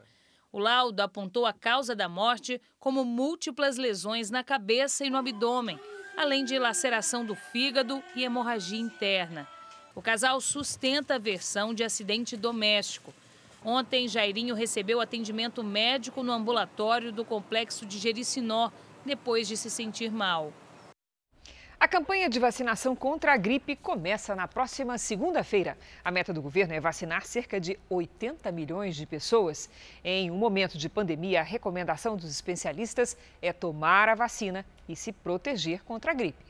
O 0.52 0.60
laudo 0.60 1.02
apontou 1.02 1.46
a 1.46 1.54
causa 1.54 1.96
da 1.96 2.08
morte 2.08 2.62
como 2.80 3.04
múltiplas 3.04 3.78
lesões 3.78 4.30
na 4.30 4.44
cabeça 4.44 5.06
e 5.06 5.10
no 5.10 5.18
abdômen, 5.18 5.80
além 6.16 6.44
de 6.44 6.58
laceração 6.58 7.26
do 7.26 7.36
fígado 7.36 8.04
e 8.16 8.24
hemorragia 8.24 8.80
interna. 8.80 9.48
O 9.94 10.02
casal 10.02 10.40
sustenta 10.40 11.16
a 11.16 11.20
versão 11.20 11.74
de 11.74 11.84
acidente 11.84 12.38
doméstico. 12.38 13.14
Ontem, 13.64 14.08
Jairinho 14.08 14.56
recebeu 14.56 15.02
atendimento 15.02 15.64
médico 15.64 16.24
no 16.24 16.32
ambulatório 16.32 17.12
do 17.12 17.26
complexo 17.26 17.86
de 17.86 18.00
Jericinó, 18.00 18.72
depois 19.06 19.48
de 19.48 19.58
se 19.58 19.70
sentir 19.70 20.12
mal. 20.12 20.54
A 21.82 21.88
campanha 21.88 22.30
de 22.30 22.40
vacinação 22.40 22.96
contra 22.96 23.34
a 23.34 23.38
gripe 23.38 23.76
começa 23.76 24.36
na 24.36 24.48
próxima 24.48 25.00
segunda-feira. 25.00 25.76
A 26.06 26.12
meta 26.12 26.32
do 26.32 26.40
governo 26.40 26.76
é 26.76 26.80
vacinar 26.80 27.26
cerca 27.26 27.60
de 27.60 27.76
80 27.90 28.52
milhões 28.52 28.96
de 28.96 29.08
pessoas. 29.08 29.68
Em 30.04 30.30
um 30.30 30.38
momento 30.38 30.78
de 30.78 30.88
pandemia, 30.88 31.40
a 31.40 31.44
recomendação 31.44 32.16
dos 32.16 32.30
especialistas 32.30 33.18
é 33.42 33.52
tomar 33.52 34.10
a 34.10 34.14
vacina 34.14 34.64
e 34.88 34.96
se 34.96 35.12
proteger 35.12 35.84
contra 35.84 36.12
a 36.12 36.14
gripe. 36.14 36.46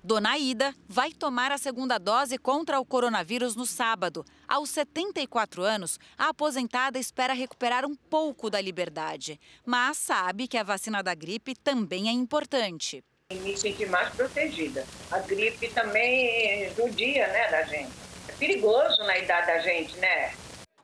Dona 0.00 0.38
Ida 0.38 0.72
vai 0.88 1.10
tomar 1.10 1.50
a 1.50 1.58
segunda 1.58 1.98
dose 1.98 2.38
contra 2.38 2.78
o 2.78 2.84
coronavírus 2.84 3.56
no 3.56 3.66
sábado. 3.66 4.24
Aos 4.46 4.70
74 4.70 5.60
anos, 5.64 5.98
a 6.16 6.28
aposentada 6.28 7.00
espera 7.00 7.32
recuperar 7.32 7.84
um 7.84 7.96
pouco 7.96 8.48
da 8.48 8.60
liberdade, 8.60 9.40
mas 9.64 9.96
sabe 9.96 10.46
que 10.46 10.56
a 10.56 10.62
vacina 10.62 11.02
da 11.02 11.16
gripe 11.16 11.56
também 11.56 12.08
é 12.08 12.12
importante 12.12 13.02
me 13.34 13.56
sentir 13.56 13.88
mais 13.88 14.14
protegida. 14.14 14.86
A 15.10 15.18
gripe 15.18 15.68
também 15.70 16.72
judia, 16.74 17.26
né, 17.26 17.50
da 17.50 17.64
gente. 17.64 17.90
É 18.28 18.32
perigoso 18.32 18.98
na 19.02 19.18
idade 19.18 19.48
da 19.48 19.58
gente, 19.58 19.96
né? 19.96 20.32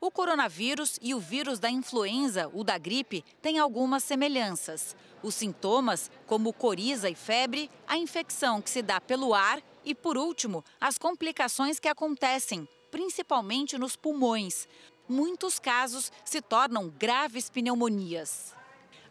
O 0.01 0.11
coronavírus 0.11 0.99
e 1.01 1.15
o 1.15 1.21
vírus 1.21 1.61
da 1.61 1.71
influenza, 1.71 2.51
o 2.53 2.65
da 2.65 2.77
gripe, 2.77 3.25
têm 3.41 3.61
algumas 3.61 4.03
semelhanças. 4.03 4.97
Os 5.23 5.37
sintomas, 5.37 6.11
como 6.27 6.53
coriza 6.53 7.09
e 7.09 7.15
febre, 7.15 7.71
a 7.87 7.97
infecção 7.97 8.61
que 8.61 8.71
se 8.71 8.83
dá 8.83 9.01
pelo 9.01 9.33
ar 9.33 9.63
e, 9.85 9.95
por 9.95 10.19
último, 10.19 10.65
as 10.81 10.99
complicações 10.99 11.79
que 11.79 11.87
acontecem, 11.87 12.69
principalmente 12.91 13.79
nos 13.79 13.95
pulmões. 13.95 14.67
Muitos 15.09 15.61
casos 15.61 16.11
se 16.25 16.43
tornam 16.43 16.89
graves 16.89 17.49
pneumonias. 17.49 18.53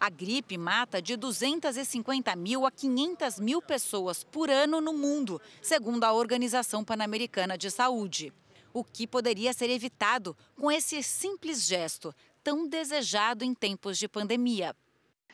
A 0.02 0.10
gripe 0.10 0.58
mata 0.58 1.00
de 1.00 1.16
250 1.16 2.36
mil 2.36 2.66
a 2.66 2.72
500 2.72 3.40
mil 3.40 3.62
pessoas 3.62 4.24
por 4.24 4.50
ano 4.50 4.82
no 4.82 4.94
mundo, 4.94 5.40
segundo 5.62 6.04
a 6.06 6.12
Organização 6.12 6.84
Pan-Americana 6.84 7.56
de 7.56 7.70
Saúde. 7.70 8.34
O 8.74 8.84
que 8.84 9.06
poderia 9.06 9.54
ser 9.54 9.70
evitado 9.70 10.36
com 10.60 10.72
esse 10.72 11.04
simples 11.04 11.68
gesto, 11.68 12.12
tão 12.44 12.68
desejado 12.68 13.46
em 13.46 13.54
tempos 13.54 13.96
de 14.00 14.08
pandemia. 14.08 14.76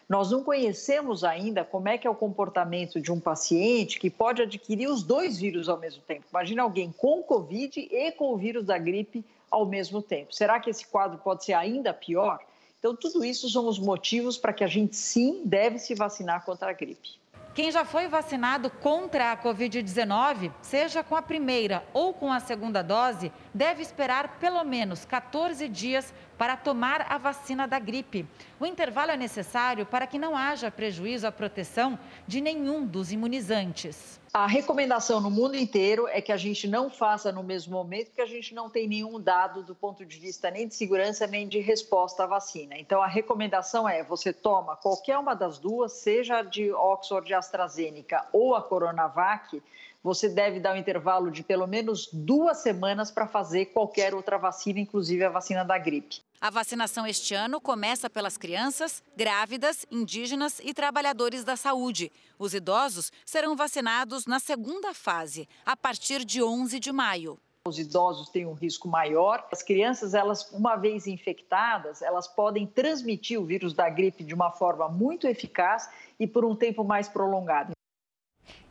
Nós 0.10 0.32
não 0.32 0.44
conhecemos 0.44 1.24
ainda 1.24 1.64
como 1.64 1.88
é 1.88 1.98
que 1.98 2.06
é 2.06 2.10
o 2.10 2.16
comportamento 2.16 3.00
de 3.00 3.10
um 3.10 3.22
paciente 3.22 3.98
que 3.98 4.10
pode 4.10 4.42
adquirir 4.42 4.90
os 4.90 5.02
dois 5.02 5.38
vírus 5.38 5.70
ao 5.70 5.80
mesmo 5.80 6.02
tempo. 6.02 6.26
Imagina 6.30 6.64
alguém 6.64 6.92
com 6.92 7.24
Covid 7.24 7.88
e 7.90 8.12
com 8.12 8.34
o 8.34 8.38
vírus 8.38 8.66
da 8.66 8.78
gripe 8.78 9.24
ao 9.50 9.66
mesmo 9.66 10.02
tempo. 10.02 10.36
Será 10.36 10.60
que 10.60 10.70
esse 10.70 10.86
quadro 10.86 11.18
pode 11.20 11.46
ser 11.46 11.54
ainda 11.54 11.94
pior? 11.94 12.46
Então, 12.80 12.96
tudo 12.96 13.26
isso 13.26 13.50
são 13.50 13.68
os 13.68 13.80
motivos 13.80 14.38
para 14.38 14.54
que 14.54 14.64
a 14.64 14.68
gente 14.68 14.96
sim 14.96 15.42
deve 15.44 15.80
se 15.80 15.96
vacinar 15.96 16.46
contra 16.46 16.70
a 16.70 16.74
gripe. 16.74 17.18
Quem 17.58 17.72
já 17.72 17.84
foi 17.84 18.08
vacinado 18.08 18.70
contra 18.70 19.32
a 19.32 19.38
Covid-19, 19.38 20.52
seja 20.62 21.04
com 21.04 21.16
a 21.16 21.24
primeira 21.24 21.84
ou 21.92 22.14
com 22.14 22.32
a 22.32 22.40
segunda 22.40 22.84
dose, 22.84 23.32
deve 23.52 23.82
esperar 23.82 24.38
pelo 24.38 24.64
menos 24.64 25.06
14 25.06 25.68
dias 25.68 26.14
para 26.38 26.56
tomar 26.56 27.06
a 27.10 27.18
vacina 27.18 27.68
da 27.68 27.80
gripe. 27.80 28.26
O 28.60 28.66
intervalo 28.66 29.12
é 29.12 29.18
necessário 29.18 29.86
para 29.86 30.06
que 30.06 30.20
não 30.20 30.36
haja 30.36 30.70
prejuízo 30.70 31.26
à 31.26 31.32
proteção 31.32 31.98
de 32.28 32.40
nenhum 32.42 32.86
dos 32.86 33.12
imunizantes. 33.12 34.20
A 34.34 34.46
recomendação 34.46 35.20
no 35.20 35.32
mundo 35.32 35.56
inteiro 35.56 36.08
é 36.08 36.22
que 36.22 36.32
a 36.32 36.38
gente 36.38 36.68
não 36.68 36.92
faça 36.92 37.32
no 37.32 37.42
mesmo 37.42 37.74
momento, 37.74 38.10
porque 38.10 38.22
a 38.22 38.26
gente 38.28 38.54
não 38.54 38.70
tem 38.70 38.88
nenhum 38.88 39.20
dado 39.20 39.64
do 39.64 39.74
ponto 39.74 40.06
de 40.06 40.20
vista 40.20 40.52
nem 40.52 40.68
de 40.68 40.76
segurança 40.76 41.26
nem 41.26 41.48
de 41.48 41.60
resposta 41.60 42.24
à 42.24 42.28
vacina. 42.28 42.76
Então, 42.78 43.02
a 43.02 43.08
recomendação 43.08 43.90
é: 43.90 44.04
você 44.04 44.32
toma 44.32 44.76
qualquer 44.76 45.18
uma 45.18 45.34
das 45.34 45.58
duas, 45.58 45.94
seja 45.94 46.44
de 46.44 46.72
Oxford 46.72 47.34
AstraZeneca 47.34 48.28
ou 48.32 48.54
a 48.54 48.62
Coronavac, 48.62 49.60
você 50.08 50.30
deve 50.30 50.62
dar 50.62 50.74
um 50.74 50.78
intervalo 50.78 51.30
de 51.30 51.44
pelo 51.44 51.68
menos 51.68 52.08
duas 52.14 52.60
semanas 52.60 53.12
para 53.12 53.28
fazer 53.28 53.66
qualquer 53.66 54.16
outra 54.16 54.38
vacina, 54.38 54.80
inclusive 54.80 55.22
a 55.26 55.30
vacina 55.30 55.66
da 55.66 55.78
gripe. 55.78 56.22
A 56.40 56.50
vacinação 56.50 57.06
este 57.06 57.36
ano 57.36 57.60
começa 57.60 58.10
pelas 58.10 58.38
crianças, 58.38 59.04
grávidas, 59.18 59.86
indígenas 59.92 60.62
e 60.64 60.74
trabalhadores 60.74 61.44
da 61.44 61.58
saúde. 61.58 62.10
Os 62.40 62.54
idosos 62.54 63.12
serão 63.26 63.54
vacinados 63.54 64.26
na 64.26 64.40
segunda 64.40 64.94
fase, 64.94 65.46
a 65.66 65.76
partir 65.76 66.24
de 66.24 66.42
11 66.42 66.80
de 66.80 66.94
maio. 66.94 67.38
Os 67.68 67.78
idosos 67.78 68.30
têm 68.30 68.46
um 68.46 68.54
risco 68.54 68.88
maior. 68.88 69.46
As 69.52 69.62
crianças, 69.62 70.14
elas, 70.14 70.50
uma 70.54 70.78
vez 70.78 71.06
infectadas, 71.06 72.02
elas 72.02 72.30
podem 72.30 72.66
transmitir 72.66 73.42
o 73.42 73.46
vírus 73.46 73.74
da 73.74 73.90
gripe 73.90 74.24
de 74.24 74.34
uma 74.34 74.52
forma 74.52 74.88
muito 74.88 75.28
eficaz 75.28 75.90
e 76.18 76.26
por 76.26 76.46
um 76.46 76.56
tempo 76.56 76.86
mais 76.86 77.10
prolongado. 77.10 77.74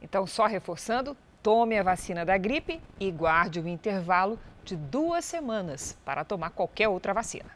Então, 0.01 0.27
só 0.27 0.47
reforçando, 0.47 1.17
tome 1.47 1.79
a 1.79 1.83
vacina 1.85 2.25
da 2.25 2.37
gripe 2.37 2.81
e 2.99 3.09
guarde 3.09 3.61
o 3.61 3.69
intervalo 3.69 4.37
de 4.65 4.75
duas 4.75 5.25
semanas 5.25 5.97
para 6.05 6.25
tomar 6.25 6.51
qualquer 6.51 6.89
outra 6.89 7.15
vacina. 7.15 7.49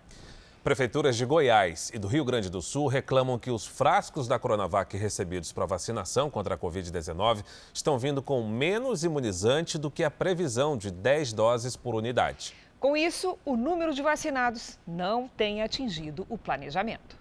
Prefeituras 0.63 1.17
de 1.17 1.27
Goiás 1.27 1.91
e 1.93 1.99
do 1.99 2.07
Rio 2.07 2.25
Grande 2.25 2.49
do 2.49 2.63
Sul 2.63 2.87
reclamam 2.87 3.37
que 3.37 3.51
os 3.51 3.67
frascos 3.67 4.29
da 4.29 4.39
Coronavac 4.39 4.97
recebidos 4.97 5.53
para 5.53 5.67
vacinação 5.67 6.31
contra 6.31 6.55
a 6.55 6.57
Covid-19 6.57 7.43
estão 7.75 7.99
vindo 7.99 8.23
com 8.23 8.47
menos 8.47 9.03
imunizante 9.03 9.77
do 9.77 9.91
que 9.91 10.05
a 10.05 10.11
previsão 10.11 10.77
de 10.77 10.93
10 10.93 11.33
doses 11.33 11.75
por 11.75 11.97
unidade. 11.97 12.55
Com 12.79 12.97
isso, 12.97 13.37
o 13.45 13.57
número 13.57 13.93
de 13.93 14.03
vacinados 14.03 14.79
não 14.87 15.27
tem 15.27 15.65
atingido 15.65 16.25
o 16.31 16.39
planejamento. 16.39 17.20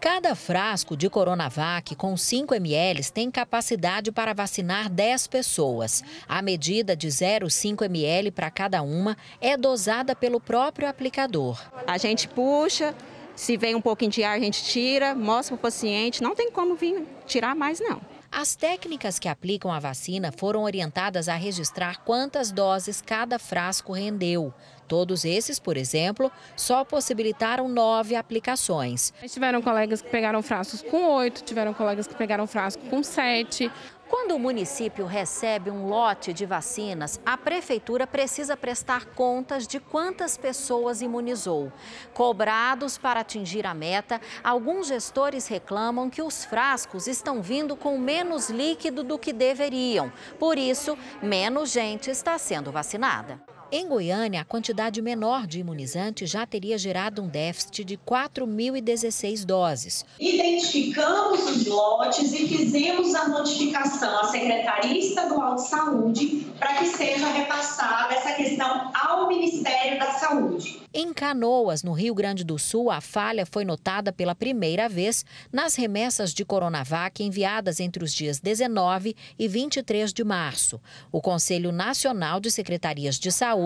Cada 0.00 0.34
frasco 0.34 0.96
de 0.96 1.10
Coronavac 1.10 1.94
com 1.94 2.16
5 2.16 2.54
ml 2.54 3.12
tem 3.12 3.30
capacidade 3.30 4.10
para 4.10 4.32
vacinar 4.32 4.88
10 4.88 5.26
pessoas. 5.26 6.02
A 6.26 6.40
medida 6.40 6.96
de 6.96 7.06
0,5 7.08 7.84
ml 7.84 8.30
para 8.30 8.50
cada 8.50 8.80
uma 8.80 9.14
é 9.42 9.58
dosada 9.58 10.16
pelo 10.16 10.40
próprio 10.40 10.88
aplicador. 10.88 11.62
A 11.86 11.98
gente 11.98 12.26
puxa, 12.28 12.94
se 13.36 13.58
vem 13.58 13.74
um 13.74 13.80
pouquinho 13.82 14.10
de 14.10 14.24
ar, 14.24 14.38
a 14.38 14.40
gente 14.40 14.64
tira, 14.64 15.14
mostra 15.14 15.54
para 15.54 15.60
o 15.60 15.70
paciente. 15.70 16.22
Não 16.22 16.34
tem 16.34 16.50
como 16.50 16.76
vir 16.76 17.06
tirar 17.26 17.54
mais, 17.54 17.78
não. 17.78 18.00
As 18.32 18.54
técnicas 18.54 19.18
que 19.18 19.28
aplicam 19.28 19.70
a 19.70 19.80
vacina 19.80 20.32
foram 20.32 20.62
orientadas 20.62 21.28
a 21.28 21.34
registrar 21.34 21.98
quantas 22.04 22.50
doses 22.50 23.02
cada 23.02 23.38
frasco 23.38 23.92
rendeu. 23.92 24.54
Todos 24.90 25.24
esses, 25.24 25.60
por 25.60 25.76
exemplo, 25.76 26.32
só 26.56 26.84
possibilitaram 26.84 27.68
nove 27.68 28.16
aplicações. 28.16 29.14
Tiveram 29.24 29.62
colegas 29.62 30.02
que 30.02 30.10
pegaram 30.10 30.42
frascos 30.42 30.82
com 30.82 31.04
oito, 31.14 31.44
tiveram 31.44 31.72
colegas 31.72 32.08
que 32.08 32.14
pegaram 32.16 32.44
frasco 32.44 32.82
com 32.90 33.00
sete. 33.00 33.70
Quando 34.08 34.32
o 34.32 34.38
município 34.40 35.06
recebe 35.06 35.70
um 35.70 35.86
lote 35.86 36.32
de 36.32 36.44
vacinas, 36.44 37.20
a 37.24 37.38
prefeitura 37.38 38.04
precisa 38.04 38.56
prestar 38.56 39.06
contas 39.14 39.64
de 39.64 39.78
quantas 39.78 40.36
pessoas 40.36 41.00
imunizou. 41.00 41.72
Cobrados 42.12 42.98
para 42.98 43.20
atingir 43.20 43.68
a 43.68 43.74
meta, 43.74 44.20
alguns 44.42 44.88
gestores 44.88 45.46
reclamam 45.46 46.10
que 46.10 46.20
os 46.20 46.44
frascos 46.44 47.06
estão 47.06 47.40
vindo 47.40 47.76
com 47.76 47.96
menos 47.96 48.50
líquido 48.50 49.04
do 49.04 49.16
que 49.16 49.32
deveriam. 49.32 50.12
Por 50.36 50.58
isso, 50.58 50.98
menos 51.22 51.70
gente 51.70 52.10
está 52.10 52.36
sendo 52.38 52.72
vacinada. 52.72 53.40
Em 53.72 53.86
Goiânia, 53.86 54.40
a 54.40 54.44
quantidade 54.44 55.00
menor 55.00 55.46
de 55.46 55.60
imunizante 55.60 56.26
já 56.26 56.44
teria 56.44 56.76
gerado 56.76 57.22
um 57.22 57.28
déficit 57.28 57.84
de 57.84 57.96
4.016 57.96 59.44
doses. 59.44 60.04
Identificamos 60.18 61.48
os 61.48 61.66
lotes 61.68 62.32
e 62.32 62.48
fizemos 62.48 63.14
a 63.14 63.28
notificação 63.28 64.22
à 64.22 64.24
Secretaria 64.24 64.98
Estadual 64.98 65.54
de 65.54 65.68
Saúde 65.68 66.46
para 66.58 66.78
que 66.78 66.86
seja 66.86 67.28
repassada 67.28 68.12
essa 68.12 68.32
questão 68.32 68.90
ao 68.92 69.28
Ministério 69.28 70.00
da 70.00 70.14
Saúde. 70.14 70.82
Em 70.92 71.12
Canoas, 71.12 71.84
no 71.84 71.92
Rio 71.92 72.12
Grande 72.12 72.42
do 72.42 72.58
Sul, 72.58 72.90
a 72.90 73.00
falha 73.00 73.46
foi 73.46 73.64
notada 73.64 74.12
pela 74.12 74.34
primeira 74.34 74.88
vez 74.88 75.24
nas 75.52 75.76
remessas 75.76 76.34
de 76.34 76.44
Coronavac 76.44 77.22
enviadas 77.22 77.78
entre 77.78 78.02
os 78.02 78.12
dias 78.12 78.40
19 78.40 79.14
e 79.38 79.46
23 79.46 80.12
de 80.12 80.24
março. 80.24 80.80
O 81.12 81.20
Conselho 81.20 81.70
Nacional 81.70 82.40
de 82.40 82.50
Secretarias 82.50 83.16
de 83.16 83.30
Saúde 83.30 83.59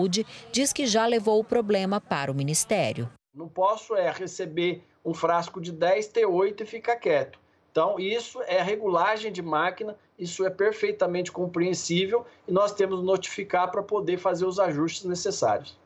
diz 0.51 0.73
que 0.73 0.85
já 0.85 1.05
levou 1.05 1.39
o 1.39 1.43
problema 1.43 2.01
para 2.01 2.31
o 2.31 2.35
Ministério. 2.35 3.09
Não 3.33 3.47
posso 3.47 3.95
é 3.95 4.11
receber 4.11 4.83
um 5.03 5.13
frasco 5.13 5.61
de 5.61 5.71
10 5.71 6.09
T8 6.09 6.61
e 6.61 6.65
ficar 6.65 6.95
quieto. 6.95 7.39
Então, 7.71 7.99
isso 7.99 8.41
é 8.43 8.61
regulagem 8.61 9.31
de 9.31 9.41
máquina, 9.41 9.97
isso 10.17 10.45
é 10.45 10.49
perfeitamente 10.49 11.31
compreensível 11.31 12.25
e 12.47 12.51
nós 12.51 12.71
temos 12.71 13.03
notificar 13.03 13.69
para 13.69 13.83
poder 13.83 14.17
fazer 14.17 14.45
os 14.45 14.59
ajustes 14.59 15.03
necessários. 15.03 15.77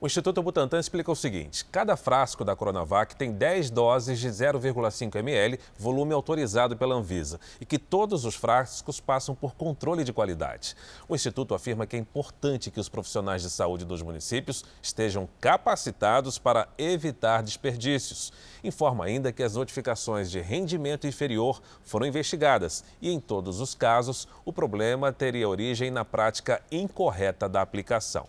O 0.00 0.06
Instituto 0.06 0.42
Butantan 0.42 0.80
explica 0.80 1.10
o 1.10 1.16
seguinte: 1.16 1.64
cada 1.66 1.96
frasco 1.96 2.44
da 2.44 2.56
Coronavac 2.56 3.14
tem 3.14 3.32
10 3.32 3.70
doses 3.70 4.18
de 4.18 4.28
0,5 4.28 5.16
ml, 5.16 5.58
volume 5.78 6.12
autorizado 6.12 6.76
pela 6.76 6.96
Anvisa, 6.96 7.38
e 7.60 7.64
que 7.64 7.78
todos 7.78 8.24
os 8.24 8.34
frascos 8.34 8.98
passam 8.98 9.36
por 9.36 9.54
controle 9.54 10.02
de 10.02 10.12
qualidade. 10.12 10.76
O 11.08 11.14
Instituto 11.14 11.54
afirma 11.54 11.86
que 11.86 11.94
é 11.94 11.98
importante 11.98 12.72
que 12.72 12.80
os 12.80 12.88
profissionais 12.88 13.42
de 13.42 13.50
saúde 13.50 13.84
dos 13.84 14.02
municípios 14.02 14.64
estejam 14.82 15.28
capacitados 15.40 16.38
para 16.38 16.68
evitar 16.76 17.42
desperdícios. 17.42 18.32
Informa 18.64 19.04
ainda 19.04 19.32
que 19.32 19.44
as 19.44 19.54
notificações 19.54 20.28
de 20.28 20.40
rendimento 20.40 21.06
inferior 21.06 21.62
foram 21.84 22.06
investigadas 22.06 22.84
e, 23.00 23.10
em 23.10 23.20
todos 23.20 23.60
os 23.60 23.74
casos, 23.74 24.26
o 24.44 24.52
problema 24.52 25.12
teria 25.12 25.48
origem 25.48 25.90
na 25.90 26.04
prática 26.04 26.60
incorreta 26.70 27.48
da 27.48 27.62
aplicação. 27.62 28.26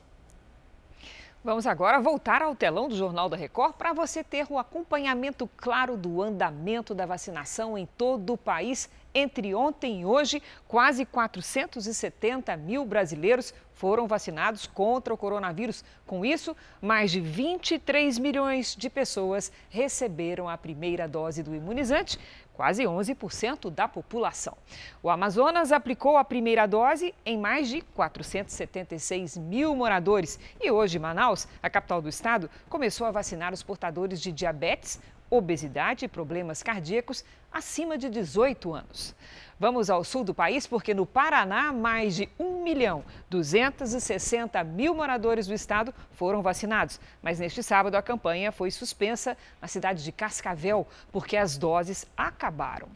Vamos 1.46 1.68
agora 1.68 2.02
voltar 2.02 2.42
ao 2.42 2.56
telão 2.56 2.90
do 2.90 2.96
Jornal 2.96 3.30
da 3.30 3.38
Record 3.38 3.76
para 3.76 3.94
você 3.94 4.24
ter 4.24 4.48
o 4.50 4.58
acompanhamento 4.58 5.48
claro 5.56 5.96
do 5.96 6.20
andamento 6.20 6.96
da 6.96 7.06
vacinação 7.06 7.78
em 7.78 7.86
todo 7.86 8.34
o 8.34 8.38
país. 8.38 8.90
Entre 9.14 9.54
ontem 9.54 10.02
e 10.02 10.06
hoje, 10.08 10.42
quase 10.68 11.06
470 11.06 12.58
mil 12.58 12.84
brasileiros 12.84 13.54
foram 13.76 14.08
vacinados 14.08 14.66
contra 14.66 15.14
o 15.14 15.18
coronavírus. 15.18 15.86
Com 16.08 16.26
isso, 16.26 16.58
mais 16.82 17.12
de 17.12 17.22
23 17.22 18.18
milhões 18.18 18.76
de 18.76 18.90
pessoas 18.90 19.52
receberam 19.70 20.50
a 20.50 20.58
primeira 20.58 21.08
dose 21.08 21.44
do 21.44 21.54
imunizante, 21.54 22.18
quase 22.56 22.84
11% 22.84 23.70
da 23.70 23.88
população. 23.88 24.58
O 25.04 25.10
Amazonas 25.10 25.72
aplicou 25.72 26.18
a 26.18 26.24
primeira 26.24 26.66
dose 26.66 27.14
em 27.26 27.38
mais 27.38 27.68
de 27.68 27.82
476 27.82 29.38
mil 29.38 29.76
moradores. 29.76 30.40
E 30.62 30.72
hoje, 30.72 30.98
Manaus, 30.98 31.48
a 31.62 31.70
capital 31.70 32.02
do 32.02 32.10
estado, 32.10 32.50
começou 32.70 33.06
a 33.06 33.12
vacinar 33.12 33.54
os 33.54 33.62
portadores 33.62 34.22
de 34.22 34.32
diabetes, 34.32 35.00
obesidade 35.30 36.06
e 36.06 36.08
problemas 36.08 36.64
cardíacos 36.64 37.24
acima 37.56 37.98
de 37.98 38.10
18 38.10 38.74
anos. 38.74 39.16
Vamos 39.58 39.90
ao 39.90 40.04
sul 40.04 40.26
do 40.26 40.34
país 40.34 40.68
porque 40.68 40.94
no 40.94 41.06
Paraná, 41.06 41.72
mais 41.72 42.14
de 42.18 42.28
1 42.38 42.62
milhão 42.62 43.06
260 43.30 44.62
mil 44.66 44.94
moradores 44.94 45.48
do 45.48 45.54
estado 45.54 45.94
foram 46.12 46.42
vacinados. 46.42 47.00
Mas 47.24 47.40
neste 47.40 47.64
sábado 47.64 47.96
a 47.96 48.02
campanha 48.02 48.52
foi 48.52 48.70
suspensa 48.70 49.38
na 49.62 49.68
cidade 49.70 50.04
de 50.04 50.12
Cascavel 50.12 50.86
porque 51.10 51.38
as 51.38 51.58
doses 51.58 52.06
acabaram. 52.18 52.90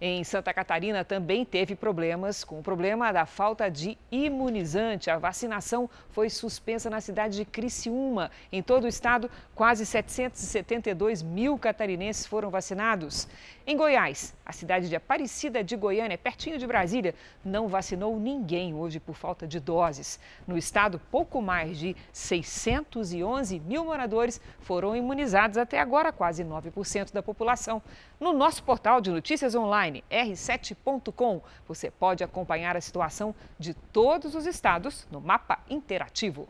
Em 0.00 0.24
Santa 0.24 0.52
Catarina 0.54 1.04
também 1.04 1.44
teve 1.44 1.74
problemas 1.74 2.44
com 2.44 2.60
o 2.60 2.62
problema 2.62 3.12
da 3.12 3.26
falta 3.26 3.70
de 3.70 3.96
imunizante. 4.10 5.10
A 5.10 5.18
vacinação 5.18 5.88
foi 6.10 6.30
suspensa 6.30 6.88
na 6.88 7.00
cidade 7.00 7.36
de 7.36 7.44
Criciúma. 7.44 8.30
Em 8.52 8.62
todo 8.62 8.84
o 8.84 8.88
estado, 8.88 9.30
quase 9.54 9.84
772 9.84 11.22
mil 11.22 11.58
catarinenses 11.58 12.26
foram 12.26 12.50
vacinados. 12.50 13.26
Em 13.66 13.76
Goiás, 13.76 14.05
a 14.44 14.52
cidade 14.52 14.88
de 14.88 14.96
Aparecida 14.96 15.64
de 15.64 15.76
Goiânia, 15.76 16.18
pertinho 16.18 16.58
de 16.58 16.66
Brasília, 16.66 17.14
não 17.44 17.68
vacinou 17.68 18.18
ninguém 18.18 18.74
hoje 18.74 19.00
por 19.00 19.14
falta 19.14 19.46
de 19.46 19.58
doses. 19.58 20.20
No 20.46 20.56
estado, 20.56 21.00
pouco 21.10 21.40
mais 21.40 21.78
de 21.78 21.96
611 22.12 23.58
mil 23.60 23.84
moradores 23.84 24.40
foram 24.60 24.94
imunizados 24.94 25.56
até 25.56 25.80
agora, 25.80 26.12
quase 26.12 26.44
9% 26.44 27.12
da 27.12 27.22
população. 27.22 27.82
No 28.20 28.32
nosso 28.32 28.62
portal 28.62 29.00
de 29.00 29.10
notícias 29.10 29.54
online, 29.54 30.04
r7.com, 30.10 31.42
você 31.66 31.90
pode 31.90 32.22
acompanhar 32.22 32.76
a 32.76 32.80
situação 32.80 33.34
de 33.58 33.74
todos 33.74 34.34
os 34.34 34.46
estados 34.46 35.06
no 35.10 35.20
mapa 35.20 35.58
interativo. 35.68 36.48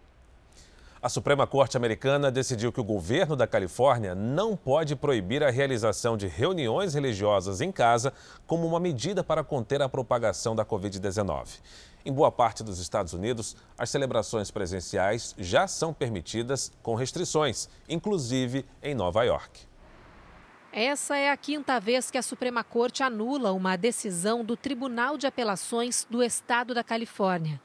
A 1.00 1.10
Suprema 1.10 1.46
Corte 1.46 1.76
Americana 1.76 2.30
decidiu 2.30 2.72
que 2.72 2.80
o 2.80 2.84
governo 2.84 3.36
da 3.36 3.46
Califórnia 3.46 4.14
não 4.14 4.56
pode 4.56 4.96
proibir 4.96 5.44
a 5.44 5.50
realização 5.50 6.16
de 6.16 6.26
reuniões 6.26 6.94
religiosas 6.94 7.60
em 7.60 7.70
casa 7.70 8.14
como 8.46 8.66
uma 8.66 8.80
medida 8.80 9.22
para 9.22 9.44
conter 9.44 9.82
a 9.82 9.90
propagação 9.90 10.56
da 10.56 10.64
Covid-19. 10.64 11.60
Em 12.04 12.12
boa 12.12 12.32
parte 12.32 12.64
dos 12.64 12.78
Estados 12.78 13.12
Unidos, 13.12 13.56
as 13.76 13.90
celebrações 13.90 14.50
presenciais 14.50 15.34
já 15.36 15.68
são 15.68 15.92
permitidas 15.92 16.72
com 16.82 16.94
restrições, 16.94 17.68
inclusive 17.88 18.64
em 18.82 18.94
Nova 18.94 19.22
York. 19.24 19.66
Essa 20.72 21.16
é 21.16 21.30
a 21.30 21.36
quinta 21.36 21.78
vez 21.78 22.10
que 22.10 22.18
a 22.18 22.22
Suprema 22.22 22.64
Corte 22.64 23.02
anula 23.02 23.52
uma 23.52 23.76
decisão 23.76 24.42
do 24.42 24.56
Tribunal 24.56 25.18
de 25.18 25.26
Apelações 25.26 26.06
do 26.08 26.22
Estado 26.22 26.74
da 26.74 26.82
Califórnia. 26.82 27.60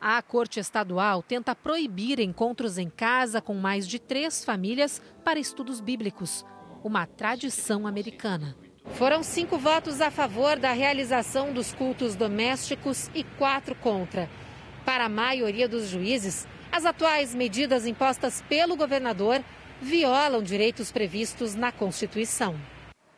A 0.00 0.20
Corte 0.20 0.60
Estadual 0.60 1.22
tenta 1.22 1.54
proibir 1.54 2.20
encontros 2.20 2.76
em 2.76 2.90
casa 2.90 3.40
com 3.40 3.54
mais 3.54 3.88
de 3.88 3.98
três 3.98 4.44
famílias 4.44 5.00
para 5.24 5.38
estudos 5.38 5.80
bíblicos, 5.80 6.44
uma 6.84 7.06
tradição 7.06 7.86
americana. 7.86 8.54
Foram 8.92 9.22
cinco 9.22 9.58
votos 9.58 10.00
a 10.00 10.10
favor 10.10 10.58
da 10.58 10.72
realização 10.72 11.52
dos 11.52 11.72
cultos 11.72 12.14
domésticos 12.14 13.10
e 13.14 13.24
quatro 13.24 13.74
contra. 13.74 14.28
Para 14.84 15.06
a 15.06 15.08
maioria 15.08 15.68
dos 15.68 15.88
juízes, 15.88 16.46
as 16.70 16.84
atuais 16.84 17.34
medidas 17.34 17.86
impostas 17.86 18.44
pelo 18.48 18.76
governador 18.76 19.42
violam 19.80 20.42
direitos 20.42 20.92
previstos 20.92 21.54
na 21.54 21.72
Constituição. 21.72 22.54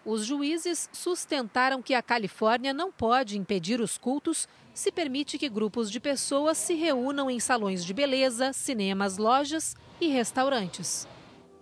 Os 0.05 0.24
juízes 0.24 0.89
sustentaram 0.91 1.83
que 1.83 1.93
a 1.93 2.01
Califórnia 2.01 2.72
não 2.72 2.91
pode 2.91 3.37
impedir 3.37 3.81
os 3.81 3.99
cultos 3.99 4.49
se 4.79 4.93
permite 4.93 5.39
que 5.39 5.49
grupos 5.49 5.91
de 5.91 5.99
pessoas 5.99 6.57
se 6.57 6.74
reúnam 6.74 7.29
em 7.29 7.41
salões 7.41 7.85
de 7.85 7.93
beleza, 7.93 8.53
cinemas, 8.53 9.18
lojas 9.18 9.74
e 10.01 10.07
restaurantes. 10.07 11.05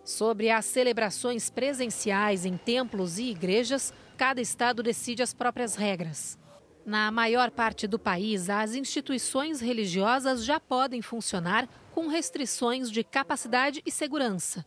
Sobre 0.05 0.51
as 0.51 0.67
celebrações 0.67 1.49
presenciais 1.49 2.45
em 2.45 2.59
templos 2.59 3.19
e 3.19 3.31
igrejas, 3.31 3.91
cada 4.19 4.43
estado 4.43 4.83
decide 4.83 5.23
as 5.23 5.33
próprias 5.33 5.77
regras. 5.77 6.39
Na 6.85 7.11
maior 7.11 7.51
parte 7.51 7.87
do 7.87 7.99
país, 7.99 8.51
as 8.51 8.75
instituições 8.75 9.62
religiosas 9.62 10.45
já 10.45 10.61
podem 10.61 11.01
funcionar 11.01 11.67
com 11.95 12.09
restrições 12.09 12.91
de 12.91 13.03
capacidade 13.03 13.81
e 13.87 13.91
segurança. 13.91 14.62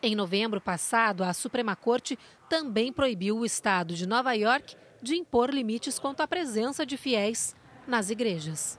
Em 0.00 0.14
novembro 0.14 0.60
passado, 0.60 1.24
a 1.24 1.34
Suprema 1.34 1.74
Corte 1.74 2.16
também 2.48 2.92
proibiu 2.92 3.38
o 3.38 3.44
estado 3.44 3.94
de 3.94 4.06
Nova 4.06 4.34
York 4.34 4.76
de 5.02 5.16
impor 5.16 5.50
limites 5.50 5.98
quanto 5.98 6.20
à 6.20 6.28
presença 6.28 6.86
de 6.86 6.96
fiéis 6.96 7.57
nas 7.88 8.10
igrejas. 8.10 8.78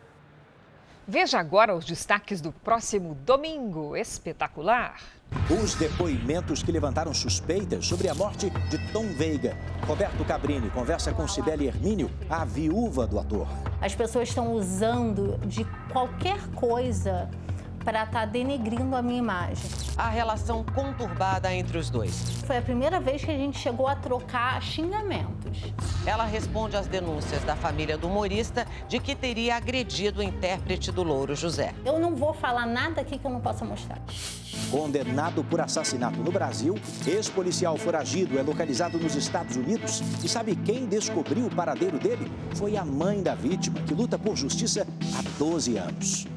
Veja 1.07 1.39
agora 1.39 1.75
os 1.75 1.85
destaques 1.85 2.39
do 2.39 2.51
próximo 2.51 3.15
domingo 3.25 3.97
espetacular. 3.97 5.01
Os 5.49 5.73
depoimentos 5.73 6.61
que 6.61 6.71
levantaram 6.71 7.11
suspeitas 7.15 7.87
sobre 7.87 8.07
a 8.07 8.13
morte 8.13 8.51
de 8.69 8.77
Tom 8.93 9.07
Veiga. 9.13 9.57
Roberto 9.87 10.23
Cabrini 10.23 10.69
conversa 10.69 11.11
com 11.11 11.27
Cibele 11.27 11.65
Hermínio, 11.65 12.11
a 12.29 12.45
viúva 12.45 13.07
do 13.07 13.19
ator. 13.19 13.47
As 13.81 13.95
pessoas 13.95 14.29
estão 14.29 14.53
usando 14.53 15.39
de 15.47 15.65
qualquer 15.91 16.39
coisa 16.51 17.27
para 17.89 18.03
estar 18.03 18.19
tá 18.19 18.25
denegrindo 18.25 18.95
a 18.95 19.01
minha 19.01 19.17
imagem. 19.17 19.67
A 19.97 20.09
relação 20.09 20.63
conturbada 20.63 21.51
entre 21.51 21.75
os 21.75 21.89
dois. 21.89 22.13
Foi 22.45 22.57
a 22.57 22.61
primeira 22.61 22.99
vez 22.99 23.25
que 23.25 23.31
a 23.31 23.35
gente 23.35 23.57
chegou 23.57 23.87
a 23.87 23.95
trocar 23.95 24.61
xingamentos. 24.61 25.73
Ela 26.05 26.23
responde 26.23 26.77
às 26.77 26.85
denúncias 26.85 27.43
da 27.43 27.55
família 27.55 27.97
do 27.97 28.05
humorista 28.05 28.67
de 28.87 28.99
que 28.99 29.15
teria 29.15 29.55
agredido 29.55 30.19
o 30.19 30.23
intérprete 30.23 30.91
do 30.91 31.01
Louro 31.01 31.35
José. 31.35 31.73
Eu 31.83 31.97
não 31.97 32.15
vou 32.15 32.31
falar 32.31 32.67
nada 32.67 33.01
aqui 33.01 33.17
que 33.17 33.25
eu 33.25 33.31
não 33.31 33.41
possa 33.41 33.65
mostrar. 33.65 33.97
Condenado 34.69 35.43
por 35.43 35.59
assassinato 35.59 36.19
no 36.19 36.31
Brasil, 36.31 36.75
ex-policial 37.07 37.75
foragido 37.75 38.37
é 38.37 38.43
localizado 38.43 38.99
nos 38.99 39.15
Estados 39.15 39.55
Unidos. 39.55 40.03
E 40.23 40.29
sabe 40.29 40.55
quem 40.55 40.85
descobriu 40.85 41.47
o 41.47 41.55
paradeiro 41.55 41.97
dele? 41.97 42.31
Foi 42.53 42.77
a 42.77 42.85
mãe 42.85 43.23
da 43.23 43.33
vítima, 43.33 43.81
que 43.81 43.95
luta 43.95 44.19
por 44.19 44.35
justiça 44.35 44.85
há 45.17 45.39
12 45.39 45.77
anos. 45.77 46.27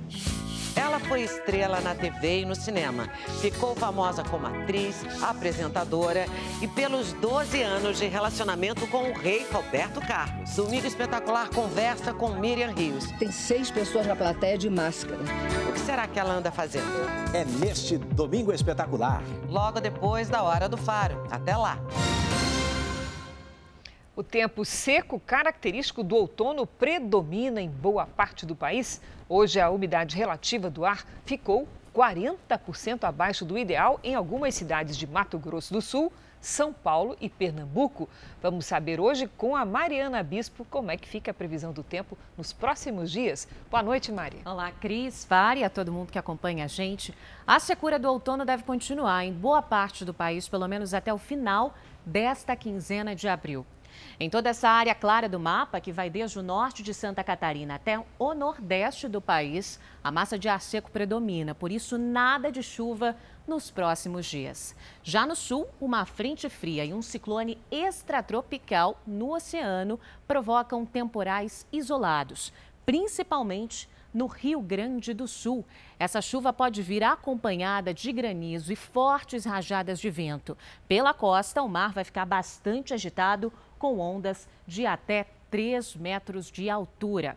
Ela 0.74 0.98
foi 1.00 1.22
estrela 1.22 1.80
na 1.80 1.94
TV 1.94 2.40
e 2.40 2.44
no 2.44 2.54
cinema. 2.54 3.08
Ficou 3.40 3.74
famosa 3.74 4.22
como 4.24 4.46
atriz, 4.46 4.96
apresentadora 5.22 6.26
e 6.60 6.68
pelos 6.68 7.12
12 7.14 7.62
anos 7.62 7.98
de 7.98 8.06
relacionamento 8.06 8.86
com 8.86 9.10
o 9.10 9.12
rei 9.12 9.46
Roberto 9.52 10.00
Carlos. 10.00 10.54
Domingo 10.54 10.86
Espetacular 10.86 11.48
conversa 11.50 12.12
com 12.12 12.30
Miriam 12.30 12.72
Rios. 12.72 13.06
Tem 13.18 13.30
seis 13.30 13.70
pessoas 13.70 14.06
na 14.06 14.16
plateia 14.16 14.56
de 14.56 14.70
máscara. 14.70 15.20
O 15.68 15.72
que 15.72 15.80
será 15.80 16.06
que 16.06 16.18
ela 16.18 16.34
anda 16.34 16.50
fazendo? 16.50 16.86
É 17.34 17.44
neste 17.44 17.98
Domingo 17.98 18.52
Espetacular. 18.52 19.22
Logo 19.48 19.80
depois 19.80 20.28
da 20.28 20.42
Hora 20.42 20.68
do 20.68 20.76
Faro. 20.76 21.26
Até 21.30 21.56
lá. 21.56 21.78
O 24.14 24.22
tempo 24.22 24.62
seco, 24.62 25.18
característico 25.18 26.02
do 26.02 26.14
outono, 26.14 26.66
predomina 26.66 27.62
em 27.62 27.70
boa 27.70 28.04
parte 28.04 28.44
do 28.44 28.54
país. 28.54 29.00
Hoje, 29.26 29.58
a 29.58 29.70
umidade 29.70 30.14
relativa 30.18 30.68
do 30.68 30.84
ar 30.84 31.06
ficou 31.24 31.66
40% 31.94 33.04
abaixo 33.04 33.42
do 33.42 33.56
ideal 33.56 33.98
em 34.04 34.14
algumas 34.14 34.54
cidades 34.54 34.98
de 34.98 35.06
Mato 35.06 35.38
Grosso 35.38 35.72
do 35.72 35.80
Sul, 35.80 36.12
São 36.42 36.74
Paulo 36.74 37.16
e 37.22 37.30
Pernambuco. 37.30 38.06
Vamos 38.42 38.66
saber 38.66 39.00
hoje 39.00 39.26
com 39.28 39.56
a 39.56 39.64
Mariana 39.64 40.22
Bispo 40.22 40.66
como 40.66 40.90
é 40.90 40.98
que 40.98 41.08
fica 41.08 41.30
a 41.30 41.34
previsão 41.34 41.72
do 41.72 41.82
tempo 41.82 42.18
nos 42.36 42.52
próximos 42.52 43.10
dias. 43.10 43.48
Boa 43.70 43.82
noite, 43.82 44.12
Maria. 44.12 44.42
Olá, 44.44 44.72
Cris, 44.72 45.24
Vari, 45.24 45.64
a 45.64 45.70
todo 45.70 45.90
mundo 45.90 46.12
que 46.12 46.18
acompanha 46.18 46.66
a 46.66 46.68
gente. 46.68 47.14
A 47.46 47.58
secura 47.58 47.98
do 47.98 48.10
outono 48.10 48.44
deve 48.44 48.62
continuar 48.62 49.24
em 49.24 49.32
boa 49.32 49.62
parte 49.62 50.04
do 50.04 50.12
país, 50.12 50.46
pelo 50.46 50.68
menos 50.68 50.92
até 50.92 51.14
o 51.14 51.18
final 51.18 51.74
desta 52.04 52.54
quinzena 52.54 53.16
de 53.16 53.26
abril. 53.26 53.64
Em 54.18 54.30
toda 54.30 54.50
essa 54.50 54.68
área 54.68 54.94
clara 54.94 55.28
do 55.28 55.40
mapa, 55.40 55.80
que 55.80 55.92
vai 55.92 56.08
desde 56.10 56.38
o 56.38 56.42
norte 56.42 56.82
de 56.82 56.94
Santa 56.94 57.24
Catarina 57.24 57.74
até 57.74 58.02
o 58.18 58.34
nordeste 58.34 59.08
do 59.08 59.20
país, 59.20 59.80
a 60.02 60.10
massa 60.10 60.38
de 60.38 60.48
ar 60.48 60.60
seco 60.60 60.90
predomina, 60.90 61.54
por 61.54 61.72
isso 61.72 61.98
nada 61.98 62.50
de 62.50 62.62
chuva 62.62 63.16
nos 63.46 63.70
próximos 63.70 64.26
dias. 64.26 64.74
Já 65.02 65.26
no 65.26 65.34
sul, 65.34 65.66
uma 65.80 66.04
frente 66.04 66.48
fria 66.48 66.84
e 66.84 66.92
um 66.92 67.02
ciclone 67.02 67.58
extratropical 67.70 69.00
no 69.06 69.34
oceano 69.34 69.98
provocam 70.26 70.86
temporais 70.86 71.66
isolados, 71.72 72.52
principalmente 72.86 73.88
no 74.12 74.26
Rio 74.26 74.60
Grande 74.60 75.14
do 75.14 75.26
Sul. 75.26 75.64
Essa 75.98 76.20
chuva 76.20 76.52
pode 76.52 76.82
vir 76.82 77.02
acompanhada 77.02 77.94
de 77.94 78.12
granizo 78.12 78.72
e 78.72 78.76
fortes 78.76 79.44
rajadas 79.44 79.98
de 79.98 80.10
vento. 80.10 80.56
Pela 80.86 81.14
costa, 81.14 81.62
o 81.62 81.68
mar 81.68 81.92
vai 81.92 82.04
ficar 82.04 82.26
bastante 82.26 82.92
agitado, 82.92 83.52
com 83.82 83.98
ondas 83.98 84.48
de 84.64 84.86
até 84.86 85.26
3 85.50 85.96
metros 85.96 86.52
de 86.52 86.70
altura. 86.70 87.36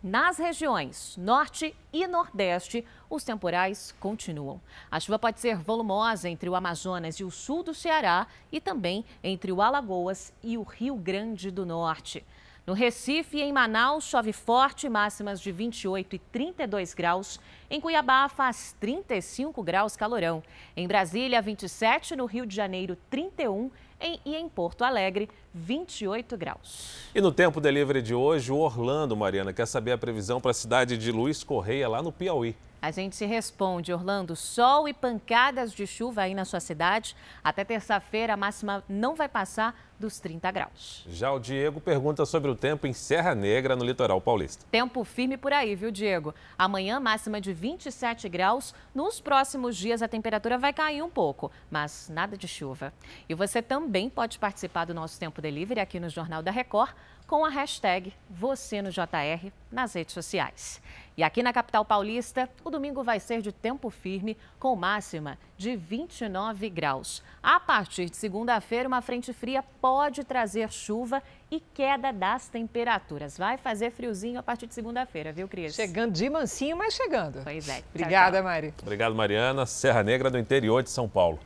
Nas 0.00 0.38
regiões 0.38 1.16
norte 1.16 1.74
e 1.92 2.06
nordeste, 2.06 2.86
os 3.10 3.24
temporais 3.24 3.92
continuam. 3.98 4.60
A 4.88 5.00
chuva 5.00 5.18
pode 5.18 5.40
ser 5.40 5.56
volumosa 5.56 6.28
entre 6.28 6.48
o 6.48 6.54
Amazonas 6.54 7.16
e 7.16 7.24
o 7.24 7.32
sul 7.32 7.64
do 7.64 7.74
Ceará 7.74 8.28
e 8.52 8.60
também 8.60 9.04
entre 9.24 9.50
o 9.50 9.60
Alagoas 9.60 10.32
e 10.40 10.56
o 10.56 10.62
Rio 10.62 10.94
Grande 10.94 11.50
do 11.50 11.66
Norte. 11.66 12.24
No 12.64 12.72
Recife 12.72 13.38
e 13.38 13.42
em 13.42 13.52
Manaus 13.52 14.04
chove 14.04 14.32
forte, 14.32 14.88
máximas 14.88 15.40
de 15.40 15.50
28 15.50 16.14
e 16.14 16.18
32 16.20 16.94
graus. 16.94 17.40
Em 17.68 17.80
Cuiabá 17.80 18.28
faz 18.28 18.76
35 18.78 19.60
graus 19.64 19.96
calorão. 19.96 20.44
Em 20.76 20.86
Brasília, 20.86 21.42
27, 21.42 22.14
no 22.14 22.26
Rio 22.26 22.46
de 22.46 22.54
Janeiro, 22.54 22.96
31 23.10 23.72
em, 24.00 24.20
e 24.24 24.34
em 24.36 24.48
Porto 24.48 24.82
Alegre, 24.82 25.28
28 25.52 26.36
graus. 26.36 27.10
E 27.14 27.20
no 27.20 27.32
tempo 27.32 27.60
delivery 27.60 28.02
de 28.02 28.14
hoje, 28.14 28.50
o 28.50 28.56
Orlando, 28.56 29.16
Mariana, 29.16 29.52
quer 29.52 29.66
saber 29.66 29.92
a 29.92 29.98
previsão 29.98 30.40
para 30.40 30.52
a 30.52 30.54
cidade 30.54 30.96
de 30.96 31.12
Luiz 31.12 31.44
Correia, 31.44 31.88
lá 31.88 32.02
no 32.02 32.12
Piauí. 32.12 32.56
A 32.82 32.90
gente 32.90 33.14
se 33.14 33.26
responde, 33.26 33.92
Orlando, 33.92 34.34
sol 34.34 34.88
e 34.88 34.94
pancadas 34.94 35.72
de 35.72 35.86
chuva 35.86 36.22
aí 36.22 36.34
na 36.34 36.46
sua 36.46 36.60
cidade. 36.60 37.14
Até 37.44 37.62
terça-feira 37.62 38.32
a 38.32 38.36
máxima 38.38 38.82
não 38.88 39.14
vai 39.14 39.28
passar 39.28 39.89
dos 40.00 40.18
30 40.18 40.50
graus. 40.50 41.04
Já 41.08 41.30
o 41.30 41.38
Diego 41.38 41.80
pergunta 41.80 42.24
sobre 42.24 42.50
o 42.50 42.56
tempo 42.56 42.86
em 42.86 42.92
Serra 42.92 43.34
Negra, 43.34 43.76
no 43.76 43.84
litoral 43.84 44.20
paulista. 44.20 44.64
Tempo 44.70 45.04
firme 45.04 45.36
por 45.36 45.52
aí, 45.52 45.76
viu, 45.76 45.90
Diego? 45.90 46.34
Amanhã 46.58 46.98
máxima 46.98 47.40
de 47.40 47.52
27 47.52 48.28
graus. 48.28 48.74
Nos 48.94 49.20
próximos 49.20 49.76
dias 49.76 50.02
a 50.02 50.08
temperatura 50.08 50.56
vai 50.56 50.72
cair 50.72 51.02
um 51.02 51.10
pouco, 51.10 51.52
mas 51.70 52.10
nada 52.12 52.36
de 52.36 52.48
chuva. 52.48 52.92
E 53.28 53.34
você 53.34 53.60
também 53.60 54.08
pode 54.08 54.38
participar 54.38 54.86
do 54.86 54.94
nosso 54.94 55.20
Tempo 55.20 55.42
Delivery 55.42 55.80
aqui 55.80 56.00
no 56.00 56.08
Jornal 56.08 56.42
da 56.42 56.50
Record 56.50 56.90
com 57.30 57.44
a 57.44 57.48
hashtag 57.48 58.12
Você 58.28 58.82
no 58.82 58.90
JR 58.90 59.52
nas 59.70 59.94
redes 59.94 60.12
sociais. 60.12 60.82
E 61.16 61.22
aqui 61.22 61.44
na 61.44 61.52
capital 61.52 61.84
paulista, 61.84 62.50
o 62.64 62.70
domingo 62.70 63.04
vai 63.04 63.20
ser 63.20 63.40
de 63.40 63.52
tempo 63.52 63.88
firme, 63.88 64.36
com 64.58 64.74
máxima 64.74 65.38
de 65.56 65.76
29 65.76 66.68
graus. 66.68 67.22
A 67.40 67.60
partir 67.60 68.10
de 68.10 68.16
segunda-feira, 68.16 68.88
uma 68.88 69.00
frente 69.00 69.32
fria 69.32 69.62
pode 69.80 70.24
trazer 70.24 70.72
chuva 70.72 71.22
e 71.48 71.60
queda 71.60 72.12
das 72.12 72.48
temperaturas. 72.48 73.38
Vai 73.38 73.56
fazer 73.56 73.92
friozinho 73.92 74.40
a 74.40 74.42
partir 74.42 74.66
de 74.66 74.74
segunda-feira, 74.74 75.32
viu, 75.32 75.46
Cris? 75.46 75.76
Chegando 75.76 76.10
de 76.10 76.28
mansinho, 76.28 76.76
mas 76.76 76.94
chegando. 76.94 77.44
Pois 77.44 77.68
é. 77.68 77.84
Obrigada, 77.90 78.38
tchau, 78.38 78.42
tchau. 78.42 78.42
Mari. 78.42 78.74
Obrigado, 78.82 79.14
Mariana. 79.14 79.66
Serra 79.66 80.02
Negra, 80.02 80.32
do 80.32 80.38
interior 80.38 80.82
de 80.82 80.90
São 80.90 81.08
Paulo. 81.08 81.38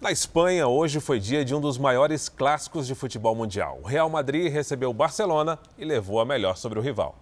Na 0.00 0.12
Espanha, 0.12 0.68
hoje 0.68 1.00
foi 1.00 1.18
dia 1.18 1.44
de 1.44 1.52
um 1.56 1.60
dos 1.60 1.76
maiores 1.76 2.28
clássicos 2.28 2.86
de 2.86 2.94
futebol 2.94 3.34
mundial. 3.34 3.80
O 3.82 3.86
Real 3.88 4.08
Madrid 4.08 4.52
recebeu 4.52 4.90
o 4.90 4.94
Barcelona 4.94 5.58
e 5.76 5.84
levou 5.84 6.20
a 6.20 6.24
melhor 6.24 6.56
sobre 6.56 6.78
o 6.78 6.82
rival. 6.82 7.16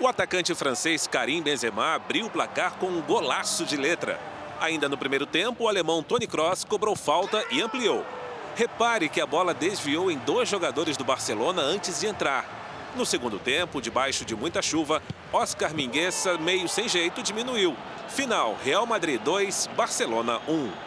O 0.00 0.08
atacante 0.08 0.54
francês 0.54 1.06
Karim 1.06 1.42
Benzema 1.42 1.94
abriu 1.94 2.26
o 2.26 2.30
placar 2.30 2.78
com 2.78 2.86
um 2.86 3.02
golaço 3.02 3.66
de 3.66 3.76
letra. 3.76 4.18
Ainda 4.58 4.88
no 4.88 4.96
primeiro 4.96 5.26
tempo, 5.26 5.64
o 5.64 5.68
alemão 5.68 6.02
Toni 6.02 6.26
Kroos 6.26 6.64
cobrou 6.64 6.96
falta 6.96 7.44
e 7.50 7.60
ampliou. 7.60 8.06
Repare 8.54 9.10
que 9.10 9.20
a 9.20 9.26
bola 9.26 9.52
desviou 9.52 10.10
em 10.10 10.16
dois 10.16 10.48
jogadores 10.48 10.96
do 10.96 11.04
Barcelona 11.04 11.60
antes 11.60 12.00
de 12.00 12.06
entrar. 12.06 12.94
No 12.96 13.04
segundo 13.04 13.38
tempo, 13.38 13.82
debaixo 13.82 14.24
de 14.24 14.34
muita 14.34 14.62
chuva, 14.62 15.02
Oscar 15.30 15.74
Mingueza, 15.74 16.38
meio 16.38 16.66
sem 16.70 16.88
jeito, 16.88 17.22
diminuiu. 17.22 17.76
Final, 18.08 18.56
Real 18.64 18.86
Madrid 18.86 19.20
2, 19.20 19.68
Barcelona 19.76 20.40
1. 20.48 20.85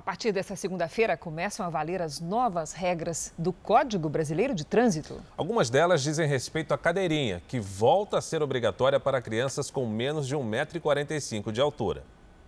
A 0.00 0.02
partir 0.02 0.32
dessa 0.32 0.56
segunda-feira, 0.56 1.14
começam 1.14 1.66
a 1.66 1.68
valer 1.68 2.00
as 2.00 2.20
novas 2.20 2.72
regras 2.72 3.34
do 3.36 3.52
Código 3.52 4.08
Brasileiro 4.08 4.54
de 4.54 4.64
Trânsito. 4.64 5.22
Algumas 5.36 5.68
delas 5.68 6.02
dizem 6.02 6.26
respeito 6.26 6.72
à 6.72 6.78
cadeirinha, 6.78 7.42
que 7.46 7.60
volta 7.60 8.16
a 8.16 8.22
ser 8.22 8.42
obrigatória 8.42 8.98
para 8.98 9.20
crianças 9.20 9.70
com 9.70 9.86
menos 9.86 10.26
de 10.26 10.34
1,45m 10.34 11.52
de 11.52 11.60
altura. 11.60 12.02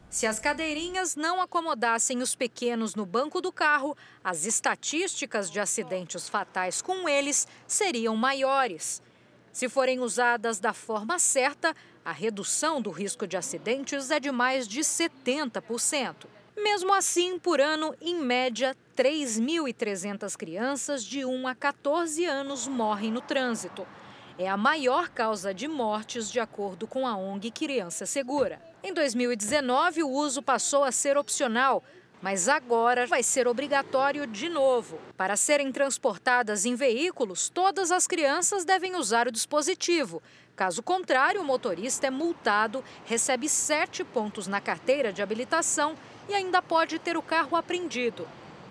Se 0.09 0.27
as 0.27 0.39
cadeirinhas 0.39 1.15
não 1.15 1.43
acomodassem 1.43 2.23
os 2.23 2.35
pequenos 2.35 2.95
no 2.95 3.05
banco 3.05 3.39
do 3.43 3.53
carro, 3.53 3.95
as 4.25 4.47
estatísticas 4.47 5.51
de 5.51 5.61
acidentes 5.61 6.31
fatais 6.31 6.81
com 6.81 7.07
eles 7.07 7.47
seriam 7.67 8.17
maiores. 8.17 9.03
Se 9.53 9.69
forem 9.69 10.01
usadas 10.01 10.59
da 10.59 10.73
forma 10.73 11.19
certa, 11.19 11.77
a 12.03 12.13
redução 12.13 12.81
do 12.81 12.91
risco 12.91 13.27
de 13.27 13.37
acidentes 13.37 14.11
é 14.11 14.19
de 14.19 14.33
mais 14.33 14.67
de 14.67 14.81
70%. 14.81 16.15
Mesmo 16.57 16.93
assim, 16.93 17.39
por 17.39 17.61
ano, 17.61 17.95
em 18.01 18.17
média, 18.17 18.77
3.300 18.97 20.37
crianças 20.37 21.03
de 21.03 21.25
1 21.25 21.49
a 21.49 21.55
14 21.55 22.25
anos 22.27 22.69
morrem 22.69 23.11
no 23.11 23.21
trânsito. 23.21 23.87
É 24.39 24.49
a 24.49 24.57
maior 24.57 25.09
causa 25.09 25.55
de 25.55 25.67
mortes, 25.67 26.31
de 26.31 26.41
acordo 26.41 26.87
com 26.87 27.07
a 27.07 27.17
ONG 27.17 27.51
Criança 27.51 28.05
Segura. 28.07 28.61
Em 28.83 28.93
2019, 28.93 30.03
o 30.03 30.11
uso 30.11 30.43
passou 30.43 30.85
a 30.85 30.93
ser 30.93 31.17
opcional, 31.17 31.83
mas 32.21 32.49
agora 32.49 33.07
vai 33.07 33.23
ser 33.23 33.49
obrigatório 33.49 34.27
de 34.27 34.49
novo. 34.49 34.99
Para 35.17 35.37
serem 35.37 35.73
transportadas 35.73 36.65
em 36.67 36.75
veículos, 36.75 37.49
todas 37.49 37.91
as 37.91 38.07
crianças 38.07 38.65
devem 38.65 38.95
usar 38.95 39.27
o 39.27 39.33
dispositivo. 39.33 40.23
Caso 40.55 40.83
contrário, 40.83 41.41
o 41.41 41.45
motorista 41.45 42.07
é 42.07 42.11
multado, 42.11 42.85
recebe 43.07 43.49
sete 43.49 44.05
pontos 44.05 44.47
na 44.47 44.61
carteira 44.61 45.13
de 45.13 45.23
habilitação 45.23 45.97
e 46.29 46.35
ainda 46.35 46.63
pode 46.63 46.99
ter 46.99 47.17
o 47.17 47.23
carro 47.23 47.57
apreendido. 47.57 48.27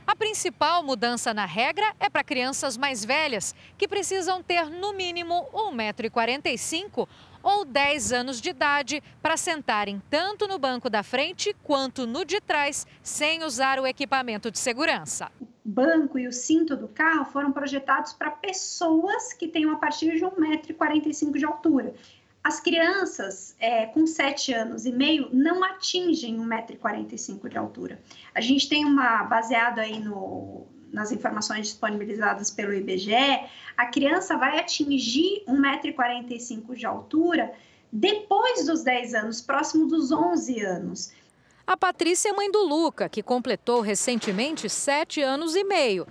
A 0.05 0.15
principal 0.15 0.83
mudança 0.83 1.33
na 1.33 1.45
regra 1.45 1.93
é 1.99 2.09
para 2.09 2.23
crianças 2.23 2.75
mais 2.75 3.05
velhas, 3.05 3.55
que 3.77 3.87
precisam 3.87 4.43
ter 4.43 4.65
no 4.65 4.93
mínimo 4.93 5.47
1,45m 5.53 7.07
ou 7.43 7.63
10 7.63 8.11
anos 8.11 8.41
de 8.41 8.49
idade 8.49 9.01
para 9.21 9.37
sentarem 9.37 10.01
tanto 10.09 10.47
no 10.47 10.59
banco 10.59 10.89
da 10.89 11.01
frente 11.01 11.55
quanto 11.63 12.05
no 12.05 12.25
de 12.25 12.41
trás, 12.41 12.85
sem 13.01 13.43
usar 13.43 13.79
o 13.79 13.87
equipamento 13.87 14.51
de 14.51 14.59
segurança. 14.59 15.31
O 15.39 15.69
banco 15.69 16.19
e 16.19 16.27
o 16.27 16.31
cinto 16.31 16.75
do 16.75 16.87
carro 16.87 17.25
foram 17.25 17.51
projetados 17.51 18.13
para 18.13 18.31
pessoas 18.31 19.31
que 19.33 19.47
tenham 19.47 19.71
a 19.71 19.77
partir 19.77 20.11
de 20.11 20.25
1,45m 20.25 21.37
de 21.37 21.45
altura. 21.45 21.93
As 22.43 22.59
crianças 22.59 23.55
é, 23.59 23.85
com 23.85 24.07
7 24.07 24.53
anos 24.53 24.85
e 24.85 24.91
meio 24.91 25.29
não 25.31 25.63
atingem 25.63 26.37
1,45m 26.37 27.49
de 27.49 27.57
altura. 27.57 28.01
A 28.33 28.41
gente 28.41 28.67
tem 28.67 28.83
uma, 28.83 29.23
baseado 29.23 29.77
aí 29.77 29.99
no, 29.99 30.65
nas 30.91 31.11
informações 31.11 31.67
disponibilizadas 31.67 32.49
pelo 32.49 32.73
IBGE, 32.73 33.45
a 33.77 33.85
criança 33.87 34.37
vai 34.37 34.59
atingir 34.59 35.43
1,45m 35.47 36.75
de 36.75 36.85
altura 36.85 37.53
depois 37.91 38.65
dos 38.65 38.83
10 38.83 39.13
anos, 39.13 39.41
próximo 39.41 39.87
dos 39.87 40.11
11 40.11 40.61
anos. 40.61 41.11
A 41.65 41.77
Patrícia 41.77 42.29
é 42.29 42.33
mãe 42.33 42.51
do 42.51 42.63
Luca, 42.63 43.07
que 43.07 43.21
completou 43.21 43.81
recentemente 43.81 44.67
7 44.67 45.21
anos 45.21 45.55
e 45.55 45.63
meio. 45.63 46.07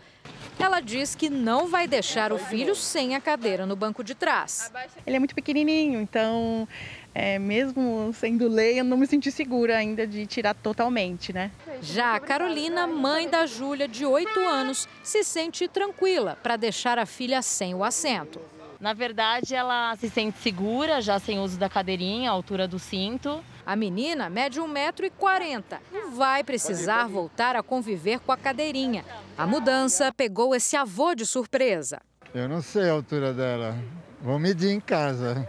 Ela 0.61 0.81
diz 0.81 1.15
que 1.15 1.31
não 1.31 1.67
vai 1.67 1.87
deixar 1.87 2.33
o 2.33 2.39
filho 2.39 2.75
sem 2.75 3.15
a 3.15 3.21
cadeira 3.21 3.65
no 3.65 3.75
banco 3.75 4.05
de 4.05 4.15
trás. 4.15 4.71
Ele 5.07 5.17
é 5.17 5.19
muito 5.19 5.35
pequenininho, 5.35 6.01
então, 6.01 6.69
é, 7.15 7.39
mesmo 7.39 8.13
sendo 8.15 8.47
lei, 8.49 8.79
eu 8.79 8.85
não 8.85 8.97
me 8.97 9.07
senti 9.07 9.31
segura 9.31 9.77
ainda 9.77 10.07
de 10.07 10.27
tirar 10.27 10.55
totalmente, 10.55 11.33
né? 11.33 11.51
Já 11.81 12.15
a 12.15 12.21
Carolina, 12.21 12.87
mãe 12.87 13.29
da 13.29 13.47
Júlia, 13.47 13.89
de 13.89 14.05
8 14.05 14.39
anos, 14.41 14.89
se 15.03 15.25
sente 15.25 15.67
tranquila 15.67 16.39
para 16.43 16.57
deixar 16.57 16.99
a 16.99 17.07
filha 17.07 17.41
sem 17.43 17.75
o 17.75 17.83
assento. 17.83 18.41
Na 18.81 18.95
verdade, 18.95 19.55
ela 19.55 19.95
se 19.97 20.09
sente 20.09 20.39
segura, 20.39 21.03
já 21.03 21.19
sem 21.19 21.39
uso 21.39 21.59
da 21.59 21.69
cadeirinha, 21.69 22.31
a 22.31 22.33
altura 22.33 22.67
do 22.67 22.79
cinto. 22.79 23.45
A 23.67 23.77
menina 23.77 24.31
mede 24.31 24.59
1,40m 24.59 25.79
e 25.93 26.11
vai 26.17 26.43
precisar 26.43 27.07
voltar 27.07 27.55
a 27.55 27.63
conviver 27.63 28.21
com 28.21 28.33
a 28.33 28.39
cadeirinha. 28.39 29.05
A 29.37 29.47
mudança 29.47 30.11
pegou 30.17 30.55
esse 30.55 30.77
avô 30.77 31.15
de 31.15 31.27
surpresa. 31.27 32.01
Eu 32.35 32.49
não 32.49 32.63
sei 32.63 32.89
a 32.89 32.93
altura 32.93 33.35
dela. 33.35 33.77
Vou 34.23 34.39
medir 34.39 34.71
em 34.71 34.81
casa. 34.81 35.47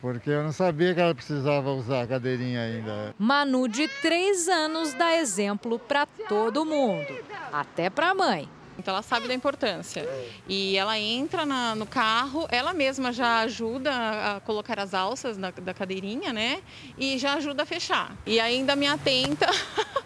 Porque 0.00 0.30
eu 0.30 0.42
não 0.42 0.52
sabia 0.52 0.94
que 0.94 1.00
ela 1.00 1.14
precisava 1.14 1.70
usar 1.70 2.02
a 2.02 2.06
cadeirinha 2.06 2.62
ainda. 2.62 3.14
Manu, 3.18 3.68
de 3.68 3.88
3 3.88 4.48
anos, 4.48 4.94
dá 4.94 5.16
exemplo 5.16 5.78
para 5.78 6.06
todo 6.28 6.64
mundo, 6.64 7.06
até 7.52 7.90
para 7.90 8.10
a 8.10 8.14
mãe. 8.14 8.48
Então 8.78 8.92
ela 8.92 9.02
sabe 9.02 9.28
da 9.28 9.34
importância. 9.34 10.06
E 10.48 10.76
ela 10.76 10.98
entra 10.98 11.46
na, 11.46 11.74
no 11.74 11.86
carro, 11.86 12.46
ela 12.50 12.72
mesma 12.72 13.12
já 13.12 13.40
ajuda 13.40 13.90
a 14.36 14.40
colocar 14.40 14.78
as 14.78 14.94
alças 14.94 15.36
da, 15.36 15.50
da 15.50 15.74
cadeirinha, 15.74 16.32
né? 16.32 16.62
E 16.98 17.18
já 17.18 17.34
ajuda 17.34 17.62
a 17.62 17.66
fechar. 17.66 18.16
E 18.26 18.38
ainda 18.38 18.76
me 18.76 18.86
atenta 18.86 19.46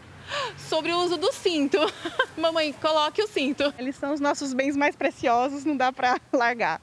sobre 0.56 0.92
o 0.92 0.98
uso 0.98 1.16
do 1.16 1.32
cinto. 1.32 1.78
Mamãe, 2.36 2.72
coloque 2.72 3.22
o 3.22 3.26
cinto. 3.26 3.74
Eles 3.78 3.96
são 3.96 4.12
os 4.12 4.20
nossos 4.20 4.52
bens 4.52 4.76
mais 4.76 4.94
preciosos, 4.94 5.64
não 5.64 5.76
dá 5.76 5.92
para 5.92 6.18
largar. 6.32 6.80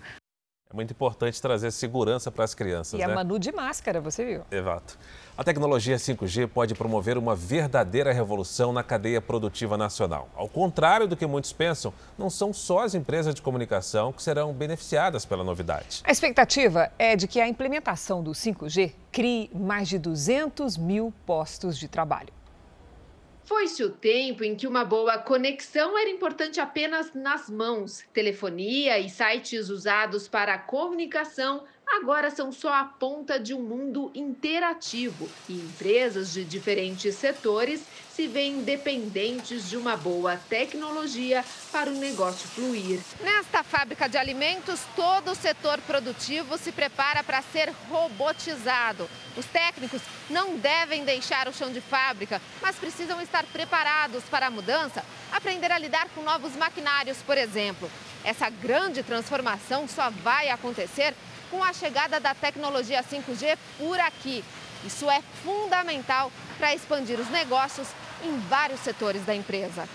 É 0.70 0.76
muito 0.76 0.92
importante 0.92 1.42
trazer 1.42 1.72
segurança 1.72 2.30
para 2.30 2.44
as 2.44 2.54
crianças. 2.54 3.00
E 3.00 3.04
a 3.04 3.08
né? 3.08 3.16
Manu 3.16 3.40
de 3.40 3.54
máscara, 3.54 4.02
você 4.02 4.26
viu? 4.26 4.46
Exato. 4.52 5.00
A 5.38 5.44
tecnologia 5.44 5.98
5G 5.98 6.48
pode 6.48 6.74
promover 6.74 7.16
uma 7.16 7.36
verdadeira 7.36 8.12
revolução 8.12 8.74
na 8.74 8.82
cadeia 8.82 9.22
produtiva 9.22 9.78
nacional. 9.78 10.28
Ao 10.36 10.50
contrário 10.50 11.08
do 11.08 11.16
que 11.16 11.28
muitos 11.28 11.54
pensam, 11.54 11.94
não 12.18 12.28
são 12.28 12.52
só 12.52 12.80
as 12.80 12.96
empresas 12.96 13.36
de 13.36 13.42
comunicação 13.44 14.12
que 14.12 14.24
serão 14.24 14.52
beneficiadas 14.52 15.26
pela 15.26 15.44
novidade. 15.44 16.02
A 16.04 16.12
expectativa 16.12 16.92
é 16.98 17.16
de 17.16 17.28
que 17.28 17.40
a 17.40 17.48
implementação 17.48 18.24
do 18.24 18.32
5G 18.32 18.94
crie 19.12 19.52
mais 19.54 19.88
de 19.88 20.00
200 20.00 20.76
mil 20.76 21.14
postos 21.24 21.78
de 21.78 21.88
trabalho. 21.88 22.34
Foi-se 23.44 23.84
o 23.84 23.92
tempo 23.92 24.44
em 24.44 24.56
que 24.56 24.68
uma 24.68 24.84
boa 24.84 25.20
conexão 25.20 25.98
era 25.98 26.10
importante 26.10 26.60
apenas 26.60 27.14
nas 27.14 27.48
mãos. 27.48 28.04
Telefonia 28.12 28.98
e 28.98 29.08
sites 29.08 29.70
usados 29.70 30.28
para 30.28 30.56
a 30.56 30.58
comunicação 30.58 31.64
agora 31.90 32.30
são 32.30 32.52
só 32.52 32.74
a 32.74 32.84
ponta 32.84 33.40
de 33.40 33.54
um 33.54 33.62
mundo 33.62 34.12
interativo 34.14 35.30
e 35.48 35.54
empresas 35.54 36.34
de 36.34 36.44
diferentes 36.44 37.16
setores 37.16 37.82
se 38.18 38.28
veem 38.28 38.64
dependentes 38.64 39.70
de 39.70 39.78
uma 39.78 39.96
boa 39.96 40.38
tecnologia 40.50 41.46
para 41.72 41.90
o 41.90 41.94
negócio 41.94 42.48
fluir. 42.48 43.00
Nesta 43.22 43.64
fábrica 43.64 44.10
de 44.10 44.18
alimentos, 44.18 44.82
todo 44.96 45.32
o 45.32 45.36
setor 45.36 45.80
produtivo 45.82 46.58
se 46.58 46.72
prepara 46.72 47.24
para 47.24 47.44
ser 47.44 47.72
robotizado. 47.90 49.08
Os 49.36 49.46
técnicos 49.46 50.02
não 50.32 50.58
devem 50.58 51.06
deixar 51.06 51.48
o 51.48 51.54
chão 51.54 51.72
de 51.72 51.80
fábrica, 51.80 52.42
mas 52.60 52.76
precisam 52.76 53.22
estar 53.22 53.46
preparados 53.46 54.24
para 54.24 54.48
a 54.48 54.52
mudança, 54.52 55.06
aprender 55.32 55.72
a 55.72 55.78
lidar 55.78 56.10
com 56.16 56.24
novos 56.24 56.56
maquinários, 56.56 57.18
por 57.20 57.38
exemplo. 57.38 57.88
Essa 58.24 58.50
grande 58.50 59.04
transformação 59.04 59.88
só 59.88 60.10
vai 60.10 60.50
acontecer 60.50 61.14
com 61.50 61.64
a 61.64 61.74
chegada 61.74 62.20
da 62.20 62.34
tecnologia 62.34 63.04
5G 63.04 63.58
por 63.78 64.00
aqui. 64.00 64.44
Isso 64.86 65.10
é 65.10 65.22
fundamental 65.44 66.32
para 66.58 66.74
expandir 66.74 67.20
os 67.20 67.30
negócios 67.30 67.88
em 68.24 68.38
vários 68.50 68.80
setores 68.82 69.24
da 69.26 69.36
empresa. 69.36 69.88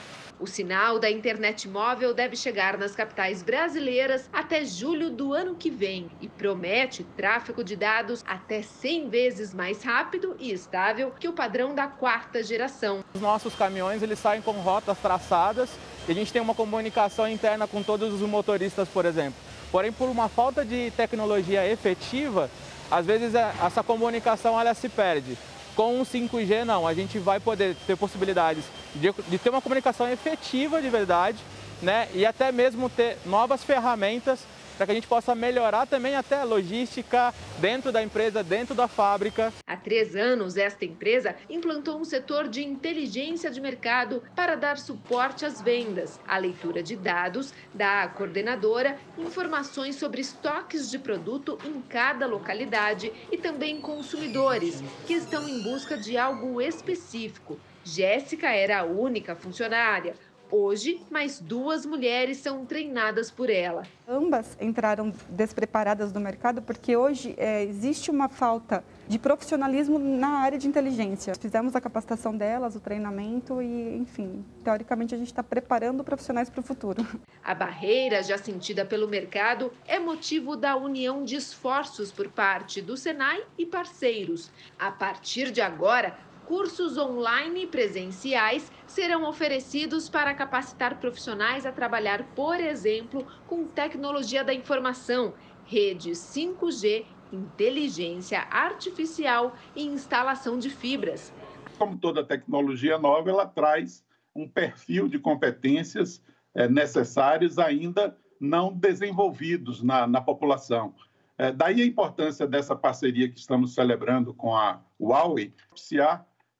O 0.42 0.46
sinal 0.48 0.98
da 0.98 1.08
internet 1.08 1.68
móvel 1.68 2.12
deve 2.12 2.34
chegar 2.34 2.76
nas 2.76 2.96
capitais 2.96 3.44
brasileiras 3.44 4.28
até 4.32 4.64
julho 4.64 5.08
do 5.08 5.32
ano 5.32 5.54
que 5.54 5.70
vem 5.70 6.10
e 6.20 6.26
promete 6.26 7.04
tráfego 7.16 7.62
de 7.62 7.76
dados 7.76 8.24
até 8.26 8.60
100 8.60 9.08
vezes 9.08 9.54
mais 9.54 9.84
rápido 9.84 10.34
e 10.40 10.52
estável 10.52 11.12
que 11.12 11.28
o 11.28 11.32
padrão 11.32 11.76
da 11.76 11.86
quarta 11.86 12.42
geração. 12.42 13.04
Os 13.14 13.20
nossos 13.20 13.54
caminhões 13.54 14.02
eles 14.02 14.18
saem 14.18 14.42
com 14.42 14.50
rotas 14.52 14.98
traçadas 14.98 15.70
e 16.08 16.10
a 16.10 16.14
gente 16.14 16.32
tem 16.32 16.42
uma 16.42 16.56
comunicação 16.56 17.28
interna 17.28 17.68
com 17.68 17.80
todos 17.80 18.12
os 18.12 18.28
motoristas, 18.28 18.88
por 18.88 19.04
exemplo. 19.04 19.51
Porém, 19.72 19.90
por 19.90 20.10
uma 20.10 20.28
falta 20.28 20.64
de 20.64 20.92
tecnologia 20.94 21.66
efetiva, 21.66 22.50
às 22.90 23.06
vezes 23.06 23.34
é, 23.34 23.50
essa 23.64 23.82
comunicação 23.82 24.60
ela 24.60 24.74
se 24.74 24.88
perde. 24.88 25.38
Com 25.74 25.98
o 25.98 26.04
5G, 26.04 26.64
não, 26.64 26.86
a 26.86 26.92
gente 26.92 27.18
vai 27.18 27.40
poder 27.40 27.74
ter 27.86 27.96
possibilidades 27.96 28.64
de, 28.94 29.10
de 29.28 29.38
ter 29.38 29.48
uma 29.48 29.62
comunicação 29.62 30.06
efetiva 30.10 30.82
de 30.82 30.90
verdade, 30.90 31.38
né? 31.80 32.06
E 32.14 32.26
até 32.26 32.52
mesmo 32.52 32.90
ter 32.90 33.16
novas 33.24 33.64
ferramentas 33.64 34.40
para 34.76 34.86
que 34.86 34.92
a 34.92 34.94
gente 34.94 35.06
possa 35.06 35.34
melhorar 35.34 35.86
também 35.86 36.14
até 36.16 36.36
a 36.40 36.44
logística 36.44 37.32
dentro 37.58 37.92
da 37.92 38.02
empresa, 38.02 38.42
dentro 38.42 38.74
da 38.74 38.88
fábrica. 38.88 39.52
Há 39.66 39.76
três 39.76 40.16
anos, 40.16 40.56
esta 40.56 40.84
empresa 40.84 41.36
implantou 41.48 41.98
um 41.98 42.04
setor 42.04 42.48
de 42.48 42.64
inteligência 42.64 43.50
de 43.50 43.60
mercado 43.60 44.22
para 44.34 44.56
dar 44.56 44.78
suporte 44.78 45.44
às 45.44 45.60
vendas, 45.60 46.18
a 46.26 46.38
leitura 46.38 46.82
de 46.82 46.96
dados 46.96 47.52
da 47.72 48.08
coordenadora, 48.08 48.98
informações 49.18 49.96
sobre 49.96 50.20
estoques 50.20 50.90
de 50.90 50.98
produto 50.98 51.58
em 51.64 51.80
cada 51.82 52.26
localidade 52.26 53.12
e 53.30 53.36
também 53.36 53.80
consumidores 53.80 54.82
que 55.06 55.14
estão 55.14 55.48
em 55.48 55.62
busca 55.62 55.96
de 55.96 56.16
algo 56.16 56.60
específico. 56.60 57.58
Jéssica 57.84 58.48
era 58.48 58.80
a 58.80 58.84
única 58.84 59.34
funcionária. 59.34 60.14
Hoje, 60.54 61.00
mais 61.10 61.40
duas 61.40 61.86
mulheres 61.86 62.36
são 62.36 62.66
treinadas 62.66 63.30
por 63.30 63.48
ela. 63.48 63.84
Ambas 64.06 64.54
entraram 64.60 65.10
despreparadas 65.30 66.12
no 66.12 66.20
mercado 66.20 66.60
porque 66.60 66.94
hoje 66.94 67.34
é, 67.38 67.64
existe 67.64 68.10
uma 68.10 68.28
falta 68.28 68.84
de 69.08 69.18
profissionalismo 69.18 69.98
na 69.98 70.40
área 70.40 70.58
de 70.58 70.68
inteligência. 70.68 71.34
Fizemos 71.34 71.74
a 71.74 71.80
capacitação 71.80 72.36
delas, 72.36 72.76
o 72.76 72.80
treinamento 72.80 73.62
e, 73.62 73.96
enfim, 73.96 74.44
teoricamente 74.62 75.14
a 75.14 75.18
gente 75.18 75.28
está 75.28 75.42
preparando 75.42 76.04
profissionais 76.04 76.50
para 76.50 76.60
o 76.60 76.62
futuro. 76.62 77.02
A 77.42 77.54
barreira 77.54 78.22
já 78.22 78.36
sentida 78.36 78.84
pelo 78.84 79.08
mercado 79.08 79.72
é 79.86 79.98
motivo 79.98 80.54
da 80.54 80.76
união 80.76 81.24
de 81.24 81.34
esforços 81.34 82.12
por 82.12 82.28
parte 82.28 82.82
do 82.82 82.94
Senai 82.94 83.42
e 83.56 83.64
parceiros. 83.64 84.50
A 84.78 84.90
partir 84.92 85.50
de 85.50 85.62
agora, 85.62 86.14
cursos 86.52 86.98
online 86.98 87.62
e 87.62 87.66
presenciais 87.66 88.70
serão 88.86 89.26
oferecidos 89.26 90.10
para 90.10 90.34
capacitar 90.34 91.00
profissionais 91.00 91.64
a 91.64 91.72
trabalhar, 91.72 92.24
por 92.34 92.60
exemplo, 92.60 93.26
com 93.46 93.64
tecnologia 93.64 94.44
da 94.44 94.52
informação, 94.52 95.32
redes 95.64 96.18
5G 96.18 97.06
inteligência 97.32 98.40
artificial 98.50 99.56
e 99.74 99.82
instalação 99.82 100.58
de 100.58 100.68
fibras. 100.68 101.32
Como 101.78 101.96
toda 101.96 102.22
tecnologia 102.22 102.98
nova, 102.98 103.30
ela 103.30 103.46
traz 103.46 104.04
um 104.36 104.46
perfil 104.46 105.08
de 105.08 105.18
competências 105.18 106.22
é, 106.54 106.68
necessários 106.68 107.58
ainda 107.58 108.14
não 108.38 108.70
desenvolvidos 108.74 109.82
na, 109.82 110.06
na 110.06 110.20
população. 110.20 110.94
É, 111.38 111.50
daí 111.50 111.80
a 111.80 111.86
importância 111.86 112.46
dessa 112.46 112.76
parceria 112.76 113.26
que 113.26 113.38
estamos 113.38 113.74
celebrando 113.74 114.34
com 114.34 114.54
a 114.54 114.82
Huawei, 115.00 115.54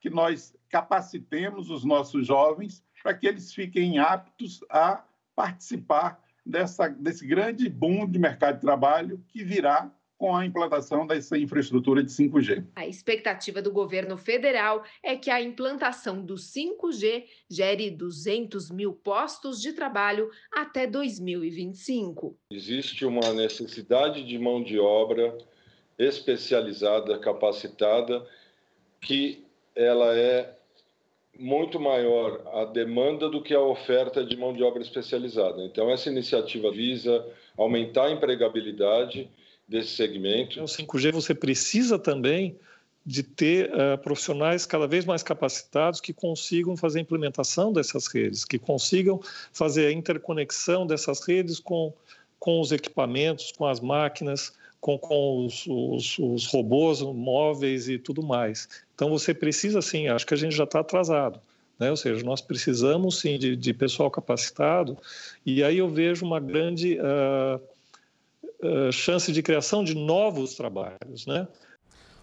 que 0.02 0.10
nós 0.10 0.52
capacitemos 0.68 1.70
os 1.70 1.84
nossos 1.84 2.26
jovens 2.26 2.84
para 3.00 3.14
que 3.14 3.26
eles 3.26 3.54
fiquem 3.54 3.98
aptos 3.98 4.60
a 4.68 5.04
participar 5.34 6.20
dessa, 6.44 6.88
desse 6.88 7.24
grande 7.24 7.68
boom 7.68 8.10
de 8.10 8.18
mercado 8.18 8.56
de 8.56 8.62
trabalho 8.62 9.24
que 9.28 9.44
virá 9.44 9.90
com 10.18 10.36
a 10.36 10.44
implantação 10.44 11.06
dessa 11.06 11.38
infraestrutura 11.38 12.02
de 12.02 12.10
5G. 12.10 12.64
A 12.76 12.86
expectativa 12.86 13.62
do 13.62 13.72
governo 13.72 14.16
federal 14.16 14.84
é 15.02 15.16
que 15.16 15.30
a 15.30 15.40
implantação 15.40 16.24
do 16.24 16.34
5G 16.34 17.24
gere 17.48 17.90
200 17.90 18.70
mil 18.70 18.92
postos 18.92 19.60
de 19.60 19.72
trabalho 19.72 20.30
até 20.52 20.86
2025. 20.86 22.36
Existe 22.50 23.04
uma 23.04 23.32
necessidade 23.32 24.24
de 24.24 24.38
mão 24.38 24.62
de 24.62 24.78
obra 24.78 25.36
especializada, 25.98 27.18
capacitada, 27.18 28.24
que 29.00 29.44
ela 29.74 30.16
é 30.16 30.54
muito 31.38 31.80
maior 31.80 32.42
a 32.52 32.64
demanda 32.64 33.28
do 33.28 33.42
que 33.42 33.54
a 33.54 33.60
oferta 33.60 34.24
de 34.24 34.36
mão 34.36 34.52
de 34.52 34.62
obra 34.62 34.82
especializada. 34.82 35.62
Então, 35.64 35.90
essa 35.90 36.10
iniciativa 36.10 36.70
visa 36.70 37.26
aumentar 37.56 38.06
a 38.06 38.10
empregabilidade 38.10 39.30
desse 39.66 39.96
segmento. 39.96 40.60
No 40.60 40.66
5G 40.66 41.12
você 41.12 41.34
precisa 41.34 41.98
também 41.98 42.56
de 43.04 43.22
ter 43.22 43.70
uh, 43.70 43.98
profissionais 43.98 44.64
cada 44.64 44.86
vez 44.86 45.04
mais 45.04 45.22
capacitados 45.22 46.00
que 46.00 46.12
consigam 46.12 46.76
fazer 46.76 47.00
a 47.00 47.02
implementação 47.02 47.72
dessas 47.72 48.06
redes, 48.06 48.44
que 48.44 48.58
consigam 48.58 49.20
fazer 49.52 49.86
a 49.86 49.92
interconexão 49.92 50.86
dessas 50.86 51.26
redes 51.26 51.58
com, 51.58 51.92
com 52.38 52.60
os 52.60 52.70
equipamentos, 52.70 53.50
com 53.52 53.66
as 53.66 53.80
máquinas, 53.80 54.52
com, 54.82 54.98
com 54.98 55.46
os, 55.46 55.64
os, 55.68 56.18
os 56.18 56.46
robôs 56.46 57.00
móveis 57.02 57.88
e 57.88 57.98
tudo 57.98 58.20
mais. 58.20 58.68
Então 58.96 59.08
você 59.08 59.32
precisa, 59.32 59.80
sim, 59.80 60.08
acho 60.08 60.26
que 60.26 60.34
a 60.34 60.36
gente 60.36 60.56
já 60.56 60.64
está 60.64 60.80
atrasado. 60.80 61.40
Né? 61.78 61.88
Ou 61.88 61.96
seja, 61.96 62.24
nós 62.24 62.40
precisamos 62.40 63.20
sim 63.20 63.38
de, 63.38 63.54
de, 63.54 63.72
pessoal 63.72 64.10
capacitado, 64.10 64.98
e 65.46 65.62
aí 65.62 65.78
eu 65.78 65.88
vejo 65.88 66.26
uma 66.26 66.40
grande 66.40 66.98
uh, 66.98 67.60
uh, 68.66 68.92
chance 68.92 69.30
de 69.32 69.40
criação 69.40 69.84
de 69.84 69.94
novos 69.94 70.54
trabalhos. 70.54 71.26
Né? 71.26 71.46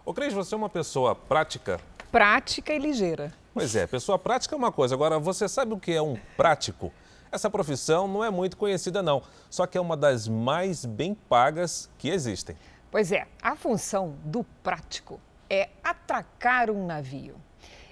Ô 0.05 0.13
Cris, 0.13 0.33
você 0.33 0.53
é 0.53 0.57
uma 0.57 0.69
pessoa 0.69 1.15
prática? 1.15 1.79
Prática 2.11 2.73
e 2.73 2.77
ligeira. 2.77 3.33
Pois 3.53 3.73
é, 3.73 3.87
pessoa 3.87 4.19
prática 4.19 4.53
é 4.53 4.57
uma 4.57 4.71
coisa. 4.71 4.95
Agora, 4.95 5.17
você 5.17 5.47
sabe 5.47 5.73
o 5.73 5.79
que 5.79 5.93
é 5.93 6.01
um 6.01 6.17
prático? 6.35 6.91
Essa 7.31 7.49
profissão 7.49 8.07
não 8.07 8.23
é 8.23 8.29
muito 8.31 8.57
conhecida, 8.57 9.03
não, 9.03 9.21
só 9.49 9.67
que 9.67 9.77
é 9.77 9.81
uma 9.81 9.95
das 9.95 10.27
mais 10.27 10.83
bem 10.83 11.13
pagas 11.13 11.89
que 11.97 12.09
existem. 12.09 12.55
Pois 12.89 13.11
é, 13.11 13.27
a 13.41 13.55
função 13.55 14.15
do 14.25 14.43
prático 14.63 15.19
é 15.47 15.69
atracar 15.83 16.71
um 16.71 16.87
navio. 16.87 17.35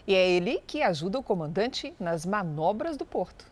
E 0.08 0.16
é 0.16 0.28
ele 0.30 0.62
que 0.66 0.82
ajuda 0.82 1.20
o 1.20 1.24
comandante 1.24 1.94
nas 2.00 2.26
manobras 2.26 2.98
do 2.98 3.06
porto. 3.06 3.46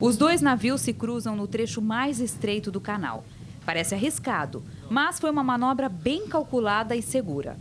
Os 0.00 0.16
dois 0.16 0.42
navios 0.42 0.80
se 0.80 0.92
cruzam 0.92 1.36
no 1.36 1.46
trecho 1.46 1.80
mais 1.80 2.18
estreito 2.18 2.72
do 2.72 2.80
canal. 2.80 3.22
Parece 3.64 3.94
arriscado, 3.94 4.64
mas 4.90 5.20
foi 5.20 5.30
uma 5.30 5.44
manobra 5.44 5.88
bem 5.88 6.26
calculada 6.28 6.96
e 6.96 7.02
segura. 7.02 7.56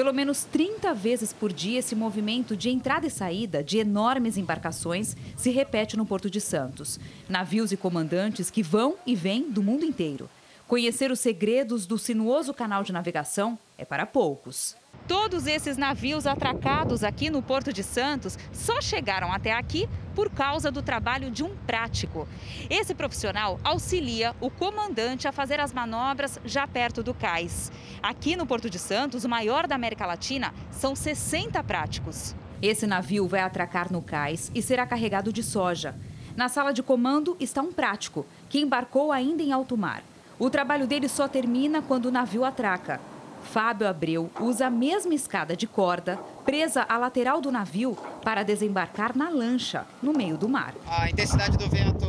Pelo 0.00 0.14
menos 0.14 0.44
30 0.44 0.94
vezes 0.94 1.30
por 1.30 1.52
dia, 1.52 1.78
esse 1.78 1.94
movimento 1.94 2.56
de 2.56 2.70
entrada 2.70 3.06
e 3.06 3.10
saída 3.10 3.62
de 3.62 3.76
enormes 3.76 4.38
embarcações 4.38 5.14
se 5.36 5.50
repete 5.50 5.94
no 5.94 6.06
Porto 6.06 6.30
de 6.30 6.40
Santos. 6.40 6.98
Navios 7.28 7.70
e 7.70 7.76
comandantes 7.76 8.50
que 8.50 8.62
vão 8.62 8.96
e 9.06 9.14
vêm 9.14 9.50
do 9.50 9.62
mundo 9.62 9.84
inteiro. 9.84 10.26
Conhecer 10.66 11.10
os 11.10 11.20
segredos 11.20 11.84
do 11.84 11.98
sinuoso 11.98 12.54
canal 12.54 12.82
de 12.82 12.94
navegação 12.94 13.58
é 13.76 13.84
para 13.84 14.06
poucos. 14.06 14.74
Todos 15.10 15.48
esses 15.48 15.76
navios 15.76 16.24
atracados 16.24 17.02
aqui 17.02 17.30
no 17.30 17.42
Porto 17.42 17.72
de 17.72 17.82
Santos 17.82 18.38
só 18.52 18.80
chegaram 18.80 19.32
até 19.32 19.52
aqui 19.52 19.88
por 20.14 20.30
causa 20.30 20.70
do 20.70 20.82
trabalho 20.82 21.32
de 21.32 21.42
um 21.42 21.56
prático. 21.66 22.28
Esse 22.70 22.94
profissional 22.94 23.58
auxilia 23.64 24.36
o 24.40 24.48
comandante 24.48 25.26
a 25.26 25.32
fazer 25.32 25.58
as 25.58 25.72
manobras 25.72 26.38
já 26.44 26.64
perto 26.64 27.02
do 27.02 27.12
cais. 27.12 27.72
Aqui 28.00 28.36
no 28.36 28.46
Porto 28.46 28.70
de 28.70 28.78
Santos, 28.78 29.24
o 29.24 29.28
maior 29.28 29.66
da 29.66 29.74
América 29.74 30.06
Latina, 30.06 30.54
são 30.70 30.94
60 30.94 31.60
práticos. 31.64 32.32
Esse 32.62 32.86
navio 32.86 33.26
vai 33.26 33.40
atracar 33.40 33.92
no 33.92 34.00
cais 34.00 34.48
e 34.54 34.62
será 34.62 34.86
carregado 34.86 35.32
de 35.32 35.42
soja. 35.42 35.92
Na 36.36 36.48
sala 36.48 36.72
de 36.72 36.84
comando 36.84 37.36
está 37.40 37.60
um 37.60 37.72
prático, 37.72 38.24
que 38.48 38.60
embarcou 38.60 39.10
ainda 39.10 39.42
em 39.42 39.50
alto 39.50 39.76
mar. 39.76 40.04
O 40.38 40.48
trabalho 40.48 40.86
dele 40.86 41.08
só 41.08 41.26
termina 41.26 41.82
quando 41.82 42.06
o 42.06 42.12
navio 42.12 42.44
atraca. 42.44 43.00
Fábio 43.42 43.88
Abreu 43.88 44.30
usa 44.40 44.66
a 44.66 44.70
mesma 44.70 45.14
escada 45.14 45.56
de 45.56 45.66
corda 45.66 46.16
presa 46.44 46.84
à 46.88 46.96
lateral 46.96 47.40
do 47.40 47.50
navio 47.50 47.96
para 48.22 48.42
desembarcar 48.42 49.16
na 49.16 49.28
lancha, 49.28 49.86
no 50.02 50.12
meio 50.12 50.36
do 50.36 50.48
mar. 50.48 50.74
A 50.86 51.10
intensidade 51.10 51.56
do 51.56 51.68
vento 51.68 52.06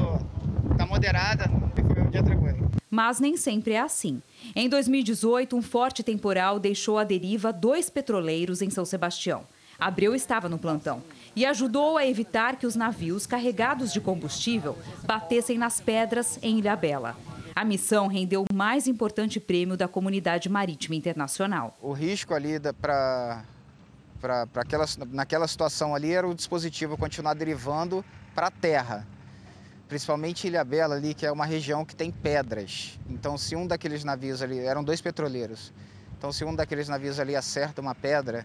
está 0.71 0.85
moderada 0.85 1.49
e 1.77 1.93
foi 1.93 2.03
um 2.03 2.09
dia 2.09 2.23
tranquilo. 2.23 2.71
Mas 2.89 3.19
nem 3.19 3.37
sempre 3.37 3.73
é 3.73 3.79
assim. 3.79 4.21
Em 4.55 4.67
2018, 4.67 5.55
um 5.55 5.61
forte 5.61 6.03
temporal 6.03 6.59
deixou 6.59 6.97
à 6.97 7.03
deriva 7.03 7.53
dois 7.53 7.89
petroleiros 7.89 8.61
em 8.61 8.69
São 8.69 8.83
Sebastião. 8.83 9.45
Abreu 9.79 10.13
estava 10.13 10.47
no 10.47 10.59
plantão 10.59 11.01
e 11.35 11.43
ajudou 11.45 11.97
a 11.97 12.05
evitar 12.05 12.57
que 12.57 12.67
os 12.67 12.75
navios 12.75 13.25
carregados 13.25 13.91
de 13.91 13.99
combustível 13.99 14.77
batessem 15.05 15.57
nas 15.57 15.81
pedras 15.81 16.37
em 16.43 16.59
Ilhabela. 16.59 17.15
A 17.61 17.63
missão 17.63 18.07
rendeu 18.07 18.43
o 18.49 18.51
mais 18.51 18.87
importante 18.87 19.39
prêmio 19.39 19.77
da 19.77 19.87
comunidade 19.87 20.49
marítima 20.49 20.95
internacional. 20.95 21.77
O 21.79 21.93
risco 21.93 22.33
ali 22.33 22.59
para 22.81 23.45
aquela, 24.55 24.85
naquela 25.11 25.47
situação 25.47 25.93
ali 25.93 26.11
era 26.11 26.27
o 26.27 26.33
dispositivo 26.33 26.97
continuar 26.97 27.35
derivando 27.35 28.03
para 28.33 28.47
a 28.47 28.49
terra, 28.51 29.07
principalmente 29.87 30.47
Ilha 30.47 30.63
Bela 30.63 30.95
ali, 30.95 31.13
que 31.13 31.23
é 31.23 31.31
uma 31.31 31.45
região 31.45 31.85
que 31.85 31.95
tem 31.95 32.09
pedras. 32.09 32.99
Então, 33.07 33.37
se 33.37 33.55
um 33.55 33.67
daqueles 33.67 34.03
navios 34.03 34.41
ali, 34.41 34.57
eram 34.57 34.83
dois 34.83 34.99
petroleiros, 34.99 35.71
então 36.17 36.31
se 36.31 36.43
um 36.43 36.55
daqueles 36.55 36.89
navios 36.89 37.19
ali 37.19 37.35
acerta 37.35 37.79
uma 37.79 37.93
pedra, 37.93 38.43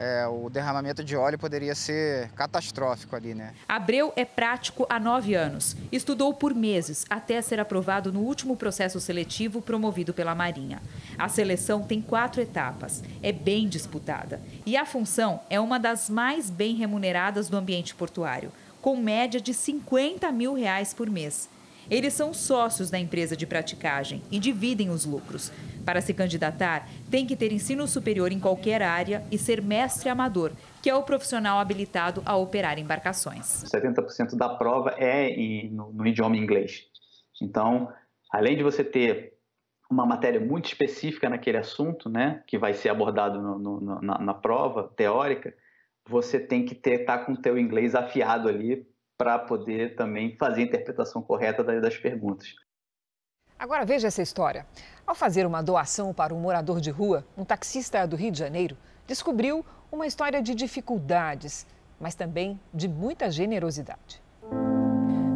é, 0.00 0.26
o 0.26 0.48
derramamento 0.48 1.04
de 1.04 1.14
óleo 1.14 1.38
poderia 1.38 1.74
ser 1.74 2.30
catastrófico 2.30 3.14
ali, 3.14 3.34
né? 3.34 3.52
Abreu 3.68 4.14
é 4.16 4.24
prático 4.24 4.86
há 4.88 4.98
nove 4.98 5.34
anos. 5.34 5.76
Estudou 5.92 6.32
por 6.32 6.54
meses 6.54 7.04
até 7.10 7.42
ser 7.42 7.60
aprovado 7.60 8.10
no 8.10 8.20
último 8.20 8.56
processo 8.56 8.98
seletivo 8.98 9.60
promovido 9.60 10.14
pela 10.14 10.34
Marinha. 10.34 10.80
A 11.18 11.28
seleção 11.28 11.82
tem 11.82 12.00
quatro 12.00 12.40
etapas, 12.40 13.04
é 13.22 13.30
bem 13.30 13.68
disputada. 13.68 14.40
E 14.64 14.74
a 14.74 14.86
função 14.86 15.40
é 15.50 15.60
uma 15.60 15.78
das 15.78 16.08
mais 16.08 16.48
bem 16.48 16.74
remuneradas 16.76 17.50
do 17.50 17.58
ambiente 17.58 17.94
portuário, 17.94 18.50
com 18.80 18.96
média 18.96 19.38
de 19.38 19.52
50 19.52 20.32
mil 20.32 20.54
reais 20.54 20.94
por 20.94 21.10
mês. 21.10 21.50
Eles 21.90 22.14
são 22.14 22.32
sócios 22.32 22.88
da 22.88 22.98
empresa 22.98 23.36
de 23.36 23.46
praticagem 23.46 24.22
e 24.30 24.38
dividem 24.38 24.88
os 24.88 25.04
lucros. 25.04 25.52
Para 25.84 26.00
se 26.00 26.14
candidatar, 26.14 26.88
tem 27.10 27.26
que 27.26 27.36
ter 27.36 27.52
ensino 27.52 27.86
superior 27.86 28.32
em 28.32 28.40
qualquer 28.40 28.82
área 28.82 29.24
e 29.30 29.38
ser 29.38 29.62
mestre 29.62 30.08
amador, 30.08 30.52
que 30.82 30.90
é 30.90 30.94
o 30.94 31.02
profissional 31.02 31.58
habilitado 31.58 32.22
a 32.24 32.36
operar 32.36 32.78
embarcações. 32.78 33.64
70% 33.64 34.36
da 34.36 34.48
prova 34.48 34.90
é 34.98 35.30
no, 35.70 35.92
no 35.92 36.06
idioma 36.06 36.36
inglês. 36.36 36.84
Então, 37.40 37.92
além 38.30 38.56
de 38.56 38.62
você 38.62 38.84
ter 38.84 39.34
uma 39.90 40.06
matéria 40.06 40.40
muito 40.40 40.66
específica 40.66 41.28
naquele 41.28 41.58
assunto, 41.58 42.08
né, 42.08 42.42
que 42.46 42.56
vai 42.56 42.72
ser 42.72 42.90
abordado 42.90 43.42
no, 43.42 43.58
no, 43.58 44.00
na, 44.00 44.18
na, 44.18 44.34
prova 44.34 44.84
teórica, 44.84 45.52
você 46.08 46.38
tem 46.38 46.64
que 46.64 46.74
estar 46.74 47.18
tá 47.18 47.24
com 47.24 47.32
o 47.32 47.36
teu 47.36 47.58
inglês 47.58 47.94
afiado 47.94 48.48
ali 48.48 48.86
para 49.18 49.38
poder 49.38 49.96
também 49.96 50.36
fazer 50.36 50.62
a 50.62 50.64
interpretação 50.64 51.20
correta 51.20 51.64
das 51.64 51.96
perguntas. 51.98 52.54
Agora 53.60 53.84
veja 53.84 54.08
essa 54.08 54.22
história. 54.22 54.66
Ao 55.06 55.14
fazer 55.14 55.44
uma 55.44 55.62
doação 55.62 56.14
para 56.14 56.34
um 56.34 56.40
morador 56.40 56.80
de 56.80 56.90
rua, 56.90 57.26
um 57.36 57.44
taxista 57.44 58.06
do 58.06 58.16
Rio 58.16 58.30
de 58.30 58.38
Janeiro 58.38 58.74
descobriu 59.06 59.62
uma 59.92 60.06
história 60.06 60.40
de 60.40 60.54
dificuldades, 60.54 61.66
mas 62.00 62.14
também 62.14 62.58
de 62.72 62.88
muita 62.88 63.30
generosidade. 63.30 64.22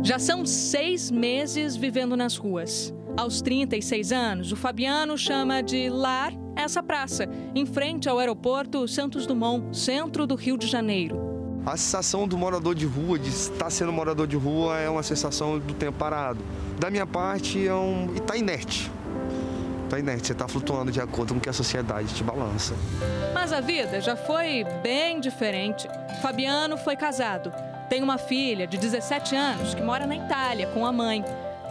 Já 0.02 0.18
são 0.18 0.46
seis 0.46 1.10
meses 1.10 1.76
vivendo 1.76 2.16
nas 2.16 2.38
ruas. 2.38 2.94
Aos 3.14 3.42
36 3.42 4.10
anos, 4.10 4.52
o 4.52 4.56
Fabiano 4.56 5.18
chama 5.18 5.62
de 5.62 5.90
lar 5.90 6.32
essa 6.56 6.82
praça, 6.82 7.28
em 7.54 7.66
frente 7.66 8.08
ao 8.08 8.18
aeroporto 8.18 8.88
Santos 8.88 9.26
Dumont, 9.26 9.76
centro 9.76 10.26
do 10.26 10.34
Rio 10.34 10.56
de 10.56 10.66
Janeiro. 10.66 11.33
A 11.66 11.78
sensação 11.78 12.28
do 12.28 12.36
morador 12.36 12.74
de 12.74 12.84
rua, 12.84 13.18
de 13.18 13.30
estar 13.30 13.70
sendo 13.70 13.90
morador 13.90 14.26
de 14.26 14.36
rua, 14.36 14.78
é 14.78 14.88
uma 14.88 15.02
sensação 15.02 15.58
do 15.58 15.72
tempo 15.72 15.96
parado. 15.96 16.44
Da 16.78 16.90
minha 16.90 17.06
parte, 17.06 17.66
é 17.66 17.72
um. 17.72 18.12
está 18.14 18.36
inerte. 18.36 18.92
tá 19.88 19.98
inerte, 19.98 20.26
você 20.26 20.32
está 20.34 20.46
flutuando 20.46 20.92
de 20.92 21.00
acordo 21.00 21.32
com 21.32 21.40
que 21.40 21.48
a 21.48 21.54
sociedade 21.54 22.12
te 22.12 22.22
balança. 22.22 22.74
Mas 23.32 23.50
a 23.50 23.62
vida 23.62 23.98
já 24.02 24.14
foi 24.14 24.66
bem 24.82 25.20
diferente. 25.20 25.88
Fabiano 26.20 26.76
foi 26.76 26.96
casado, 26.96 27.50
tem 27.88 28.02
uma 28.02 28.18
filha 28.18 28.66
de 28.66 28.76
17 28.76 29.34
anos 29.34 29.74
que 29.74 29.82
mora 29.82 30.06
na 30.06 30.16
Itália 30.16 30.66
com 30.66 30.84
a 30.84 30.92
mãe. 30.92 31.24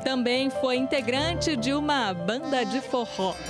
Também 0.04 0.50
foi 0.50 0.78
integrante 0.78 1.56
de 1.56 1.72
uma 1.72 2.12
banda 2.16 2.66
de 2.66 2.82
forró. 2.82 3.36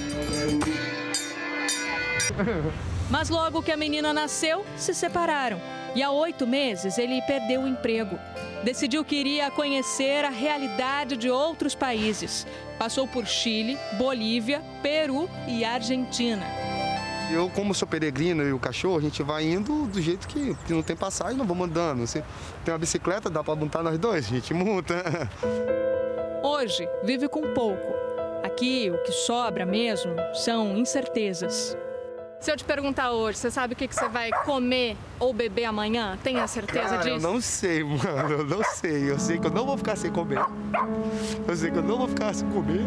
Mas 3.10 3.30
logo 3.30 3.64
que 3.64 3.72
a 3.72 3.78
menina 3.78 4.12
nasceu, 4.14 4.66
se 4.76 4.94
separaram. 4.94 5.83
E 5.96 6.02
há 6.02 6.10
oito 6.10 6.48
meses 6.48 6.98
ele 6.98 7.22
perdeu 7.22 7.62
o 7.62 7.68
emprego. 7.68 8.18
Decidiu 8.64 9.04
que 9.04 9.16
iria 9.16 9.52
conhecer 9.52 10.26
a 10.26 10.30
realidade 10.30 11.16
de 11.16 11.30
outros 11.30 11.76
países. 11.76 12.48
Passou 12.80 13.08
por 13.08 13.26
Chile, 13.28 13.78
Bolívia, 13.98 14.64
Peru 14.82 15.30
e 15.48 15.64
Argentina. 15.64 16.46
Eu, 17.32 17.50
como 17.50 17.74
sou 17.74 17.88
peregrino 17.88 18.44
e 18.44 18.54
o 18.54 18.60
cachorro, 18.60 18.98
a 18.98 19.02
gente 19.02 19.24
vai 19.24 19.44
indo 19.44 19.88
do 19.88 20.02
jeito 20.02 20.28
que, 20.28 20.56
não 20.70 20.84
tem 20.84 20.96
passagem, 20.96 21.38
não 21.38 21.46
vamos 21.46 21.68
andando. 21.68 22.06
Se 22.06 22.24
tem 22.64 22.74
uma 22.74 22.78
bicicleta, 22.78 23.30
dá 23.30 23.44
para 23.44 23.56
montar 23.56 23.84
nós 23.84 23.98
dois, 23.98 24.26
a 24.26 24.30
gente 24.30 24.54
monta. 24.54 25.04
Hoje 26.44 26.88
vive 27.04 27.28
com 27.28 27.54
pouco. 27.54 27.94
Aqui 28.44 28.92
o 28.92 29.02
que 29.04 29.12
sobra 29.12 29.66
mesmo 29.66 30.14
são 30.34 30.78
incertezas. 30.78 31.78
Se 32.44 32.52
eu 32.52 32.58
te 32.58 32.66
perguntar 32.66 33.14
hoje, 33.14 33.38
você 33.38 33.50
sabe 33.50 33.72
o 33.72 33.76
que, 33.78 33.88
que 33.88 33.96
você 33.96 34.10
vai 34.10 34.30
comer 34.44 34.98
ou 35.18 35.34
beber 35.34 35.64
amanhã? 35.64 36.20
Tem 36.22 36.42
a 36.42 36.46
certeza 36.46 36.90
Cara, 36.90 37.02
disso? 37.02 37.26
Eu 37.26 37.32
não 37.32 37.40
sei, 37.40 37.82
mano. 37.86 38.34
Eu 38.34 38.44
não 38.44 38.62
sei. 38.66 39.10
Eu 39.10 39.18
sei 39.18 39.40
que 39.40 39.48
eu 39.48 39.50
não 39.50 39.66
vou 39.66 39.78
ficar 39.78 39.96
sem 39.96 40.12
comer. 40.12 40.46
Eu 41.48 41.56
sei 41.56 41.72
que 41.72 41.78
eu 41.78 41.82
não 41.82 42.00
vou 42.00 42.08
ficar 42.10 42.36
sem 42.36 42.46
comer. 42.50 42.82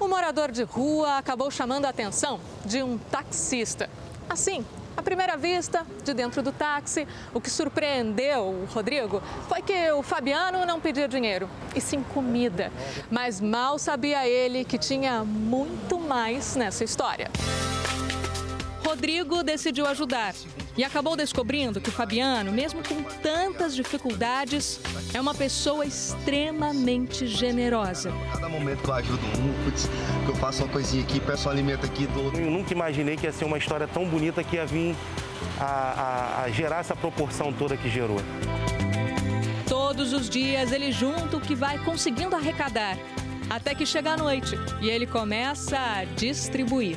O 0.00 0.08
morador 0.08 0.50
de 0.50 0.62
rua 0.62 1.18
acabou 1.18 1.50
chamando 1.50 1.84
a 1.84 1.90
atenção 1.90 2.40
de 2.64 2.82
um 2.82 2.96
taxista. 2.96 3.90
Assim, 4.26 4.64
à 4.96 5.02
primeira 5.02 5.36
vista, 5.36 5.86
de 6.02 6.14
dentro 6.14 6.42
do 6.42 6.52
táxi, 6.52 7.06
o 7.34 7.40
que 7.40 7.50
surpreendeu 7.50 8.42
o 8.42 8.64
Rodrigo 8.72 9.22
foi 9.48 9.62
que 9.62 9.90
o 9.92 10.02
Fabiano 10.02 10.64
não 10.64 10.80
pedia 10.80 11.06
dinheiro, 11.06 11.48
e 11.74 11.80
sim 11.80 12.02
comida. 12.14 12.72
Mas 13.10 13.40
mal 13.40 13.78
sabia 13.78 14.26
ele 14.26 14.64
que 14.64 14.78
tinha 14.78 15.24
muito 15.24 15.98
mais 15.98 16.56
nessa 16.56 16.84
história. 16.84 17.30
Rodrigo 18.96 19.42
decidiu 19.42 19.86
ajudar 19.86 20.34
e 20.74 20.82
acabou 20.82 21.14
descobrindo 21.14 21.82
que 21.82 21.90
o 21.90 21.92
Fabiano, 21.92 22.50
mesmo 22.50 22.82
com 22.82 23.02
tantas 23.20 23.76
dificuldades, 23.76 24.80
é 25.12 25.20
uma 25.20 25.34
pessoa 25.34 25.84
extremamente 25.84 27.26
generosa. 27.26 28.10
Cada 28.32 28.48
momento 28.48 28.82
que 28.82 28.88
eu 28.88 28.94
ajudo 28.94 29.20
um, 29.38 29.64
putz, 29.64 29.86
que 30.24 30.30
eu 30.30 30.34
faço 30.36 30.62
uma 30.64 30.72
coisinha 30.72 31.04
aqui, 31.04 31.20
peço 31.20 31.46
um 31.46 31.52
alimento 31.52 31.84
aqui 31.84 32.06
do 32.06 32.24
outro. 32.24 32.40
Eu 32.40 32.50
nunca 32.50 32.72
imaginei 32.72 33.18
que 33.18 33.26
ia 33.26 33.32
ser 33.32 33.44
uma 33.44 33.58
história 33.58 33.86
tão 33.86 34.08
bonita 34.08 34.42
que 34.42 34.56
ia 34.56 34.64
vir 34.64 34.96
a, 35.60 35.64
a, 35.64 36.42
a 36.44 36.50
gerar 36.50 36.78
essa 36.78 36.96
proporção 36.96 37.52
toda 37.52 37.76
que 37.76 37.90
gerou. 37.90 38.16
Todos 39.68 40.14
os 40.14 40.30
dias 40.30 40.72
ele 40.72 40.90
junta 40.90 41.36
o 41.36 41.40
que 41.40 41.54
vai 41.54 41.78
conseguindo 41.84 42.34
arrecadar, 42.34 42.96
até 43.50 43.74
que 43.74 43.84
chega 43.84 44.14
a 44.14 44.16
noite 44.16 44.56
e 44.80 44.88
ele 44.88 45.06
começa 45.06 45.78
a 45.78 46.04
distribuir. 46.04 46.96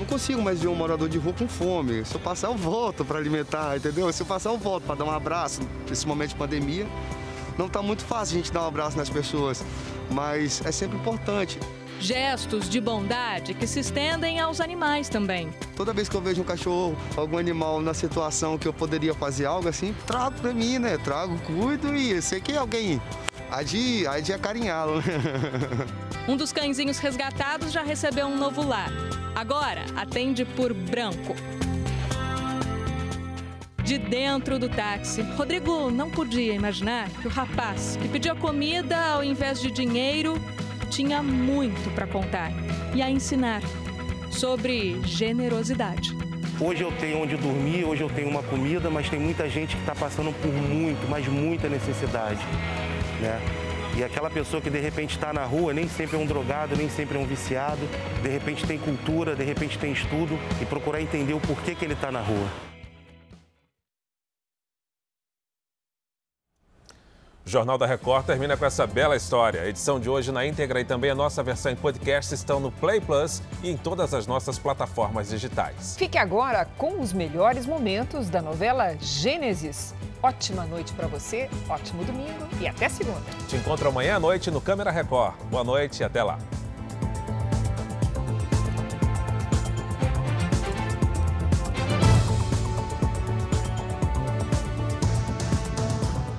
Não 0.00 0.06
consigo 0.06 0.40
mais 0.40 0.62
ver 0.62 0.68
um 0.68 0.74
morador 0.74 1.10
de 1.10 1.18
rua 1.18 1.34
com 1.34 1.46
fome. 1.46 2.06
Se 2.06 2.14
eu 2.14 2.20
passar, 2.20 2.48
eu 2.48 2.56
volto 2.56 3.04
para 3.04 3.18
alimentar, 3.18 3.76
entendeu? 3.76 4.10
Se 4.10 4.22
eu 4.22 4.26
passar, 4.26 4.48
eu 4.48 4.56
volto 4.56 4.84
para 4.84 4.94
dar 4.94 5.04
um 5.04 5.10
abraço. 5.10 5.60
Nesse 5.86 6.08
momento 6.08 6.30
de 6.30 6.36
pandemia, 6.36 6.86
não 7.58 7.66
está 7.66 7.82
muito 7.82 8.02
fácil 8.02 8.36
a 8.36 8.38
gente 8.38 8.50
dar 8.50 8.62
um 8.62 8.66
abraço 8.66 8.96
nas 8.96 9.10
pessoas, 9.10 9.62
mas 10.10 10.64
é 10.64 10.72
sempre 10.72 10.96
importante. 10.96 11.60
Gestos 12.00 12.66
de 12.66 12.80
bondade 12.80 13.52
que 13.52 13.66
se 13.66 13.80
estendem 13.80 14.40
aos 14.40 14.58
animais 14.58 15.10
também. 15.10 15.50
Toda 15.76 15.92
vez 15.92 16.08
que 16.08 16.16
eu 16.16 16.22
vejo 16.22 16.40
um 16.40 16.46
cachorro, 16.46 16.96
algum 17.14 17.36
animal 17.36 17.82
na 17.82 17.92
situação 17.92 18.56
que 18.56 18.66
eu 18.66 18.72
poderia 18.72 19.12
fazer 19.12 19.44
algo 19.44 19.68
assim, 19.68 19.94
trago 20.06 20.40
para 20.40 20.54
mim, 20.54 20.78
né? 20.78 20.96
Trago, 20.96 21.38
cuido 21.40 21.94
e 21.94 22.12
eu 22.12 22.22
sei 22.22 22.40
que 22.40 22.56
alguém 22.56 23.02
há 23.50 23.62
de, 23.62 24.06
há 24.06 24.18
de 24.18 24.32
acarinhá-lo. 24.32 25.02
Um 26.28 26.36
dos 26.36 26.52
cãezinhos 26.52 26.98
resgatados 26.98 27.72
já 27.72 27.82
recebeu 27.82 28.26
um 28.26 28.36
novo 28.36 28.64
lar. 28.64 28.92
Agora 29.34 29.84
atende 29.96 30.44
por 30.44 30.72
branco. 30.74 31.34
De 33.82 33.98
dentro 33.98 34.58
do 34.58 34.68
táxi, 34.68 35.22
Rodrigo 35.36 35.90
não 35.90 36.10
podia 36.10 36.54
imaginar 36.54 37.08
que 37.08 37.26
o 37.26 37.30
rapaz 37.30 37.98
que 38.00 38.08
pedia 38.08 38.34
comida 38.34 38.96
ao 38.96 39.24
invés 39.24 39.60
de 39.60 39.70
dinheiro 39.70 40.34
tinha 40.90 41.22
muito 41.22 41.92
para 41.94 42.06
contar 42.06 42.52
e 42.94 43.02
a 43.02 43.10
ensinar 43.10 43.62
sobre 44.30 45.00
generosidade. 45.04 46.16
Hoje 46.60 46.82
eu 46.82 46.92
tenho 46.92 47.22
onde 47.22 47.36
dormir, 47.36 47.84
hoje 47.84 48.02
eu 48.02 48.10
tenho 48.10 48.28
uma 48.28 48.42
comida, 48.42 48.90
mas 48.90 49.08
tem 49.08 49.18
muita 49.18 49.48
gente 49.48 49.74
que 49.74 49.82
está 49.82 49.94
passando 49.94 50.32
por 50.40 50.52
muito, 50.52 51.08
mas 51.08 51.26
muita 51.26 51.68
necessidade. 51.68 52.40
Né? 53.20 53.40
E 53.96 54.04
aquela 54.04 54.30
pessoa 54.30 54.62
que 54.62 54.70
de 54.70 54.78
repente 54.78 55.16
está 55.16 55.32
na 55.32 55.44
rua 55.44 55.74
nem 55.74 55.88
sempre 55.88 56.16
é 56.16 56.18
um 56.18 56.26
drogado, 56.26 56.76
nem 56.76 56.88
sempre 56.88 57.18
é 57.18 57.20
um 57.20 57.26
viciado, 57.26 57.80
de 58.22 58.28
repente 58.28 58.66
tem 58.66 58.78
cultura, 58.78 59.34
de 59.34 59.44
repente 59.44 59.78
tem 59.78 59.92
estudo 59.92 60.38
e 60.60 60.64
procurar 60.64 61.00
entender 61.00 61.34
o 61.34 61.40
porquê 61.40 61.74
que 61.74 61.84
ele 61.84 61.94
está 61.94 62.10
na 62.10 62.20
rua. 62.20 62.69
O 67.46 67.48
Jornal 67.50 67.78
da 67.78 67.86
Record 67.86 68.26
termina 68.26 68.56
com 68.56 68.64
essa 68.66 68.86
bela 68.86 69.16
história. 69.16 69.62
A 69.62 69.68
edição 69.68 69.98
de 69.98 70.08
hoje 70.10 70.30
na 70.30 70.46
íntegra 70.46 70.80
e 70.80 70.84
também 70.84 71.10
a 71.10 71.14
nossa 71.14 71.42
versão 71.42 71.72
em 71.72 71.76
podcast 71.76 72.34
estão 72.34 72.60
no 72.60 72.70
Play 72.70 73.00
Plus 73.00 73.42
e 73.62 73.70
em 73.70 73.76
todas 73.76 74.12
as 74.12 74.26
nossas 74.26 74.58
plataformas 74.58 75.30
digitais. 75.30 75.96
Fique 75.96 76.18
agora 76.18 76.66
com 76.76 77.00
os 77.00 77.12
melhores 77.12 77.66
momentos 77.66 78.28
da 78.28 78.42
novela 78.42 78.94
Gênesis. 79.00 79.94
Ótima 80.22 80.64
noite 80.64 80.92
para 80.92 81.08
você, 81.08 81.48
ótimo 81.66 82.04
domingo 82.04 82.46
e 82.60 82.68
até 82.68 82.90
segunda. 82.90 83.22
Te 83.48 83.56
encontro 83.56 83.88
amanhã 83.88 84.16
à 84.16 84.20
noite 84.20 84.50
no 84.50 84.60
Câmera 84.60 84.90
Record. 84.90 85.34
Boa 85.50 85.64
noite 85.64 86.00
e 86.00 86.04
até 86.04 86.22
lá. 86.22 86.38